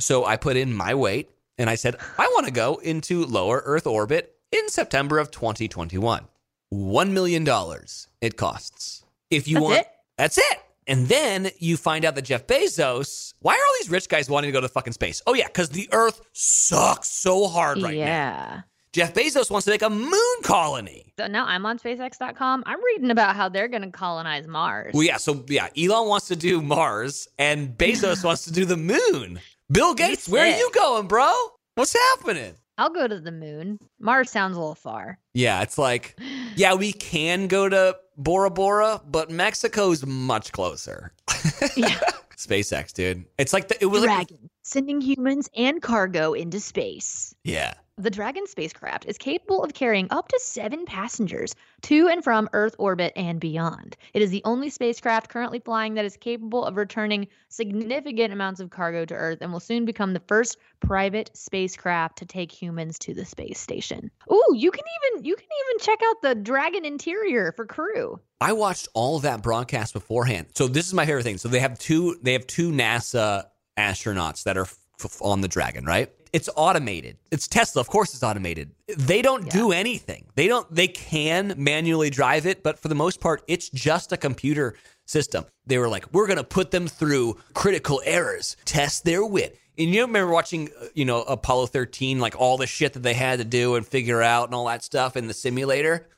So 0.00 0.24
I 0.24 0.36
put 0.36 0.56
in 0.56 0.72
my 0.72 0.94
weight, 0.94 1.30
and 1.58 1.68
I 1.68 1.74
said 1.74 1.96
I 2.18 2.26
want 2.28 2.46
to 2.46 2.52
go 2.52 2.76
into 2.76 3.24
lower 3.24 3.62
Earth 3.64 3.86
orbit 3.86 4.34
in 4.50 4.68
September 4.68 5.18
of 5.18 5.30
2021. 5.30 6.24
One 6.70 7.12
million 7.14 7.44
dollars 7.44 8.08
it 8.20 8.36
costs. 8.36 9.04
If 9.30 9.46
you 9.48 9.54
That's 9.56 9.64
want, 9.64 9.78
it? 9.80 9.86
that's 10.16 10.38
it. 10.38 10.58
And 10.86 11.06
then 11.06 11.50
you 11.58 11.76
find 11.76 12.04
out 12.04 12.14
that 12.16 12.22
Jeff 12.22 12.46
Bezos. 12.46 13.34
Why 13.40 13.52
are 13.52 13.56
all 13.56 13.74
these 13.80 13.90
rich 13.90 14.08
guys 14.08 14.28
wanting 14.28 14.48
to 14.48 14.52
go 14.52 14.60
to 14.60 14.68
fucking 14.68 14.92
space? 14.94 15.22
Oh 15.26 15.34
yeah, 15.34 15.46
because 15.46 15.68
the 15.68 15.88
Earth 15.92 16.20
sucks 16.32 17.08
so 17.08 17.46
hard 17.46 17.80
right 17.82 17.96
now. 17.98 18.64
Jeff 18.92 19.14
Bezos 19.14 19.50
wants 19.50 19.64
to 19.64 19.70
make 19.70 19.80
a 19.82 19.88
moon 19.88 20.42
colony. 20.42 21.14
So 21.18 21.26
now 21.26 21.46
I'm 21.46 21.64
on 21.64 21.78
SpaceX.com. 21.78 22.62
I'm 22.66 22.84
reading 22.84 23.10
about 23.10 23.34
how 23.34 23.48
they're 23.48 23.68
going 23.68 23.82
to 23.82 23.90
colonize 23.90 24.46
Mars. 24.46 24.92
Well, 24.92 25.02
yeah, 25.02 25.16
so 25.16 25.44
yeah, 25.48 25.68
Elon 25.78 26.08
wants 26.08 26.28
to 26.28 26.36
do 26.36 26.60
Mars 26.60 27.26
and 27.38 27.70
Bezos 27.76 28.22
wants 28.24 28.44
to 28.44 28.52
do 28.52 28.66
the 28.66 28.76
moon. 28.76 29.40
Bill 29.70 29.94
Gates, 29.94 30.28
where 30.28 30.44
are 30.52 30.58
you 30.58 30.70
going, 30.74 31.06
bro? 31.08 31.32
What's 31.74 31.94
happening? 31.94 32.54
I'll 32.76 32.90
go 32.90 33.08
to 33.08 33.18
the 33.18 33.32
moon. 33.32 33.78
Mars 33.98 34.28
sounds 34.30 34.56
a 34.56 34.60
little 34.60 34.74
far. 34.74 35.18
Yeah, 35.32 35.62
it's 35.62 35.78
like, 35.78 36.18
yeah, 36.56 36.74
we 36.74 36.92
can 36.92 37.46
go 37.46 37.68
to 37.70 37.96
Bora 38.18 38.50
Bora, 38.50 39.00
but 39.08 39.30
Mexico's 39.30 40.04
much 40.04 40.52
closer. 40.52 41.12
Yeah. 41.76 41.98
SpaceX, 42.36 42.92
dude. 42.92 43.24
It's 43.38 43.52
like 43.52 43.68
the, 43.68 43.80
it 43.80 43.86
was 43.86 44.02
like, 44.04 44.28
Dragon, 44.28 44.50
sending 44.62 45.00
humans 45.00 45.48
and 45.56 45.80
cargo 45.80 46.32
into 46.32 46.58
space. 46.60 47.34
yeah. 47.44 47.74
The 47.98 48.08
Dragon 48.08 48.46
spacecraft 48.46 49.04
is 49.04 49.18
capable 49.18 49.62
of 49.62 49.74
carrying 49.74 50.06
up 50.10 50.26
to 50.28 50.40
seven 50.42 50.86
passengers 50.86 51.54
to 51.82 52.08
and 52.08 52.24
from 52.24 52.48
Earth 52.54 52.74
orbit 52.78 53.12
and 53.16 53.38
beyond. 53.38 53.98
It 54.14 54.22
is 54.22 54.30
the 54.30 54.40
only 54.46 54.70
spacecraft 54.70 55.28
currently 55.28 55.58
flying 55.58 55.92
that 55.94 56.06
is 56.06 56.16
capable 56.16 56.64
of 56.64 56.78
returning 56.78 57.28
significant 57.50 58.32
amounts 58.32 58.60
of 58.60 58.70
cargo 58.70 59.04
to 59.04 59.14
Earth 59.14 59.38
and 59.42 59.52
will 59.52 59.60
soon 59.60 59.84
become 59.84 60.14
the 60.14 60.22
first 60.26 60.56
private 60.80 61.30
spacecraft 61.34 62.16
to 62.16 62.24
take 62.24 62.50
humans 62.50 62.98
to 63.00 63.12
the 63.12 63.26
space 63.26 63.60
station. 63.60 64.10
Ooh, 64.32 64.54
you 64.56 64.70
can 64.70 64.84
even 65.12 65.26
you 65.26 65.36
can 65.36 65.44
even 65.44 65.84
check 65.84 66.00
out 66.02 66.22
the 66.22 66.34
Dragon 66.34 66.86
interior 66.86 67.52
for 67.52 67.66
crew. 67.66 68.18
I 68.40 68.54
watched 68.54 68.88
all 68.94 69.18
that 69.18 69.42
broadcast 69.42 69.92
beforehand. 69.92 70.46
So 70.54 70.66
this 70.66 70.86
is 70.86 70.94
my 70.94 71.04
favorite 71.04 71.24
thing. 71.24 71.36
So 71.36 71.50
they 71.50 71.60
have 71.60 71.78
two 71.78 72.16
they 72.22 72.32
have 72.32 72.46
two 72.46 72.72
NASA 72.72 73.48
astronauts 73.76 74.44
that 74.44 74.56
are 74.56 74.66
f- 74.98 75.18
on 75.20 75.42
the 75.42 75.48
Dragon, 75.48 75.84
right? 75.84 76.10
It's 76.32 76.48
automated. 76.56 77.18
It's 77.30 77.46
Tesla, 77.46 77.80
of 77.80 77.88
course 77.88 78.14
it's 78.14 78.22
automated. 78.22 78.70
They 78.96 79.20
don't 79.20 79.50
do 79.50 79.72
anything. 79.72 80.26
They 80.34 80.48
don't 80.48 80.72
they 80.74 80.88
can 80.88 81.54
manually 81.56 82.10
drive 82.10 82.46
it, 82.46 82.62
but 82.62 82.78
for 82.78 82.88
the 82.88 82.94
most 82.94 83.20
part 83.20 83.42
it's 83.48 83.68
just 83.68 84.12
a 84.12 84.16
computer 84.16 84.74
system. 85.04 85.44
They 85.66 85.78
were 85.78 85.88
like, 85.88 86.12
"We're 86.12 86.26
going 86.26 86.38
to 86.38 86.44
put 86.44 86.70
them 86.70 86.88
through 86.88 87.36
critical 87.54 88.00
errors, 88.04 88.56
test 88.64 89.04
their 89.04 89.24
wit." 89.24 89.58
And 89.78 89.88
you 89.94 90.02
remember 90.02 90.32
watching, 90.32 90.68
uh, 90.80 90.86
you 90.94 91.04
know, 91.04 91.22
Apollo 91.22 91.66
13, 91.66 92.18
like 92.18 92.34
all 92.38 92.56
the 92.58 92.66
shit 92.66 92.92
that 92.92 93.02
they 93.02 93.14
had 93.14 93.38
to 93.38 93.44
do 93.44 93.74
and 93.74 93.86
figure 93.86 94.22
out 94.22 94.48
and 94.48 94.54
all 94.54 94.66
that 94.66 94.82
stuff 94.84 95.16
in 95.16 95.28
the 95.28 95.34
simulator? 95.34 96.08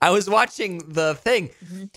I 0.00 0.10
was 0.10 0.28
watching 0.28 0.78
the 0.92 1.14
thing. 1.14 1.50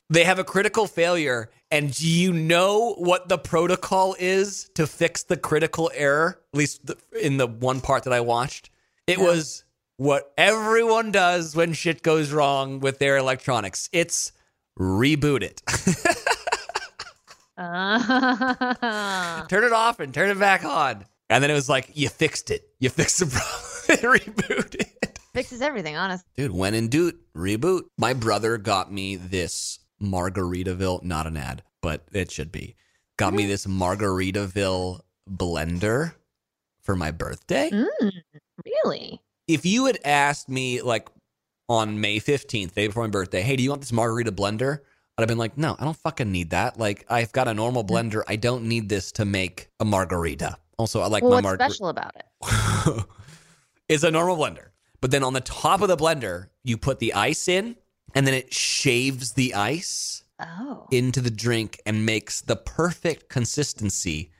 They 0.09 0.23
have 0.23 0.39
a 0.39 0.43
critical 0.43 0.87
failure. 0.87 1.49
And 1.75 1.93
do 1.93 2.07
you 2.07 2.31
know 2.31 2.93
what 2.97 3.27
the 3.27 3.37
protocol 3.37 4.15
is 4.17 4.69
to 4.75 4.87
fix 4.87 5.23
the 5.23 5.35
critical 5.35 5.91
error? 5.93 6.39
At 6.53 6.57
least 6.57 6.85
the, 6.85 6.97
in 7.21 7.37
the 7.37 7.47
one 7.47 7.81
part 7.81 8.03
that 8.05 8.13
I 8.13 8.21
watched. 8.21 8.69
It 9.07 9.17
No. 9.19 9.25
was 9.25 9.63
what 9.97 10.31
everyone 10.37 11.11
does 11.11 11.55
when 11.55 11.73
shit 11.73 12.01
goes 12.01 12.31
wrong 12.31 12.79
with 12.79 12.99
their 12.99 13.17
electronics 13.17 13.89
it's 13.91 14.31
reboot 14.79 15.41
it. 15.43 15.61
Ah. 17.57 19.45
turn 19.49 19.63
it 19.63 19.73
off 19.73 19.99
and 19.99 20.13
turn 20.13 20.29
it 20.29 20.39
back 20.39 20.63
on. 20.65 21.05
And 21.29 21.43
then 21.43 21.49
it 21.49 21.55
was 21.55 21.69
like, 21.69 21.89
you 21.93 22.09
fixed 22.09 22.51
it. 22.51 22.69
You 22.79 22.89
fixed 22.89 23.19
the 23.19 23.25
problem. 23.87 24.15
reboot 24.19 24.75
it. 24.75 25.19
Fixes 25.33 25.61
everything, 25.61 25.95
honest. 25.97 26.25
Dude, 26.37 26.51
when 26.51 26.73
in 26.73 26.87
dude, 26.87 27.17
reboot. 27.35 27.83
My 27.97 28.13
brother 28.13 28.57
got 28.57 28.91
me 28.91 29.15
this 29.15 29.79
Margaritaville, 30.01 31.03
not 31.03 31.27
an 31.27 31.37
ad, 31.37 31.63
but 31.85 32.01
it 32.11 32.31
should 32.31 32.51
be. 32.51 32.75
Got 33.17 33.35
me 33.35 33.45
this 33.45 33.67
Margaritaville 33.67 35.01
blender 35.29 36.15
for 36.81 36.95
my 36.95 37.11
birthday. 37.11 37.69
Mm, 37.69 38.11
really? 38.65 39.21
If 39.47 39.67
you 39.67 39.85
had 39.85 39.99
asked 40.03 40.49
me 40.49 40.81
like 40.81 41.09
on 41.69 42.01
May 42.01 42.19
15th, 42.19 42.73
day 42.73 42.87
before 42.87 43.03
my 43.03 43.09
birthday, 43.11 43.43
hey, 43.43 43.55
do 43.55 43.61
you 43.61 43.69
want 43.69 43.81
this 43.83 43.91
margarita 43.91 44.31
blender? 44.31 44.79
I'd 45.15 45.21
have 45.21 45.27
been 45.27 45.37
like, 45.37 45.59
no, 45.59 45.75
I 45.77 45.83
don't 45.83 45.95
fucking 45.95 46.31
need 46.31 46.49
that. 46.49 46.79
Like, 46.79 47.05
I've 47.07 47.31
got 47.31 47.47
a 47.47 47.53
normal 47.53 47.85
blender. 47.85 48.23
I 48.27 48.35
don't 48.35 48.63
need 48.63 48.89
this 48.89 49.11
to 49.13 49.23
make 49.23 49.69
a 49.79 49.85
margarita. 49.85 50.57
Also, 50.79 51.01
I 51.01 51.07
like 51.07 51.21
well, 51.21 51.33
my 51.33 51.35
what's 51.35 51.43
margarita. 51.43 51.71
special 51.71 51.89
about 51.89 52.15
it? 52.15 53.05
it's 53.89 54.03
a 54.03 54.09
normal 54.09 54.37
blender. 54.37 54.69
But 55.01 55.11
then 55.11 55.23
on 55.23 55.33
the 55.33 55.41
top 55.41 55.83
of 55.83 55.87
the 55.87 55.97
blender, 55.97 56.47
you 56.63 56.79
put 56.79 56.97
the 56.97 57.13
ice 57.13 57.47
in, 57.47 57.75
and 58.15 58.25
then 58.25 58.33
it 58.33 58.51
shaves 58.51 59.33
the 59.33 59.53
ice 59.53 60.24
Oh. 60.39 60.87
into 60.91 61.21
the 61.21 61.31
drink 61.31 61.79
and 61.85 62.05
makes 62.05 62.41
the 62.41 62.57
perfect 62.57 63.29
consistency 63.29 64.31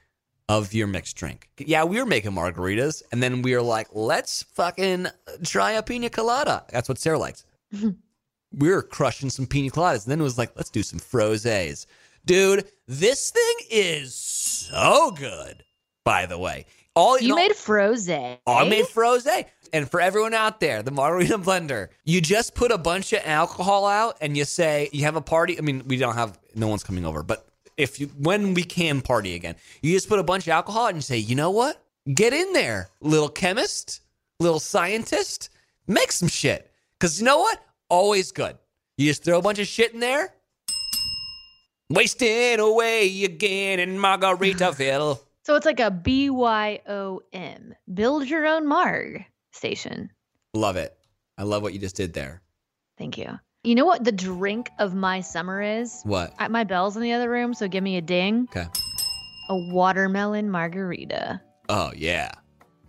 of 0.49 0.73
your 0.73 0.87
mixed 0.87 1.15
drink. 1.15 1.49
Yeah, 1.57 1.85
we 1.85 1.97
were 1.97 2.05
making 2.05 2.31
margaritas, 2.31 3.01
and 3.11 3.23
then 3.23 3.41
we 3.41 3.53
were 3.55 3.61
like, 3.61 3.87
let's 3.93 4.43
fucking 4.43 5.07
try 5.43 5.71
a 5.71 5.83
pina 5.83 6.09
colada. 6.09 6.65
That's 6.69 6.89
what 6.89 6.99
Sarah 6.99 7.17
likes. 7.17 7.45
we 7.71 8.69
were 8.69 8.81
crushing 8.81 9.29
some 9.29 9.47
pina 9.47 9.69
coladas, 9.69 10.03
and 10.03 10.11
then 10.11 10.19
it 10.19 10.23
was 10.23 10.37
like, 10.37 10.51
let's 10.55 10.69
do 10.69 10.83
some 10.83 10.99
frosés. 10.99 11.85
Dude, 12.25 12.67
this 12.87 13.31
thing 13.31 13.67
is 13.69 14.13
so 14.13 15.11
good, 15.11 15.63
by 16.03 16.25
the 16.25 16.37
way. 16.37 16.65
All 16.95 17.19
you 17.19 17.29
know- 17.29 17.35
made 17.35 17.55
froze. 17.55 18.09
Oh, 18.09 18.39
I 18.47 18.67
made 18.67 18.87
froze. 18.87 19.27
And 19.73 19.89
for 19.89 19.99
everyone 19.99 20.33
out 20.33 20.59
there, 20.61 20.81
the 20.81 20.91
margarita 20.91 21.37
blender, 21.37 21.89
you 22.05 22.21
just 22.21 22.55
put 22.55 22.71
a 22.71 22.77
bunch 22.77 23.11
of 23.11 23.21
alcohol 23.25 23.85
out 23.85 24.17
and 24.21 24.37
you 24.37 24.45
say 24.45 24.89
you 24.93 25.03
have 25.03 25.15
a 25.15 25.21
party. 25.21 25.57
I 25.57 25.61
mean, 25.61 25.83
we 25.87 25.97
don't 25.97 26.15
have 26.15 26.39
no 26.55 26.67
one's 26.67 26.83
coming 26.83 27.05
over, 27.05 27.23
but 27.23 27.45
if 27.75 27.99
you 27.99 28.07
when 28.17 28.53
we 28.53 28.63
can 28.63 29.01
party 29.01 29.35
again, 29.35 29.55
you 29.81 29.91
just 29.91 30.07
put 30.07 30.19
a 30.19 30.23
bunch 30.23 30.47
of 30.47 30.51
alcohol 30.51 30.87
and 30.87 30.95
you 30.97 31.01
say, 31.01 31.17
you 31.17 31.35
know 31.35 31.51
what? 31.51 31.81
Get 32.13 32.31
in 32.31 32.53
there, 32.53 32.89
little 33.01 33.27
chemist, 33.27 34.01
little 34.39 34.59
scientist, 34.59 35.49
make 35.87 36.11
some 36.11 36.29
shit. 36.29 36.71
Cause 36.99 37.19
you 37.19 37.25
know 37.25 37.39
what? 37.39 37.61
Always 37.89 38.31
good. 38.31 38.57
You 38.97 39.07
just 39.07 39.23
throw 39.23 39.39
a 39.39 39.41
bunch 39.41 39.59
of 39.59 39.67
shit 39.67 39.93
in 39.93 39.99
there, 39.99 40.33
wasting 41.89 42.59
away 42.59 43.25
again 43.25 43.79
in 43.79 43.97
Margaritaville. 43.97 45.19
So 45.45 45.53
it's 45.55 45.65
like 45.65 45.79
a 45.79 45.91
BYOM, 45.91 47.73
build 47.93 48.27
your 48.27 48.47
own 48.47 48.65
marg 48.67 49.23
station. 49.51 50.09
Love 50.55 50.75
it. 50.75 50.97
I 51.37 51.43
love 51.43 51.61
what 51.61 51.71
you 51.73 51.77
just 51.79 51.95
did 51.95 52.13
there. 52.13 52.41
Thank 52.97 53.19
you. 53.19 53.39
You 53.63 53.75
know 53.75 53.85
what 53.85 54.03
the 54.03 54.11
drink 54.11 54.71
of 54.79 54.95
my 54.95 55.21
summer 55.21 55.61
is? 55.61 56.01
What? 56.03 56.33
I, 56.39 56.47
my 56.47 56.63
bell's 56.63 56.95
in 56.95 57.03
the 57.03 57.11
other 57.13 57.29
room, 57.29 57.53
so 57.53 57.67
give 57.67 57.83
me 57.83 57.97
a 57.97 58.01
ding. 58.01 58.47
Okay. 58.49 58.65
A 59.49 59.55
watermelon 59.71 60.49
margarita. 60.49 61.39
Oh 61.69 61.91
yeah. 61.95 62.31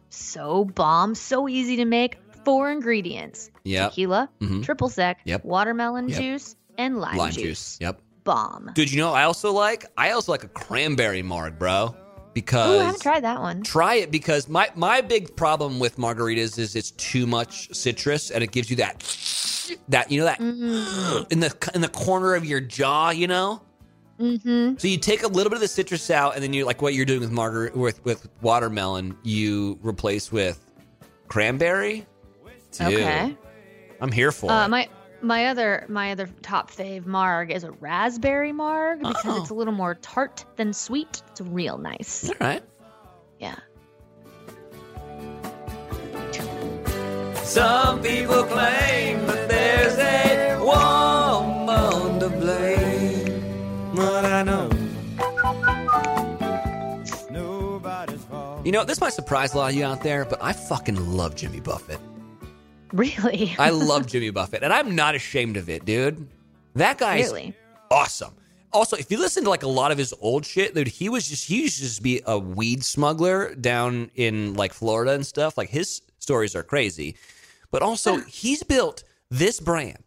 So 0.09 0.65
bomb, 0.65 1.15
so 1.15 1.49
easy 1.49 1.77
to 1.77 1.85
make. 1.85 2.19
Four 2.47 2.71
ingredients: 2.71 3.51
Yep. 3.65 3.91
tequila, 3.91 4.31
Mhm. 4.41 4.63
triple 4.63 4.89
sec, 4.89 5.19
Yep. 5.25 5.45
watermelon 5.45 6.09
Yep. 6.09 6.21
juice, 6.21 6.57
and 6.79 6.99
lime, 7.01 7.17
Lime 7.17 7.33
juice. 7.33 7.43
juice. 7.43 7.79
Yep. 7.81 8.01
Bomb. 8.25 8.71
Dude, 8.75 8.91
you 8.93 8.99
know 8.99 9.11
what 9.11 9.19
I 9.21 9.25
also 9.25 9.53
like? 9.53 9.85
I 9.99 10.13
also 10.13 10.31
like 10.33 10.45
a 10.45 10.49
cranberry 10.49 11.23
marg, 11.23 11.59
bro. 11.59 11.95
Ooh, 12.37 12.41
Because 12.43 12.81
I 12.81 12.85
haven't 12.85 13.01
tried 13.03 13.25
that 13.25 13.41
one. 13.41 13.63
try 13.63 13.95
it 13.97 14.11
because 14.11 14.49
my 14.49 14.69
my 14.75 15.01
big 15.01 15.35
problem 15.37 15.79
with 15.79 15.97
margaritas 15.97 16.59
is 16.59 16.77
it's 16.77 16.91
too 16.93 17.27
much 17.27 17.75
citrus 17.75 18.31
and 18.31 18.45
it 18.45 18.51
gives 18.53 18.69
you 18.71 18.77
that 18.77 19.03
that 19.89 20.11
you 20.11 20.19
know 20.21 20.27
that 20.27 20.39
Mm-hmm. 20.41 21.25
in 21.31 21.41
the 21.41 21.71
in 21.75 21.81
the 21.81 21.89
corner 21.89 22.35
of 22.35 22.45
your 22.45 22.61
jaw, 22.61 23.11
you 23.11 23.27
know. 23.27 23.63
Mm-hmm. 24.21 24.77
So 24.79 24.89
you 24.89 24.97
take 24.97 25.23
a 25.25 25.29
little 25.29 25.51
bit 25.51 25.57
of 25.57 25.61
the 25.61 25.69
citrus 25.69 26.11
out, 26.11 26.35
and 26.37 26.43
then 26.43 26.55
you 26.55 26.65
like 26.65 26.81
what 26.81 26.95
you're 26.95 27.05
doing 27.05 27.21
with 27.21 27.31
margar 27.33 27.75
with 27.75 28.03
with 28.05 28.29
watermelon, 28.41 29.15
you 29.23 29.79
replace 29.83 30.33
with 30.33 30.59
cranberry. 31.29 32.07
Dude, 32.73 32.95
Okay. 32.95 33.37
I'm 34.01 34.13
here 34.13 34.33
for 34.33 34.51
Uh, 34.51 34.65
it. 34.67 34.69
my 34.69 34.89
my 35.27 35.47
other 35.47 35.85
my 35.89 36.13
other 36.13 36.29
top 36.43 36.71
fave 36.71 37.05
marg 37.07 37.51
is 37.51 37.65
a 37.65 37.71
raspberry 37.73 38.53
marg 38.53 39.01
because 39.01 39.25
Oh. 39.27 39.41
it's 39.43 39.51
a 39.51 39.55
little 39.55 39.75
more 39.75 39.95
tart 39.97 40.45
than 40.57 40.73
sweet. 40.73 41.23
It's 41.31 41.41
real 41.41 41.79
nice. 41.79 42.29
All 42.29 42.37
right. 42.41 42.63
Yeah. 43.39 43.57
Some 47.45 48.03
people 48.03 48.43
claim 48.45 49.27
that 49.27 49.49
there's 49.49 49.97
a 49.99 50.59
woman 50.61 52.21
to 52.21 52.29
blame, 52.29 53.95
but 53.95 54.25
I 54.25 54.43
know. 54.43 54.71
You 58.65 58.73
know, 58.73 58.85
this 58.85 59.01
might 59.01 59.13
surprise 59.13 59.55
a 59.55 59.59
lot 59.59 59.71
of 59.71 59.77
you 59.77 59.85
out 59.85 60.03
there, 60.03 60.25
but 60.25 60.43
I 60.43 60.53
fucking 60.53 61.13
love 61.17 61.37
Jimmy 61.37 61.61
Buffett. 61.61 62.01
Really? 62.93 63.55
I 63.59 63.71
love 63.71 64.07
Jimmy 64.07 64.31
Buffett, 64.31 64.63
and 64.63 64.73
I'm 64.73 64.95
not 64.95 65.15
ashamed 65.15 65.57
of 65.57 65.69
it, 65.69 65.85
dude. 65.85 66.27
That 66.75 66.99
guy's 66.99 67.27
really. 67.27 67.55
awesome. 67.91 68.35
Also, 68.73 68.97
if 68.97 69.11
you 69.11 69.19
listen 69.19 69.45
to 69.45 69.51
like 69.51 69.63
a 69.63 69.69
lot 69.69 69.91
of 69.93 69.97
his 69.99 70.13
old 70.21 70.45
shit, 70.45 70.75
dude, 70.75 70.89
he 70.89 71.09
was 71.09 71.29
just 71.29 71.47
he 71.49 71.63
used 71.63 71.77
to 71.79 71.83
just 71.85 72.03
be 72.03 72.21
a 72.27 72.39
weed 72.39 72.85
smuggler 72.85 73.55
down 73.55 74.11
in 74.15 74.55
like 74.55 74.73
Florida 74.75 75.13
and 75.13 75.25
stuff. 75.27 75.57
Like 75.57 75.71
his 75.71 76.03
stories 76.19 76.55
are 76.55 76.63
crazy. 76.63 77.17
But 77.71 77.83
also, 77.83 78.19
he's 78.21 78.63
built 78.63 79.03
this 79.31 79.61
brand 79.61 80.03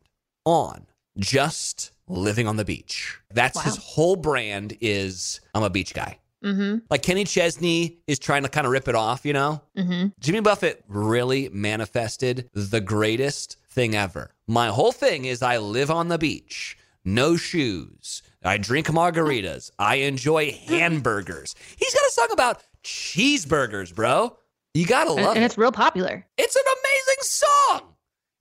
on 0.46 0.86
just 1.18 1.92
living 2.08 2.48
on 2.48 2.58
the 2.58 2.66
beach. 2.66 3.18
That's 3.34 3.56
Wow. 3.58 3.64
his 3.64 3.78
whole 3.78 4.16
brand 4.16 4.78
is 4.82 5.40
I'm 5.56 5.64
a 5.64 5.70
beach 5.70 5.94
guy. 5.94 6.20
Mm-hmm. 6.44 6.78
Like 6.90 7.02
Kenny 7.04 7.26
Chesney 7.26 7.98
is 8.08 8.18
trying 8.20 8.44
to 8.44 8.50
kind 8.50 8.66
of 8.66 8.72
rip 8.72 8.88
it 8.88 8.96
off, 8.96 9.26
you 9.26 9.34
know? 9.34 9.62
Mm-hmm. 9.78 10.08
Jimmy 10.20 10.40
Buffett 10.40 10.84
really 10.88 11.50
manifested 11.50 12.50
the 12.54 12.80
greatest 12.82 13.58
thing 13.70 13.96
ever. 13.96 14.32
My 14.48 14.68
whole 14.68 14.92
thing 14.92 15.26
is 15.26 15.42
I 15.42 15.58
live 15.58 15.92
on 15.92 16.08
the 16.08 16.18
beach, 16.18 16.78
no 17.04 17.36
shoes. 17.36 18.22
I 18.44 18.58
drink 18.58 18.88
margaritas. 18.88 19.70
I 19.78 19.96
enjoy 19.96 20.52
hamburgers. 20.52 21.56
He's 21.78 21.94
got 21.94 22.06
a 22.08 22.12
song 22.12 22.28
about 22.32 22.64
cheeseburgers, 22.84 23.94
bro. 23.94 24.38
You 24.74 24.86
gotta 24.86 25.12
And, 25.12 25.22
love 25.24 25.36
and 25.36 25.44
it. 25.44 25.48
it's 25.48 25.58
real 25.58 25.72
popular. 25.74 26.26
It's 26.38 26.56
an 26.56 26.62
amazing 26.66 27.22
song. 27.22 27.82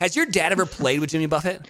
Has 0.01 0.15
your 0.15 0.27
dad 0.27 0.53
ever 0.53 0.67
played 0.67 1.01
with 1.01 1.11
Jimmy 1.11 1.27
Buffett? 1.27 1.67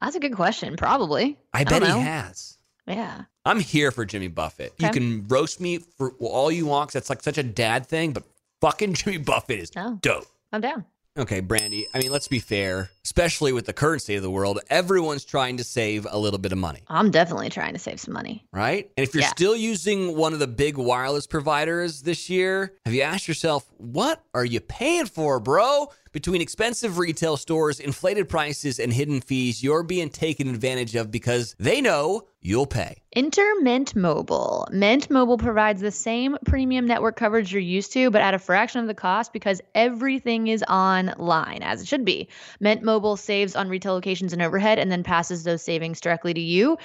That's 0.00 0.16
a 0.16 0.20
good 0.20 0.34
question. 0.34 0.76
Probably. 0.76 1.38
I 1.52 1.64
bet 1.64 1.82
don't 1.82 1.98
he 1.98 2.04
has. 2.04 2.56
Yeah. 2.86 3.22
I'm 3.46 3.60
here 3.60 3.90
for 3.92 4.04
Jimmy 4.04 4.28
Buffett. 4.28 4.74
You 4.78 4.90
can 4.90 5.26
roast 5.28 5.60
me 5.60 5.78
for 5.78 6.10
all 6.20 6.50
you 6.50 6.66
want 6.66 6.88
'cause 6.88 6.94
that's 6.94 7.10
like 7.10 7.22
such 7.22 7.38
a 7.38 7.42
dad 7.42 7.86
thing, 7.86 8.12
but 8.12 8.24
fucking 8.60 8.94
Jimmy 8.94 9.18
Buffett 9.18 9.60
is 9.60 9.70
Oh. 9.76 9.98
dope. 10.02 10.26
I'm 10.52 10.60
down. 10.60 10.84
Okay, 11.18 11.40
Brandi. 11.40 11.84
I 11.94 11.98
mean, 12.00 12.12
let's 12.12 12.28
be 12.28 12.40
fair, 12.40 12.90
especially 13.02 13.50
with 13.54 13.64
the 13.64 13.72
current 13.72 14.02
state 14.02 14.16
of 14.16 14.22
the 14.22 14.30
world, 14.30 14.60
everyone's 14.68 15.24
trying 15.24 15.56
to 15.56 15.64
save 15.64 16.06
a 16.10 16.18
little 16.18 16.38
bit 16.38 16.52
of 16.52 16.58
money, 16.58 16.82
I'm 16.88 17.10
definitely 17.10 17.48
trying 17.48 17.72
to 17.72 17.78
save 17.78 18.00
some 18.00 18.12
money. 18.12 18.44
right? 18.52 18.90
And 18.98 19.06
if 19.08 19.14
you're 19.14 19.22
Yeah. 19.22 19.28
still 19.30 19.56
using 19.56 20.14
one 20.14 20.34
of 20.34 20.40
the 20.40 20.46
big 20.46 20.76
wireless 20.76 21.26
providers 21.26 22.02
this 22.02 22.28
year, 22.28 22.74
have 22.84 22.92
you 22.92 23.00
asked 23.00 23.28
yourself, 23.28 23.64
what 23.78 24.22
are 24.34 24.44
you 24.44 24.60
paying 24.60 25.06
for, 25.06 25.40
bro? 25.40 25.88
Between 26.12 26.42
expensive 26.42 26.98
retail 26.98 27.38
stores, 27.38 27.80
inflated 27.80 28.28
prices, 28.28 28.78
and 28.78 28.92
hidden 28.92 29.22
fees, 29.22 29.62
you're 29.62 29.82
being 29.82 30.10
taken 30.10 30.48
advantage 30.50 30.94
of 30.96 31.10
because 31.10 31.54
they 31.58 31.80
know 31.80 32.26
you'll 32.40 32.66
pay. 32.66 33.02
Enter 33.12 33.50
Mint 33.62 33.96
Mobile. 33.96 34.68
Mint 34.70 35.08
Mobile 35.08 35.38
provides 35.38 35.80
the 35.80 35.90
same 35.90 36.36
premium 36.44 36.86
network 36.86 37.16
coverage 37.16 37.50
you're 37.50 37.62
used 37.62 37.94
to, 37.94 38.10
but 38.10 38.20
at 38.20 38.34
a 38.34 38.38
fraction 38.38 38.82
of 38.82 38.86
the 38.88 38.94
cost 38.94 39.32
because 39.32 39.62
everything 39.74 40.48
is 40.48 40.62
online, 40.64 41.62
as 41.62 41.80
it 41.80 41.88
should 41.88 42.04
be. 42.04 42.28
Mint 42.60 42.82
Mobile 42.82 43.16
saves 43.16 43.56
on 43.56 43.70
retail 43.70 43.94
locations 43.94 44.34
and 44.34 44.42
overhead 44.42 44.78
and 44.78 44.92
then 44.92 45.02
passes 45.02 45.44
those 45.44 45.62
savings 45.62 45.98
directly 45.98 46.34
to 46.34 46.40
you. 46.40 46.76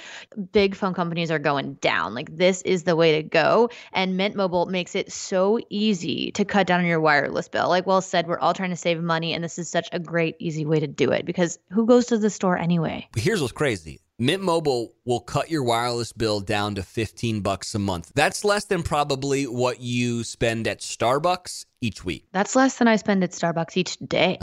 Big 0.52 0.74
phone 0.74 0.94
companies 0.94 1.30
are 1.30 1.38
going 1.38 1.74
down. 1.74 2.14
Like, 2.14 2.34
this 2.34 2.62
is 2.62 2.84
the 2.84 2.96
way 2.96 3.20
to 3.20 3.22
go. 3.22 3.68
And 3.92 4.16
Mint 4.16 4.34
Mobile 4.34 4.64
makes 4.64 4.94
it 4.94 5.12
so 5.12 5.58
easy 5.68 6.30
to 6.32 6.46
cut 6.46 6.66
down 6.66 6.80
on 6.80 6.86
your 6.86 7.00
wireless 7.00 7.48
bill. 7.48 7.68
Like 7.68 7.86
Will 7.86 8.00
said, 8.00 8.26
we're 8.26 8.38
all 8.38 8.54
trying 8.54 8.70
to 8.70 8.76
save 8.76 9.02
money, 9.02 9.34
and 9.34 9.44
this 9.44 9.58
is 9.58 9.68
such 9.68 9.90
a 9.92 9.98
great, 9.98 10.36
easy 10.38 10.64
way 10.64 10.80
to 10.80 10.86
do 10.86 11.12
it 11.12 11.26
because 11.26 11.58
who 11.70 11.84
goes 11.84 12.06
to 12.06 12.16
the 12.16 12.30
store 12.30 12.56
anyway? 12.56 13.06
But 13.12 13.22
here's 13.22 13.42
what's 13.42 13.52
crazy. 13.52 14.00
Mint 14.22 14.40
Mobile 14.40 14.92
will 15.04 15.18
cut 15.18 15.50
your 15.50 15.64
wireless 15.64 16.12
bill 16.12 16.38
down 16.38 16.76
to 16.76 16.84
15 16.84 17.40
bucks 17.40 17.74
a 17.74 17.80
month. 17.80 18.12
That's 18.14 18.44
less 18.44 18.64
than 18.64 18.84
probably 18.84 19.48
what 19.48 19.80
you 19.80 20.22
spend 20.22 20.68
at 20.68 20.78
Starbucks 20.78 21.64
each 21.80 22.04
week. 22.04 22.26
That's 22.30 22.54
less 22.54 22.78
than 22.78 22.86
I 22.86 22.94
spend 22.94 23.24
at 23.24 23.32
Starbucks 23.32 23.76
each 23.76 23.96
day. 23.96 24.38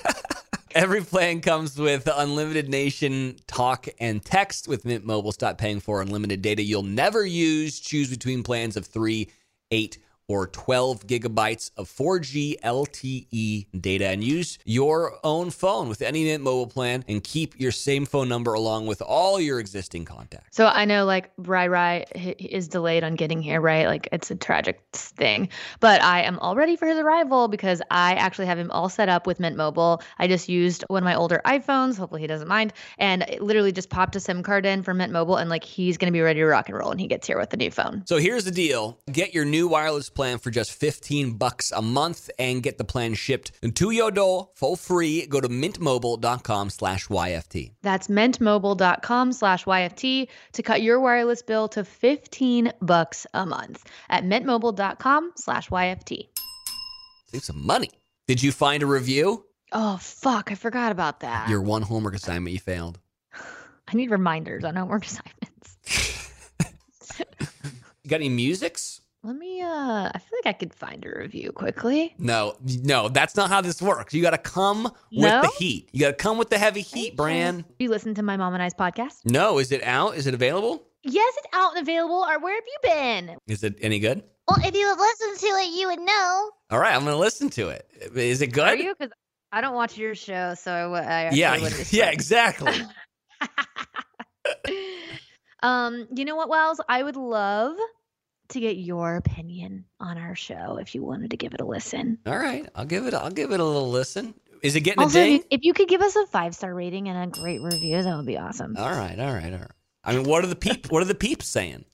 Every 0.74 1.00
plan 1.00 1.40
comes 1.40 1.78
with 1.78 2.06
unlimited 2.14 2.68
nation 2.68 3.36
talk 3.46 3.88
and 3.98 4.22
text 4.22 4.68
with 4.68 4.84
Mint 4.84 5.06
Mobile. 5.06 5.32
Stop 5.32 5.56
paying 5.56 5.80
for 5.80 6.02
unlimited 6.02 6.42
data 6.42 6.62
you'll 6.62 6.82
never 6.82 7.24
use. 7.24 7.80
Choose 7.80 8.10
between 8.10 8.42
plans 8.42 8.76
of 8.76 8.84
3, 8.84 9.26
8, 9.70 9.98
or 10.28 10.46
12 10.46 11.06
gigabytes 11.06 11.70
of 11.76 11.88
4G 11.88 12.60
LTE 12.60 13.66
data 13.80 14.08
and 14.08 14.22
use 14.22 14.58
your 14.64 15.18
own 15.24 15.50
phone 15.50 15.88
with 15.88 16.02
any 16.02 16.24
Mint 16.24 16.44
Mobile 16.44 16.66
plan 16.66 17.04
and 17.08 17.24
keep 17.24 17.58
your 17.58 17.72
same 17.72 18.04
phone 18.04 18.28
number 18.28 18.52
along 18.52 18.86
with 18.86 19.00
all 19.02 19.40
your 19.40 19.58
existing 19.58 20.04
contacts. 20.04 20.56
So 20.56 20.66
I 20.66 20.84
know 20.84 21.04
like 21.04 21.30
Rai 21.38 21.68
Rai 21.68 22.04
is 22.38 22.68
delayed 22.68 23.04
on 23.04 23.14
getting 23.14 23.40
here, 23.40 23.60
right? 23.60 23.86
Like 23.86 24.08
it's 24.12 24.30
a 24.30 24.36
tragic 24.36 24.80
thing. 24.92 25.48
But 25.80 26.02
I 26.02 26.22
am 26.22 26.38
all 26.40 26.54
ready 26.54 26.76
for 26.76 26.86
his 26.86 26.98
arrival 26.98 27.48
because 27.48 27.80
I 27.90 28.14
actually 28.14 28.46
have 28.46 28.58
him 28.58 28.70
all 28.70 28.88
set 28.88 29.08
up 29.08 29.26
with 29.26 29.40
Mint 29.40 29.56
Mobile. 29.56 30.02
I 30.18 30.28
just 30.28 30.48
used 30.48 30.84
one 30.88 31.02
of 31.02 31.04
my 31.04 31.14
older 31.14 31.40
iPhones. 31.46 31.96
Hopefully 31.96 32.20
he 32.20 32.26
doesn't 32.26 32.48
mind. 32.48 32.74
And 32.98 33.22
it 33.22 33.42
literally 33.42 33.72
just 33.72 33.88
popped 33.88 34.14
a 34.16 34.20
SIM 34.20 34.42
card 34.42 34.66
in 34.66 34.82
for 34.82 34.92
Mint 34.92 35.12
Mobile 35.12 35.36
and 35.36 35.48
like 35.48 35.64
he's 35.64 35.96
going 35.96 36.12
to 36.12 36.16
be 36.16 36.20
ready 36.20 36.40
to 36.40 36.46
rock 36.46 36.68
and 36.68 36.76
roll 36.76 36.90
when 36.90 36.98
he 36.98 37.06
gets 37.06 37.26
here 37.26 37.38
with 37.38 37.50
the 37.50 37.56
new 37.56 37.70
phone. 37.70 38.02
So 38.06 38.18
here's 38.18 38.44
the 38.44 38.50
deal. 38.50 38.98
Get 39.10 39.32
your 39.32 39.46
new 39.46 39.68
wireless 39.68 40.10
plan 40.18 40.38
for 40.38 40.50
just 40.50 40.72
15 40.72 41.34
bucks 41.34 41.70
a 41.70 41.80
month 41.80 42.28
and 42.40 42.60
get 42.60 42.76
the 42.76 42.82
plan 42.82 43.14
shipped 43.14 43.52
to 43.76 43.92
your 43.92 44.10
door 44.10 44.48
for 44.52 44.76
free. 44.76 45.24
Go 45.26 45.40
to 45.40 45.48
mintmobile.com 45.48 46.70
slash 46.70 47.06
YFT. 47.06 47.74
That's 47.82 48.08
mintmobile.com 48.08 49.32
slash 49.32 49.64
YFT 49.64 50.26
to 50.54 50.62
cut 50.64 50.82
your 50.82 50.98
wireless 50.98 51.42
bill 51.42 51.68
to 51.68 51.84
15 51.84 52.72
bucks 52.82 53.28
a 53.32 53.46
month 53.46 53.84
at 54.08 54.24
mintmobile.com 54.24 55.32
slash 55.36 55.68
YFT. 55.68 56.26
Save 57.26 57.44
some 57.44 57.64
money. 57.64 57.90
Did 58.26 58.42
you 58.42 58.50
find 58.50 58.82
a 58.82 58.86
review? 58.86 59.44
Oh, 59.70 59.98
fuck. 59.98 60.50
I 60.50 60.56
forgot 60.56 60.90
about 60.90 61.20
that. 61.20 61.48
Your 61.48 61.62
one 61.62 61.82
homework 61.82 62.16
assignment 62.16 62.54
you 62.54 62.60
failed. 62.60 62.98
I 63.88 63.94
need 63.94 64.10
reminders 64.10 64.64
on 64.64 64.74
homework 64.74 65.04
assignments. 65.10 65.76
You 68.08 68.10
got 68.10 68.20
any 68.20 68.30
musics? 68.30 69.02
Let 69.24 69.34
me, 69.34 69.60
uh, 69.62 70.10
I 70.14 70.18
feel 70.18 70.38
like 70.44 70.54
I 70.54 70.56
could 70.56 70.72
find 70.72 71.04
a 71.04 71.10
review 71.18 71.50
quickly. 71.50 72.14
No, 72.18 72.54
no, 72.82 73.08
that's 73.08 73.34
not 73.34 73.48
how 73.50 73.60
this 73.60 73.82
works. 73.82 74.14
You 74.14 74.22
got 74.22 74.30
to 74.30 74.38
come 74.38 74.84
with 75.10 75.22
No? 75.32 75.42
the 75.42 75.50
heat. 75.58 75.88
You 75.92 76.00
got 76.00 76.10
to 76.10 76.22
come 76.22 76.38
with 76.38 76.50
the 76.50 76.58
heavy 76.58 76.82
heat, 76.82 77.16
Bran. 77.16 77.64
You 77.80 77.88
listen 77.90 78.14
to 78.14 78.22
my 78.22 78.36
mom 78.36 78.54
and 78.54 78.62
I's 78.62 78.74
podcast? 78.74 79.24
No, 79.24 79.58
is 79.58 79.72
it 79.72 79.82
out? 79.82 80.16
Is 80.16 80.28
it 80.28 80.34
available? 80.34 80.84
Yes, 81.02 81.34
it's 81.38 81.48
out 81.52 81.76
and 81.76 81.82
available. 81.82 82.24
Or 82.28 82.38
where 82.38 82.54
have 82.54 82.64
you 82.64 82.78
been? 82.90 83.36
Is 83.48 83.64
it 83.64 83.74
any 83.80 83.98
good? 83.98 84.22
Well, 84.46 84.58
if 84.64 84.74
you 84.74 84.86
would 84.86 84.98
listen 84.98 85.36
to 85.36 85.46
it, 85.62 85.76
you 85.76 85.88
would 85.88 86.00
know. 86.00 86.50
All 86.70 86.78
right, 86.78 86.94
I'm 86.94 87.02
going 87.02 87.12
to 87.14 87.18
listen 87.20 87.50
to 87.50 87.68
it. 87.70 87.90
Is 88.14 88.40
it 88.40 88.48
good? 88.48 88.64
Are 88.68 88.76
good? 88.76 88.84
you? 88.84 88.94
Because 88.96 89.12
I 89.50 89.60
don't 89.60 89.74
watch 89.74 89.98
your 89.98 90.14
show, 90.14 90.54
so 90.54 90.94
I 90.94 91.30
yeah, 91.32 91.52
actually 91.54 91.84
yeah, 91.90 92.10
exactly. 92.10 92.72
um, 95.62 96.06
you 96.14 96.24
know 96.24 96.36
what, 96.36 96.48
Wells? 96.48 96.80
I 96.88 97.02
would 97.02 97.16
love 97.16 97.76
to 98.50 98.60
get 98.60 98.76
your 98.76 99.16
opinion 99.16 99.84
on 100.00 100.18
our 100.18 100.34
show 100.34 100.78
if 100.80 100.94
you 100.94 101.02
wanted 101.04 101.30
to 101.32 101.36
give 101.36 101.54
it 101.54 101.60
a 101.60 101.64
listen. 101.66 102.18
All 102.26 102.38
right, 102.38 102.68
I'll 102.74 102.84
give 102.86 103.06
it. 103.06 103.14
I'll 103.14 103.30
give 103.30 103.52
it 103.52 103.60
a 103.60 103.64
little 103.64 103.90
listen. 103.90 104.34
Is 104.62 104.74
it 104.74 104.80
getting 104.80 105.02
Also, 105.02 105.20
a 105.20 105.24
ding? 105.24 105.44
if 105.50 105.60
you 105.62 105.72
could 105.72 105.88
give 105.88 106.00
us 106.02 106.16
a 106.16 106.26
five 106.26 106.54
star 106.54 106.74
rating 106.74 107.08
and 107.08 107.18
a 107.32 107.40
great 107.40 107.60
review, 107.62 108.02
that 108.02 108.16
would 108.16 108.26
be 108.26 108.38
awesome. 108.38 108.76
All 108.76 108.90
right, 108.90 109.18
all 109.18 109.32
right, 109.32 109.52
all 109.52 109.58
right. 109.60 109.70
I 110.04 110.14
mean, 110.16 110.24
what 110.24 110.42
are 110.42 110.48
the 110.48 110.56
peep? 110.56 110.90
what 110.90 111.02
are 111.02 111.06
the 111.06 111.14
peeps 111.14 111.46
saying? 111.46 111.84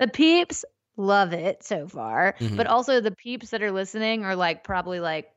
The 0.00 0.08
peeps 0.08 0.64
love 0.96 1.32
it 1.32 1.62
so 1.64 1.86
far, 1.88 2.34
Mhm. 2.40 2.56
but 2.56 2.66
also 2.66 3.00
the 3.00 3.10
peeps 3.12 3.50
that 3.50 3.62
are 3.62 3.72
listening 3.72 4.24
are 4.24 4.36
like 4.36 4.64
probably 4.64 5.00
like 5.00 5.30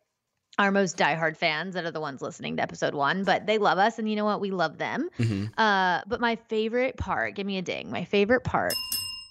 our 0.59 0.71
most 0.71 0.97
diehard 0.97 1.37
fans 1.37 1.75
that 1.75 1.85
are 1.85 1.91
the 1.91 1.99
ones 2.01 2.21
listening 2.21 2.57
to 2.57 2.63
episode 2.63 2.95
one, 2.95 3.23
but 3.23 3.45
they 3.45 3.59
love 3.59 3.77
us, 3.77 3.99
and 3.99 4.09
you 4.09 4.15
know 4.15 4.25
what? 4.25 4.41
We 4.41 4.49
love 4.51 4.77
them. 4.79 5.09
Mhm. 5.19 5.51
Uh, 5.57 6.01
but 6.07 6.19
my 6.19 6.35
favorite 6.49 6.97
part, 6.97 7.35
give 7.35 7.45
me 7.45 7.59
a 7.59 7.61
ding. 7.61 7.91
My 7.91 8.03
favorite 8.05 8.43
part 8.43 8.73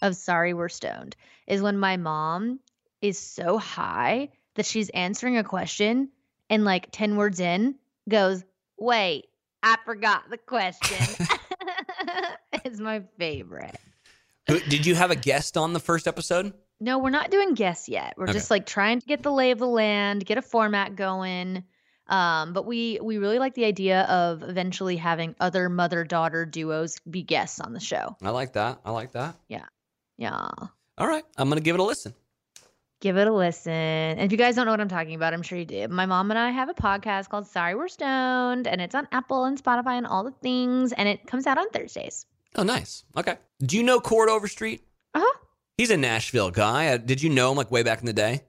of 0.03 0.17
Sorry 0.17 0.55
We're 0.55 0.69
Stoned 0.69 1.17
is 1.47 1.63
when 1.63 1.79
my 1.79 1.97
mom 1.97 2.61
is 3.01 3.19
so 3.19 3.59
high 3.59 4.31
that 4.55 4.67
she's 4.67 4.89
answering 4.91 5.37
a 5.37 5.45
question 5.45 6.11
and 6.51 6.65
like 6.65 6.89
10 6.93 7.17
words 7.17 7.41
in 7.41 7.77
goes, 8.09 8.45
Wait, 8.79 9.27
I 9.63 9.77
forgot 9.85 10.25
the 10.31 10.39
question. 10.39 11.27
it's 12.65 12.81
my 12.81 13.03
favorite. 13.19 13.77
Did 14.47 14.87
you 14.87 14.95
have 14.95 15.11
a 15.11 15.17
guest 15.17 15.57
on 15.57 15.73
the 15.73 15.81
first 15.81 16.07
episode? 16.07 16.53
No, 16.79 16.99
we're 16.99 17.11
not 17.11 17.31
doing 17.31 17.55
guests 17.55 17.89
yet. 17.89 18.15
We're 18.17 18.25
Okay. 18.25 18.35
just 18.35 18.51
like 18.51 18.67
trying 18.67 19.01
to 19.01 19.07
get 19.07 19.23
the 19.23 19.33
lay 19.33 19.51
of 19.51 19.59
the 19.59 19.67
land, 19.67 20.25
get 20.25 20.39
a 20.39 20.43
format 20.43 20.95
going. 20.95 21.65
Um, 22.07 22.53
but 22.53 22.67
we 22.67 23.01
we 23.03 23.19
really 23.19 23.41
like 23.41 23.55
the 23.55 23.65
idea 23.65 24.03
of 24.03 24.45
eventually 24.45 24.97
having 24.97 25.35
other 25.41 25.69
mother 25.69 26.05
daughter 26.05 26.47
duos 26.47 27.01
be 27.11 27.23
guests 27.23 27.59
on 27.59 27.73
the 27.73 27.81
show. 27.81 28.17
I 28.23 28.31
like 28.31 28.53
that. 28.53 28.79
I 28.85 28.93
like 28.93 29.13
that. 29.13 29.35
Yeah. 29.49 29.65
All 30.99 31.07
right, 31.07 31.25
I'm 31.37 31.49
gonna 31.49 31.61
give 31.61 31.75
it 31.77 31.81
a 31.81 31.85
listen. 31.85 32.15
Give 33.01 33.19
it 33.19 33.27
a 33.29 33.33
listen. 33.33 33.73
And 33.73 34.21
if 34.21 34.33
you 34.33 34.39
guys 34.39 34.55
don't 34.57 34.65
know 34.65 34.73
what 34.73 34.81
I'm 34.81 34.89
talking 34.89 35.15
about, 35.15 35.35
I'm 35.35 35.43
sure 35.43 35.59
you 35.59 35.67
do. 35.67 35.87
My 35.89 36.07
mom 36.07 36.31
and 36.31 36.39
I 36.39 36.51
have 36.51 36.71
a 36.71 36.75
podcast 36.75 37.29
called 37.29 37.47
Sorry 37.47 37.75
We're 37.75 37.89
Stoned, 37.89 38.67
and 38.67 38.81
it's 38.81 38.95
on 38.95 39.07
Apple 39.13 39.45
and 39.45 39.63
Spotify 39.63 39.99
and 39.99 40.07
all 40.07 40.25
the 40.25 40.31
things, 40.31 40.93
and 40.93 41.07
it 41.09 41.27
comes 41.27 41.47
out 41.47 41.59
on 41.59 41.69
Thursdays. 41.71 42.25
Oh, 42.55 42.63
nice. 42.63 43.05
Okay. 43.17 43.37
Do 43.61 43.77
you 43.77 43.83
know 43.83 44.01
Cord 44.01 44.31
Overstreet? 44.31 44.83
Uh 45.15 45.21
huh. 45.23 45.39
He's 45.77 45.91
a 45.91 45.97
Nashville 45.99 46.51
guy. 46.51 46.89
Uh, 46.89 46.97
did 46.97 47.23
you 47.23 47.29
know 47.29 47.51
him 47.51 47.59
like 47.59 47.71
way 47.71 47.83
back 47.83 48.01
in 48.01 48.07
the 48.07 48.15
day? 48.15 48.45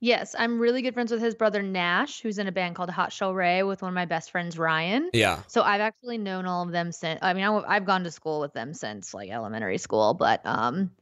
Yes, 0.00 0.36
I'm 0.38 0.60
really 0.60 0.82
good 0.82 0.94
friends 0.94 1.10
with 1.10 1.20
his 1.20 1.34
brother 1.34 1.60
Nash, 1.60 2.20
who's 2.20 2.38
in 2.38 2.46
a 2.46 2.52
band 2.52 2.76
called 2.76 2.88
Hot 2.90 3.10
Chelle 3.10 3.34
Rae 3.34 3.64
with 3.64 3.82
one 3.82 3.88
of 3.88 3.94
my 3.94 4.04
best 4.04 4.30
friends, 4.30 4.56
Ryan. 4.56 5.10
Yeah. 5.12 5.42
So 5.48 5.62
I've 5.62 5.80
actually 5.80 6.18
known 6.18 6.46
all 6.46 6.62
of 6.62 6.70
them 6.70 6.92
since. 6.92 7.18
I 7.20 7.34
mean, 7.34 7.42
I, 7.42 7.74
have 7.74 7.84
gone 7.84 8.04
to 8.04 8.10
school 8.12 8.40
with 8.40 8.52
them 8.52 8.74
since 8.74 9.12
like 9.12 9.30
elementary 9.30 9.78
school, 9.78 10.14
but 10.14 10.44
um, 10.46 10.92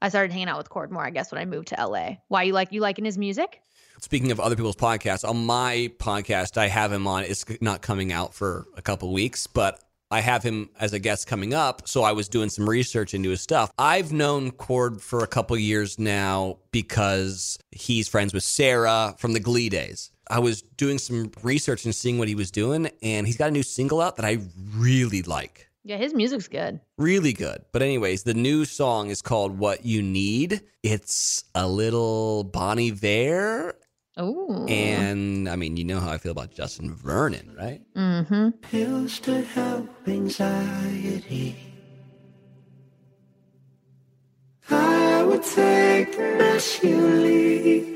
I 0.00 0.10
started 0.10 0.30
hanging 0.30 0.48
out 0.48 0.58
with 0.58 0.70
Cord 0.70 0.92
more, 0.92 1.04
I 1.04 1.10
guess, 1.10 1.32
when 1.32 1.40
I 1.40 1.44
moved 1.44 1.68
to 1.68 1.86
LA. 1.86 2.18
Why 2.28 2.44
you 2.44 2.52
like 2.52 2.70
you 2.70 2.80
liking 2.80 3.04
his 3.04 3.18
music? 3.18 3.60
Speaking 4.00 4.30
of 4.30 4.38
other 4.38 4.54
people's 4.54 4.76
podcasts, 4.76 5.28
on 5.28 5.44
my 5.44 5.90
podcast, 5.98 6.56
I 6.58 6.68
have 6.68 6.92
him 6.92 7.06
on. 7.08 7.24
It's 7.24 7.44
not 7.60 7.82
coming 7.82 8.12
out 8.12 8.34
for 8.34 8.66
a 8.76 8.82
couple 8.82 9.12
weeks, 9.12 9.46
but 9.46 9.80
I 10.10 10.20
have 10.20 10.42
him 10.42 10.70
as 10.78 10.92
a 10.92 10.98
guest 10.98 11.26
coming 11.26 11.54
up. 11.54 11.88
So 11.88 12.02
I 12.02 12.12
was 12.12 12.28
doing 12.28 12.48
some 12.48 12.68
research 12.68 13.14
into 13.14 13.30
his 13.30 13.40
stuff. 13.40 13.70
I've 13.78 14.12
known 14.12 14.50
Cord 14.52 15.00
for 15.00 15.20
a 15.20 15.26
couple 15.26 15.56
years 15.56 15.98
now 15.98 16.58
because 16.70 17.58
he's 17.70 18.08
friends 18.08 18.32
with 18.32 18.44
Sarah 18.44 19.14
from 19.18 19.32
the 19.32 19.40
Glee 19.40 19.68
days. 19.68 20.10
I 20.28 20.40
was 20.40 20.62
doing 20.62 20.98
some 20.98 21.30
research 21.42 21.84
and 21.84 21.94
seeing 21.94 22.18
what 22.18 22.26
he 22.28 22.34
was 22.34 22.50
doing, 22.50 22.90
and 23.00 23.26
he's 23.26 23.36
got 23.36 23.48
a 23.48 23.52
new 23.52 23.62
single 23.62 24.00
out 24.00 24.16
that 24.16 24.24
I 24.24 24.38
really 24.74 25.22
like. 25.22 25.68
Yeah, 25.84 25.98
his 25.98 26.14
music's 26.14 26.48
good. 26.48 26.80
Really 26.98 27.32
good. 27.32 27.64
But, 27.70 27.82
anyways, 27.82 28.24
the 28.24 28.34
new 28.34 28.64
song 28.64 29.10
is 29.10 29.22
called 29.22 29.56
What 29.56 29.86
You 29.86 30.02
Need. 30.02 30.62
It's 30.82 31.44
a 31.54 31.68
little 31.68 32.42
Bon 32.42 32.80
Iver 32.80 33.76
Oh. 34.18 34.64
and 34.66 35.46
I 35.46 35.56
mean, 35.56 35.76
you 35.76 35.84
know 35.84 36.00
how 36.00 36.10
I 36.10 36.16
feel 36.16 36.32
about 36.32 36.50
Justin 36.54 36.94
Vernon, 36.94 37.54
right? 37.56 37.82
Mm-hmm. 37.94 38.48
pills 38.62 39.20
to 39.20 39.42
help 39.42 39.90
anxiety. 40.08 41.56
I 44.70 45.22
would 45.22 45.42
take 45.42 46.16
the 46.16 46.22
mess 46.38 46.82
you 46.82 46.96
leave. 46.96 47.92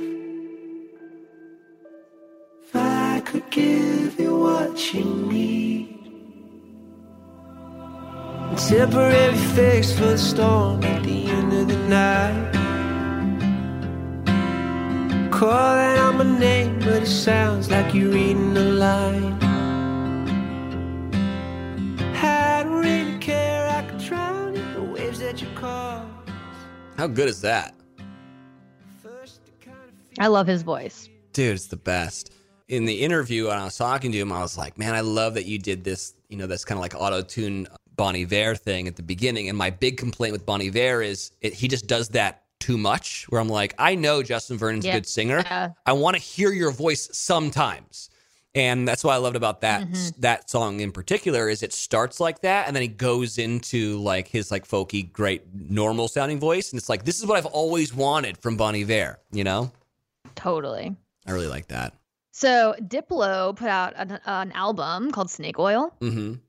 If 2.64 2.76
I 2.76 3.22
could 3.24 3.48
give 3.50 4.20
you 4.20 4.38
what 4.38 4.92
you 4.94 5.04
need. 5.04 5.96
Temporary 8.68 9.36
fix 9.54 9.92
for 9.92 10.04
the 10.04 10.18
storm 10.18 10.84
at 10.84 11.02
the 11.02 11.26
end 11.26 11.52
of 11.52 11.66
the 11.66 11.76
night. 11.88 12.59
Calling 15.40 15.96
out 15.96 16.16
my 16.16 16.38
name, 16.38 16.80
but 16.80 17.02
it 17.02 17.06
sounds 17.06 17.70
like 17.70 17.94
you're 17.94 18.10
reading 18.10 18.54
a 18.58 18.60
line. 18.60 19.42
I 22.14 22.62
don't 22.62 22.74
really 22.74 23.18
care, 23.20 23.66
I 23.66 23.80
could 23.88 24.00
drown 24.00 24.54
in 24.54 24.72
the 24.74 24.82
waves 24.82 25.18
that 25.20 25.40
you 25.40 25.48
cause. 25.54 26.06
How 26.98 27.06
good 27.06 27.26
is 27.26 27.40
that? 27.40 27.74
First, 29.02 29.40
it 29.46 29.58
kind 29.64 29.78
of 29.78 30.22
I 30.22 30.26
love 30.26 30.46
his 30.46 30.60
voice. 30.60 31.08
Dude, 31.32 31.54
it's 31.54 31.68
the 31.68 31.78
best. 31.78 32.34
In 32.68 32.84
the 32.84 33.00
interview, 33.00 33.46
when 33.46 33.56
I 33.56 33.64
was 33.64 33.78
talking 33.78 34.12
to 34.12 34.18
him, 34.18 34.32
I 34.32 34.42
was 34.42 34.58
like, 34.58 34.76
man, 34.76 34.94
I 34.94 35.00
love 35.00 35.32
that 35.32 35.46
you 35.46 35.58
did 35.58 35.84
this, 35.84 36.16
you 36.28 36.36
know, 36.36 36.48
that's 36.48 36.66
kind 36.66 36.76
of 36.76 36.82
like 36.82 36.94
auto 36.94 37.22
tune 37.22 37.66
Bon 37.96 38.14
Iver 38.14 38.56
thing 38.56 38.86
at 38.88 38.96
the 38.96 39.02
beginning. 39.02 39.48
And 39.48 39.56
my 39.56 39.70
big 39.70 39.96
complaint 39.96 40.32
with 40.32 40.44
Bon 40.44 40.60
Iver 40.60 41.00
is 41.00 41.30
it, 41.40 41.54
he 41.54 41.66
just 41.66 41.86
does 41.86 42.10
that 42.10 42.42
too 42.60 42.78
much, 42.78 43.26
where 43.30 43.40
I'm 43.40 43.48
like, 43.48 43.74
I 43.78 43.94
know 43.96 44.22
Justin 44.22 44.56
Vernon's 44.58 44.84
a 44.86 44.92
good 44.92 45.06
singer. 45.06 45.38
Yeah. 45.44 45.70
I 45.84 45.92
want 45.94 46.16
to 46.16 46.22
hear 46.22 46.52
your 46.52 46.70
voice 46.70 47.08
sometimes. 47.12 48.10
And 48.54 48.86
that's 48.86 49.02
what 49.04 49.12
I 49.12 49.16
loved 49.18 49.36
about 49.36 49.60
that 49.60 49.82
Mm-hmm. 49.82 50.20
that 50.22 50.50
song 50.50 50.80
in 50.80 50.90
particular 50.92 51.48
is 51.48 51.62
it 51.62 51.72
starts 51.72 52.18
like 52.18 52.40
that 52.42 52.66
and 52.66 52.74
then 52.74 52.82
he 52.82 52.88
goes 52.88 53.38
into 53.38 53.98
like 54.00 54.26
his 54.26 54.50
like 54.50 54.66
folky 54.66 55.10
great 55.12 55.42
normal 55.54 56.08
sounding 56.08 56.40
voice 56.40 56.72
and 56.72 56.78
it's 56.78 56.88
like 56.88 57.04
this 57.04 57.20
is 57.20 57.26
what 57.26 57.36
I've 57.38 57.46
always 57.46 57.94
wanted 57.94 58.36
from 58.38 58.56
Bon 58.56 58.74
Iver, 58.74 59.20
you 59.30 59.44
know? 59.44 59.70
Totally. 60.34 60.96
I 61.26 61.30
really 61.30 61.46
like 61.46 61.68
that. 61.68 61.94
So 62.32 62.74
Diplo 62.80 63.54
put 63.54 63.68
out 63.68 63.92
an, 63.96 64.18
an 64.24 64.50
album 64.52 65.12
called 65.12 65.30
Snake 65.30 65.58
Oil. 65.60 65.94
Mhm. 66.00 66.40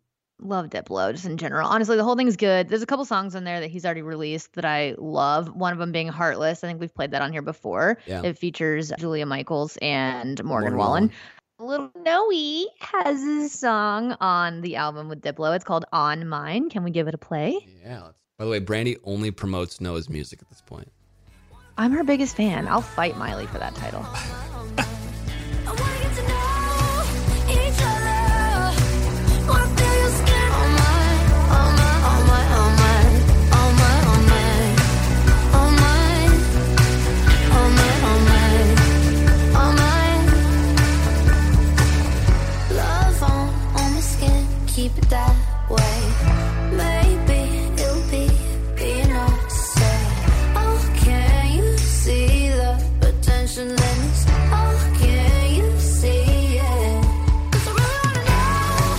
Love 0.41 0.69
Diplo 0.69 1.11
just 1.11 1.25
in 1.25 1.37
general. 1.37 1.67
Honestly, 1.67 1.95
the 1.95 2.03
whole 2.03 2.15
thing's 2.15 2.35
good. 2.35 2.67
There's 2.67 2.81
a 2.81 2.87
couple 2.87 3.05
songs 3.05 3.35
on 3.35 3.43
there 3.43 3.59
that 3.59 3.69
he's 3.69 3.85
already 3.85 4.01
released 4.01 4.53
that 4.53 4.65
I 4.65 4.95
love. 4.97 5.55
One 5.55 5.71
of 5.71 5.79
them 5.79 5.91
being 5.91 6.07
Heartless. 6.07 6.63
I 6.63 6.67
think 6.67 6.79
we've 6.79 6.93
played 6.93 7.11
that 7.11 7.21
on 7.21 7.31
here 7.31 7.41
before. 7.41 7.99
Yeah. 8.05 8.23
It 8.23 8.37
features 8.37 8.91
Julia 8.97 9.25
Michaels 9.25 9.77
and 9.81 10.43
Morgan, 10.43 10.75
Morgan 10.75 10.77
Wallen. 10.77 11.11
Little 11.59 11.91
Noah 12.03 12.65
has 12.79 13.21
a 13.21 13.47
song 13.47 14.17
on 14.19 14.61
the 14.61 14.77
album 14.77 15.09
with 15.09 15.21
Diplo. 15.21 15.55
It's 15.55 15.63
called 15.63 15.85
On 15.93 16.27
Mine. 16.27 16.71
Can 16.71 16.83
we 16.83 16.89
give 16.89 17.07
it 17.07 17.13
a 17.13 17.19
play? 17.19 17.67
Yeah. 17.83 18.09
By 18.39 18.45
the 18.45 18.51
way, 18.51 18.59
Brandi 18.59 18.97
only 19.03 19.29
promotes 19.29 19.79
Noah's 19.79 20.09
music 20.09 20.41
at 20.41 20.49
this 20.49 20.61
point. 20.61 20.91
I'm 21.77 21.91
her 21.91 22.03
biggest 22.03 22.35
fan. 22.35 22.67
I'll 22.67 22.81
fight 22.81 23.15
Miley 23.17 23.45
for 23.45 23.59
that 23.59 23.75
title. 23.75 24.05
keep 44.81 44.97
it 44.97 45.09
that 45.11 45.35
way. 45.69 45.97
Maybe 46.75 47.41
it'll 47.79 48.01
be 48.09 48.27
being 48.75 49.11
upset. 49.11 50.07
Oh, 50.55 50.93
can 50.97 51.55
you 51.55 51.77
see 51.77 52.49
the 52.49 52.83
potential? 52.99 53.75
Oh, 53.77 54.93
can 54.99 55.55
you 55.55 55.79
see 55.79 56.57
it? 56.57 57.03
Cause 57.51 57.67
I 57.67 57.73
really 57.77 58.01
wanna 58.01 58.25
know 58.25 58.97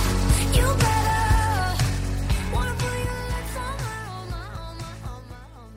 you 0.55 0.67
better. 0.79 1.83
Wanna 2.53 2.75
put 2.79 2.95
your 3.03 3.19
lips 3.33 3.55
on 3.57 3.75
my, 3.83 3.97
on 4.07 4.23
my, 4.29 4.39
on 4.39 4.75
my, 4.79 4.91
on 5.03 5.23
my, 5.27 5.35
on 5.59 5.71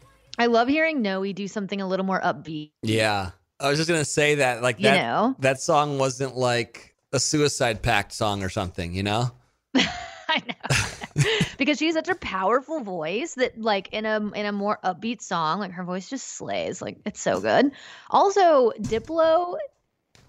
my. 0.00 0.08
I 0.38 0.46
love 0.46 0.68
hearing 0.68 1.02
Noah 1.02 1.34
do 1.34 1.46
something 1.46 1.82
a 1.82 1.86
little 1.86 2.06
more 2.06 2.22
upbeat. 2.22 2.70
Yeah. 2.82 3.32
I 3.60 3.68
was 3.68 3.76
just 3.78 3.90
gonna 3.90 4.06
say 4.06 4.36
that, 4.36 4.62
like 4.62 4.78
that. 4.78 4.96
You 4.96 5.02
know? 5.02 5.36
That 5.40 5.60
song 5.60 5.98
wasn't 5.98 6.38
like 6.38 6.93
a 7.14 7.20
suicide 7.20 7.80
pact 7.80 8.12
song 8.12 8.42
or 8.42 8.48
something, 8.48 8.92
you 8.92 9.02
know? 9.02 9.30
I 9.74 10.42
know. 10.48 11.34
because 11.58 11.78
she's 11.78 11.94
such 11.94 12.08
a 12.08 12.14
powerful 12.16 12.80
voice 12.80 13.34
that 13.34 13.60
like 13.60 13.88
in 13.92 14.04
a 14.04 14.16
in 14.32 14.46
a 14.46 14.52
more 14.52 14.78
upbeat 14.84 15.22
song, 15.22 15.60
like 15.60 15.72
her 15.72 15.84
voice 15.84 16.10
just 16.10 16.26
slays. 16.36 16.82
Like 16.82 16.98
it's 17.06 17.20
so 17.20 17.40
good. 17.40 17.70
Also, 18.10 18.72
Diplo 18.72 19.56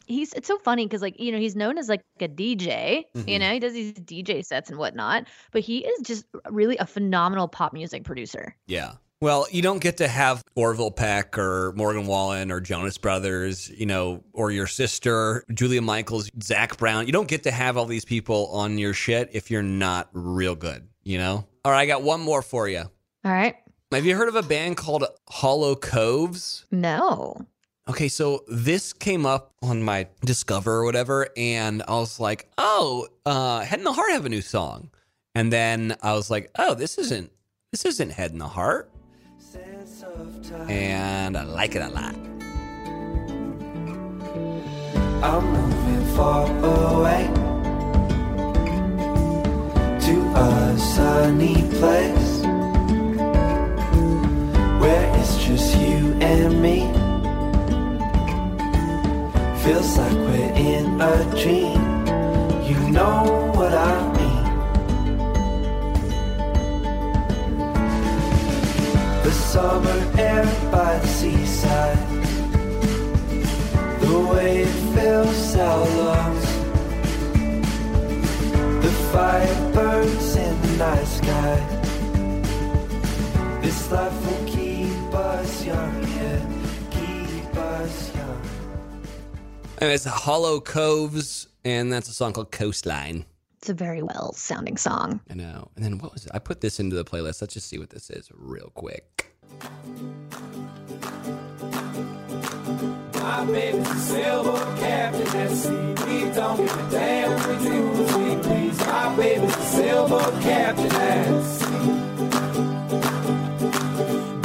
He's 0.07 0.33
it's 0.33 0.47
so 0.47 0.59
funny 0.59 0.85
because 0.85 1.01
like 1.01 1.19
you 1.19 1.31
know 1.31 1.39
he's 1.39 1.55
known 1.55 1.79
as 1.79 1.89
like 1.89 2.01
a 2.19 2.27
DJ, 2.27 3.05
you 3.15 3.23
Mhm. 3.23 3.39
know 3.39 3.51
he 3.51 3.59
does 3.59 3.73
these 3.73 3.93
DJ 3.93 4.45
sets 4.45 4.69
and 4.69 4.77
whatnot, 4.77 5.27
but 5.51 5.61
he 5.61 5.79
is 5.79 6.01
just 6.03 6.25
really 6.51 6.77
a 6.77 6.85
phenomenal 6.85 7.47
pop 7.47 7.73
music 7.73 8.03
producer. 8.03 8.55
Yeah. 8.67 8.93
Well, 9.25 9.47
you 9.49 9.63
don't 9.63 9.81
get 9.81 9.97
to 9.97 10.07
have 10.07 10.43
Orville 10.53 10.91
Peck 10.91 11.35
or 11.39 11.73
Morgan 11.75 12.05
Wallen 12.05 12.51
or 12.51 12.61
Jonas 12.61 12.99
Brothers, 12.99 13.71
you 13.71 13.87
know, 13.87 14.23
or 14.33 14.51
your 14.51 14.67
sister, 14.67 15.43
Julia 15.51 15.81
Michaels, 15.81 16.29
Zac 16.43 16.77
Brown. 16.77 17.07
You 17.07 17.11
don't 17.11 17.27
get 17.27 17.41
to 17.41 17.51
have 17.51 17.75
all 17.75 17.87
these 17.87 18.05
people 18.05 18.49
on 18.51 18.77
your 18.77 18.93
shit 18.93 19.31
if 19.33 19.49
you're 19.49 19.63
not 19.63 20.09
real 20.13 20.53
good, 20.53 20.87
you 21.01 21.17
know? 21.17 21.47
All 21.65 21.71
right, 21.71 21.79
I 21.79 21.85
got 21.87 22.03
one 22.03 22.21
more 22.21 22.43
for 22.43 22.69
you. 22.69 22.81
All 22.81 22.91
right, 23.31 23.55
Have 23.91 24.05
you 24.05 24.15
heard 24.15 24.27
of 24.29 24.35
a 24.35 24.43
band 24.43 24.77
called 24.77 25.03
Hollow 25.27 25.73
Coves? 25.73 26.67
no, 26.69 27.47
Okay, 27.89 28.09
so 28.09 28.43
this 28.47 28.93
came 28.93 29.25
up 29.25 29.55
on 29.63 29.81
my 29.81 30.05
Discover 30.23 30.71
or 30.71 30.85
whatever, 30.85 31.29
and 31.35 31.81
I 31.87 31.95
was 31.95 32.19
like, 32.19 32.47
oh, 32.59 33.07
uh, 33.25 33.61
Head 33.61 33.79
and 33.79 33.87
the 33.87 33.93
Heart 33.93 34.11
have 34.11 34.27
a 34.27 34.29
new 34.29 34.43
song. 34.43 34.91
And 35.33 35.51
then 35.51 35.95
I 36.03 36.13
was 36.13 36.29
like, 36.29 36.51
oh, 36.59 36.75
this 36.75 36.99
isn't 36.99 37.31
this 37.71 37.85
isn't 37.85 38.11
Head 38.11 38.31
and 38.31 38.39
the 38.39 38.49
Heart. 38.49 38.91
And 40.69 41.37
I 41.37 41.43
like 41.43 41.75
it 41.75 41.81
a 41.81 41.89
lot. 41.89 42.15
I'm 45.23 45.43
moving 45.53 46.05
far 46.15 46.45
away 46.45 47.29
to 50.05 50.15
a 50.35 50.77
sunny 50.77 51.61
place 51.79 52.41
where 54.81 55.19
it's 55.19 55.43
just 55.43 55.75
you 55.77 56.13
and 56.21 56.61
me. 56.61 56.79
Feels 59.63 59.97
like 59.97 60.13
we're 60.13 60.53
in 60.55 61.01
a 61.01 61.41
dream. 61.41 61.81
You 62.69 62.79
know 62.91 63.54
summer 69.55 70.11
air 70.17 70.43
by 70.69 70.99
the 70.99 71.07
seaside. 71.07 71.97
The 74.01 74.19
way 74.29 74.63
it 74.63 74.75
fills 74.93 75.55
our 75.55 75.85
lungs. 76.01 76.45
The 78.83 78.91
fire 79.13 79.73
burns 79.73 80.35
in 80.35 80.61
the 80.61 80.71
night 80.77 81.07
sky. 81.07 81.57
This 83.61 83.89
life 83.89 84.17
will 84.25 84.45
keep 84.45 85.13
us 85.13 85.65
young, 85.65 86.03
yeah, 86.03 86.41
keep 86.91 87.55
us 87.55 88.13
young. 88.13 88.41
And 89.77 89.89
it's 89.89 90.03
Hollow 90.03 90.59
Coves, 90.59 91.47
and 91.63 91.93
that's 91.93 92.09
a 92.09 92.13
song 92.13 92.33
called 92.33 92.51
Coastline. 92.51 93.23
it's 93.59 93.69
a 93.69 93.73
very 93.73 94.01
well 94.03 94.33
sounding 94.33 94.75
song. 94.75 95.21
I 95.29 95.33
know. 95.35 95.69
And 95.77 95.85
then 95.85 95.97
what 95.99 96.11
was 96.11 96.25
it? 96.25 96.31
I 96.33 96.39
put 96.39 96.59
this 96.59 96.77
into 96.77 96.97
the 96.97 97.05
playlist. 97.05 97.39
Let's 97.41 97.53
just 97.53 97.69
see 97.69 97.79
what 97.79 97.91
this 97.91 98.09
is 98.09 98.29
real 98.35 98.69
quick. 98.75 99.31
My 103.13 103.45
baby's 103.45 103.89
a 103.89 103.95
sailboat 103.95 104.77
captain 104.79 105.27
at 105.27 105.51
sea. 105.51 105.95
We 106.05 106.31
don't 106.33 106.57
give 106.57 106.77
a 106.77 106.89
damn 106.91 107.31
we 107.49 107.65
do 107.65 107.91
as 108.03 108.15
we 108.15 108.35
please. 108.43 108.79
My 108.85 109.15
baby's 109.15 109.55
a 109.55 109.61
sailboat 109.61 110.41
captain 110.41 110.91
at 110.91 111.43
sea. 111.43 111.65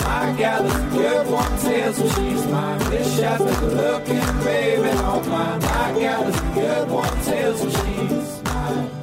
My 0.05 0.35
gal 0.39 0.65
is 0.65 0.75
a 0.75 0.89
good 0.91 1.27
one, 1.31 1.59
tells 1.59 1.99
me 2.01 2.09
she's 2.09 2.47
mine. 2.47 2.79
This 2.91 3.19
shot's 3.19 3.43
a 3.43 3.67
looking 3.67 4.45
baby 4.45 4.91
on 4.91 5.29
mine. 5.29 5.61
My 5.61 5.99
gal 5.99 6.29
is 6.29 6.37
a 6.37 6.55
good 6.55 6.91
one, 6.91 7.23
tells 7.25 7.65
me 7.65 7.71
she's 7.71 8.43
mine. 8.45 9.00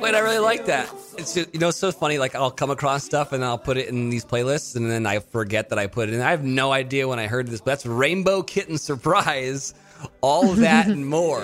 Wait, 0.00 0.14
I 0.14 0.18
really 0.18 0.38
like 0.38 0.66
that. 0.66 0.92
It's 1.16 1.34
just, 1.34 1.54
you 1.54 1.60
know, 1.60 1.68
it's 1.68 1.78
so 1.78 1.92
funny. 1.92 2.18
Like 2.18 2.34
I'll 2.34 2.50
come 2.50 2.70
across 2.70 3.04
stuff 3.04 3.32
and 3.32 3.44
I'll 3.44 3.58
put 3.58 3.76
it 3.76 3.88
in 3.88 4.10
these 4.10 4.24
playlists, 4.24 4.76
and 4.76 4.90
then 4.90 5.06
I 5.06 5.20
forget 5.20 5.68
that 5.70 5.78
I 5.78 5.86
put 5.86 6.08
it 6.08 6.14
in. 6.14 6.20
I 6.20 6.30
have 6.30 6.44
no 6.44 6.72
idea 6.72 7.06
when 7.08 7.18
I 7.18 7.26
heard 7.28 7.46
this, 7.48 7.60
but 7.60 7.66
that's 7.66 7.86
Rainbow 7.86 8.42
Kitten 8.42 8.78
Surprise. 8.78 9.74
All 10.20 10.52
that 10.54 10.88
and 10.88 11.06
more. 11.06 11.42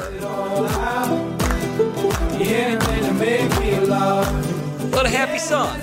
Anything 2.34 3.04
to 3.04 3.12
make 3.14 3.60
me 3.60 3.78
love. 3.86 4.92
What 4.92 5.06
a 5.06 5.10
happy 5.10 5.38
song. 5.38 5.78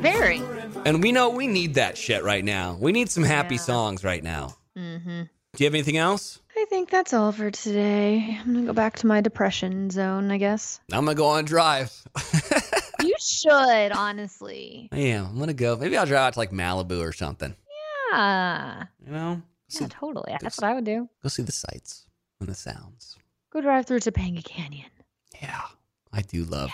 Very. 0.00 0.42
And 0.86 1.02
we 1.02 1.12
know 1.12 1.28
we 1.28 1.46
need 1.46 1.74
that 1.74 1.98
shit 1.98 2.24
right 2.24 2.44
now. 2.44 2.76
We 2.80 2.92
need 2.92 3.10
some 3.10 3.24
happy 3.24 3.56
Yeah. 3.56 3.60
songs 3.60 4.02
right 4.04 4.22
now. 4.24 4.56
hmm 4.74 5.22
Do 5.54 5.64
you 5.64 5.66
have 5.66 5.74
anything 5.74 5.96
else? 5.98 6.40
I 6.88 6.90
think 6.90 7.00
that's 7.00 7.12
all 7.12 7.32
for 7.32 7.50
today. 7.50 8.38
I'm 8.40 8.54
gonna 8.54 8.64
go 8.64 8.72
back 8.72 8.96
to 9.00 9.06
my 9.06 9.20
depression 9.20 9.90
zone, 9.90 10.30
I 10.30 10.38
guess. 10.38 10.80
I'm 10.90 11.04
gonna 11.04 11.14
go 11.16 11.26
on 11.26 11.40
a 11.40 11.46
drive. 11.46 11.92
you 13.02 13.14
should, 13.20 13.92
honestly. 13.92 14.88
yeah, 14.90 15.26
I'm 15.28 15.38
gonna 15.38 15.52
go. 15.52 15.76
Maybe 15.76 15.98
I'll 15.98 16.06
drive 16.06 16.22
out 16.28 16.32
to 16.32 16.38
like 16.38 16.50
Malibu 16.50 17.06
or 17.06 17.12
something. 17.12 17.54
Yeah. 18.10 18.84
You 19.04 19.12
know, 19.12 19.42
see, 19.68 19.84
Yeah, 19.84 19.88
totally. 19.90 20.34
That's 20.40 20.56
what 20.56 20.70
I 20.70 20.72
would 20.72 20.84
do. 20.84 21.10
go 21.22 21.28
see 21.28 21.42
the 21.42 21.52
sights 21.52 22.06
and 22.40 22.48
the 22.48 22.54
sounds. 22.54 23.18
Go 23.52 23.60
drive 23.60 23.84
through 23.84 24.00
Topanga 24.00 24.42
Canyon. 24.42 24.88
Yeah, 25.42 25.60
I 26.10 26.22
do 26.22 26.44
love. 26.44 26.70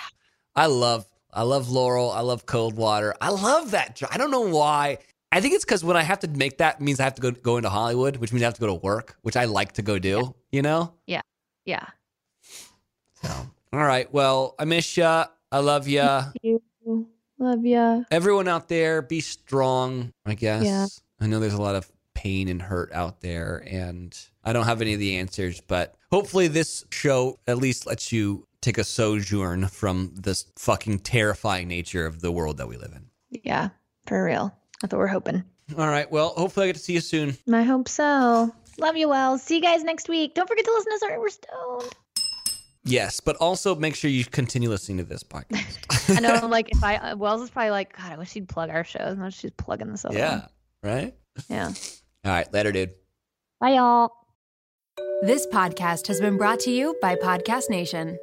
I 0.55 0.67
love. 0.67 1.07
I 1.33 1.43
love 1.43 1.71
Laurel. 1.71 2.13
I 2.13 2.21
love 2.21 2.47
Coldwater. 2.47 3.17
I 3.21 3.31
love 3.31 3.73
that. 3.73 4.01
I 4.13 4.17
don't 4.17 4.31
know 4.31 4.43
why. 4.43 4.99
I 5.35 5.41
think 5.41 5.55
it's 5.55 5.65
because 5.65 5.83
when 5.83 5.97
I 5.97 6.05
have 6.05 6.21
to 6.21 6.29
make 6.29 6.59
that 6.59 6.81
means 6.81 7.01
I 7.01 7.05
have 7.05 7.17
to 7.17 7.21
go 7.21 7.33
go 7.33 7.57
into 7.57 7.69
Hollywood, 7.69 8.19
which 8.19 8.33
means 8.33 8.45
I 8.45 8.47
have 8.47 8.55
to 8.55 8.61
go 8.61 8.69
to 8.69 8.75
work, 8.75 9.17
which 9.23 9.37
I 9.37 9.47
like 9.47 9.73
to 9.73 9.83
go 9.83 9.99
do. 9.99 10.33
You 10.53 10.63
know. 10.63 10.95
Yeah. 11.09 11.23
Yeah. 11.65 11.87
So, 13.21 13.31
all 13.73 13.85
right. 13.85 14.13
Well, 14.15 14.55
I 14.61 14.65
miss 14.65 14.97
ya. 14.97 15.27
I 15.51 15.59
love 15.59 15.89
ya. 15.89 16.27
You 16.41 16.63
love 17.39 17.67
ya. 17.67 18.03
Everyone 18.13 18.47
out 18.47 18.69
there, 18.69 19.03
be 19.03 19.19
strong. 19.21 20.13
I 20.25 20.35
guess. 20.35 20.65
Yeah. 20.65 20.87
I 21.21 21.27
know 21.27 21.41
there's 21.41 21.55
a 21.55 21.61
lot 21.61 21.75
of 21.75 21.91
pain 22.15 22.47
and 22.47 22.63
hurt 22.63 22.93
out 22.93 23.21
there, 23.21 23.67
and 23.69 24.17
I 24.45 24.53
don't 24.53 24.67
have 24.67 24.81
any 24.81 24.95
of 24.95 25.01
the 25.01 25.17
answers, 25.17 25.61
but 25.61 25.97
hopefully 26.13 26.47
this 26.47 26.85
show 26.91 27.41
at 27.49 27.59
least 27.59 27.87
lets 27.87 28.13
you 28.13 28.47
take 28.61 28.79
a 28.79 28.85
sojourn 28.85 29.67
from 29.67 30.15
this 30.15 30.47
fucking 30.57 31.01
terrifying 31.01 31.67
nature 31.67 32.07
of 32.07 32.21
the 32.21 32.31
world 32.31 32.59
that 32.59 32.69
we 32.69 32.77
live 32.77 32.93
in. 32.95 33.07
Yeah, 33.43 33.71
for 34.07 34.25
real. 34.25 34.57
That's 34.85 34.93
what 34.93 34.99
we're 34.99 35.07
hoping. 35.07 35.43
All 35.79 35.89
right. 35.89 36.13
Well, 36.13 36.35
hopefully 36.37 36.65
I 36.65 36.67
get 36.69 36.77
to 36.77 36.83
see 36.83 36.93
you 36.93 37.01
soon. 37.01 37.39
I 37.51 37.63
hope 37.63 37.89
so. 37.89 38.55
Love 38.79 38.99
you, 38.99 39.09
Wells. 39.09 39.43
See 39.43 39.55
you 39.57 39.63
guys 39.63 39.83
next 39.83 40.11
week. 40.11 40.35
Don't 40.35 40.47
forget 40.47 40.67
to 40.67 40.73
listen 40.73 40.93
to 40.93 40.99
Sorry 40.99 41.19
We're 41.19 41.31
Stoned. 41.31 41.95
Yes, 42.85 43.21
but 43.21 43.37
also 43.37 43.75
make 43.75 43.95
sure 43.95 44.11
you 44.11 44.27
continue 44.27 44.69
listening 44.69 44.99
to 44.99 45.05
this 45.05 45.23
podcast. 45.23 46.19
I 46.19 46.21
know, 46.21 46.35
I'm 46.35 46.51
like, 46.51 46.71
if 46.71 46.85
I, 46.85 46.97
uh, 46.97 47.17
Wells 47.17 47.41
is 47.41 47.49
probably 47.49 47.71
like, 47.71 47.97
God, 47.97 48.13
I 48.13 48.19
wish 48.19 48.33
she'd 48.33 48.47
plug 48.47 48.69
our 48.69 48.85
shows. 48.85 49.17
Now 49.17 49.31
she's 49.31 49.53
plugging 49.53 49.91
this 49.91 50.05
other 50.05 50.19
yeah. 50.19 50.41
one. 50.41 50.49
Right. 50.83 51.15
Yeah. 51.49 51.73
All 52.27 52.33
right. 52.33 52.53
Later, 52.53 52.71
dude. 52.71 52.91
Bye, 53.61 53.77
y'all. 53.77 54.11
This 55.23 55.47
podcast 55.47 56.09
has 56.09 56.21
been 56.21 56.37
brought 56.37 56.61
to 56.61 56.71
you 56.71 56.95
by 57.01 57.15
Podcast 57.15 57.71
Nation. 57.71 58.19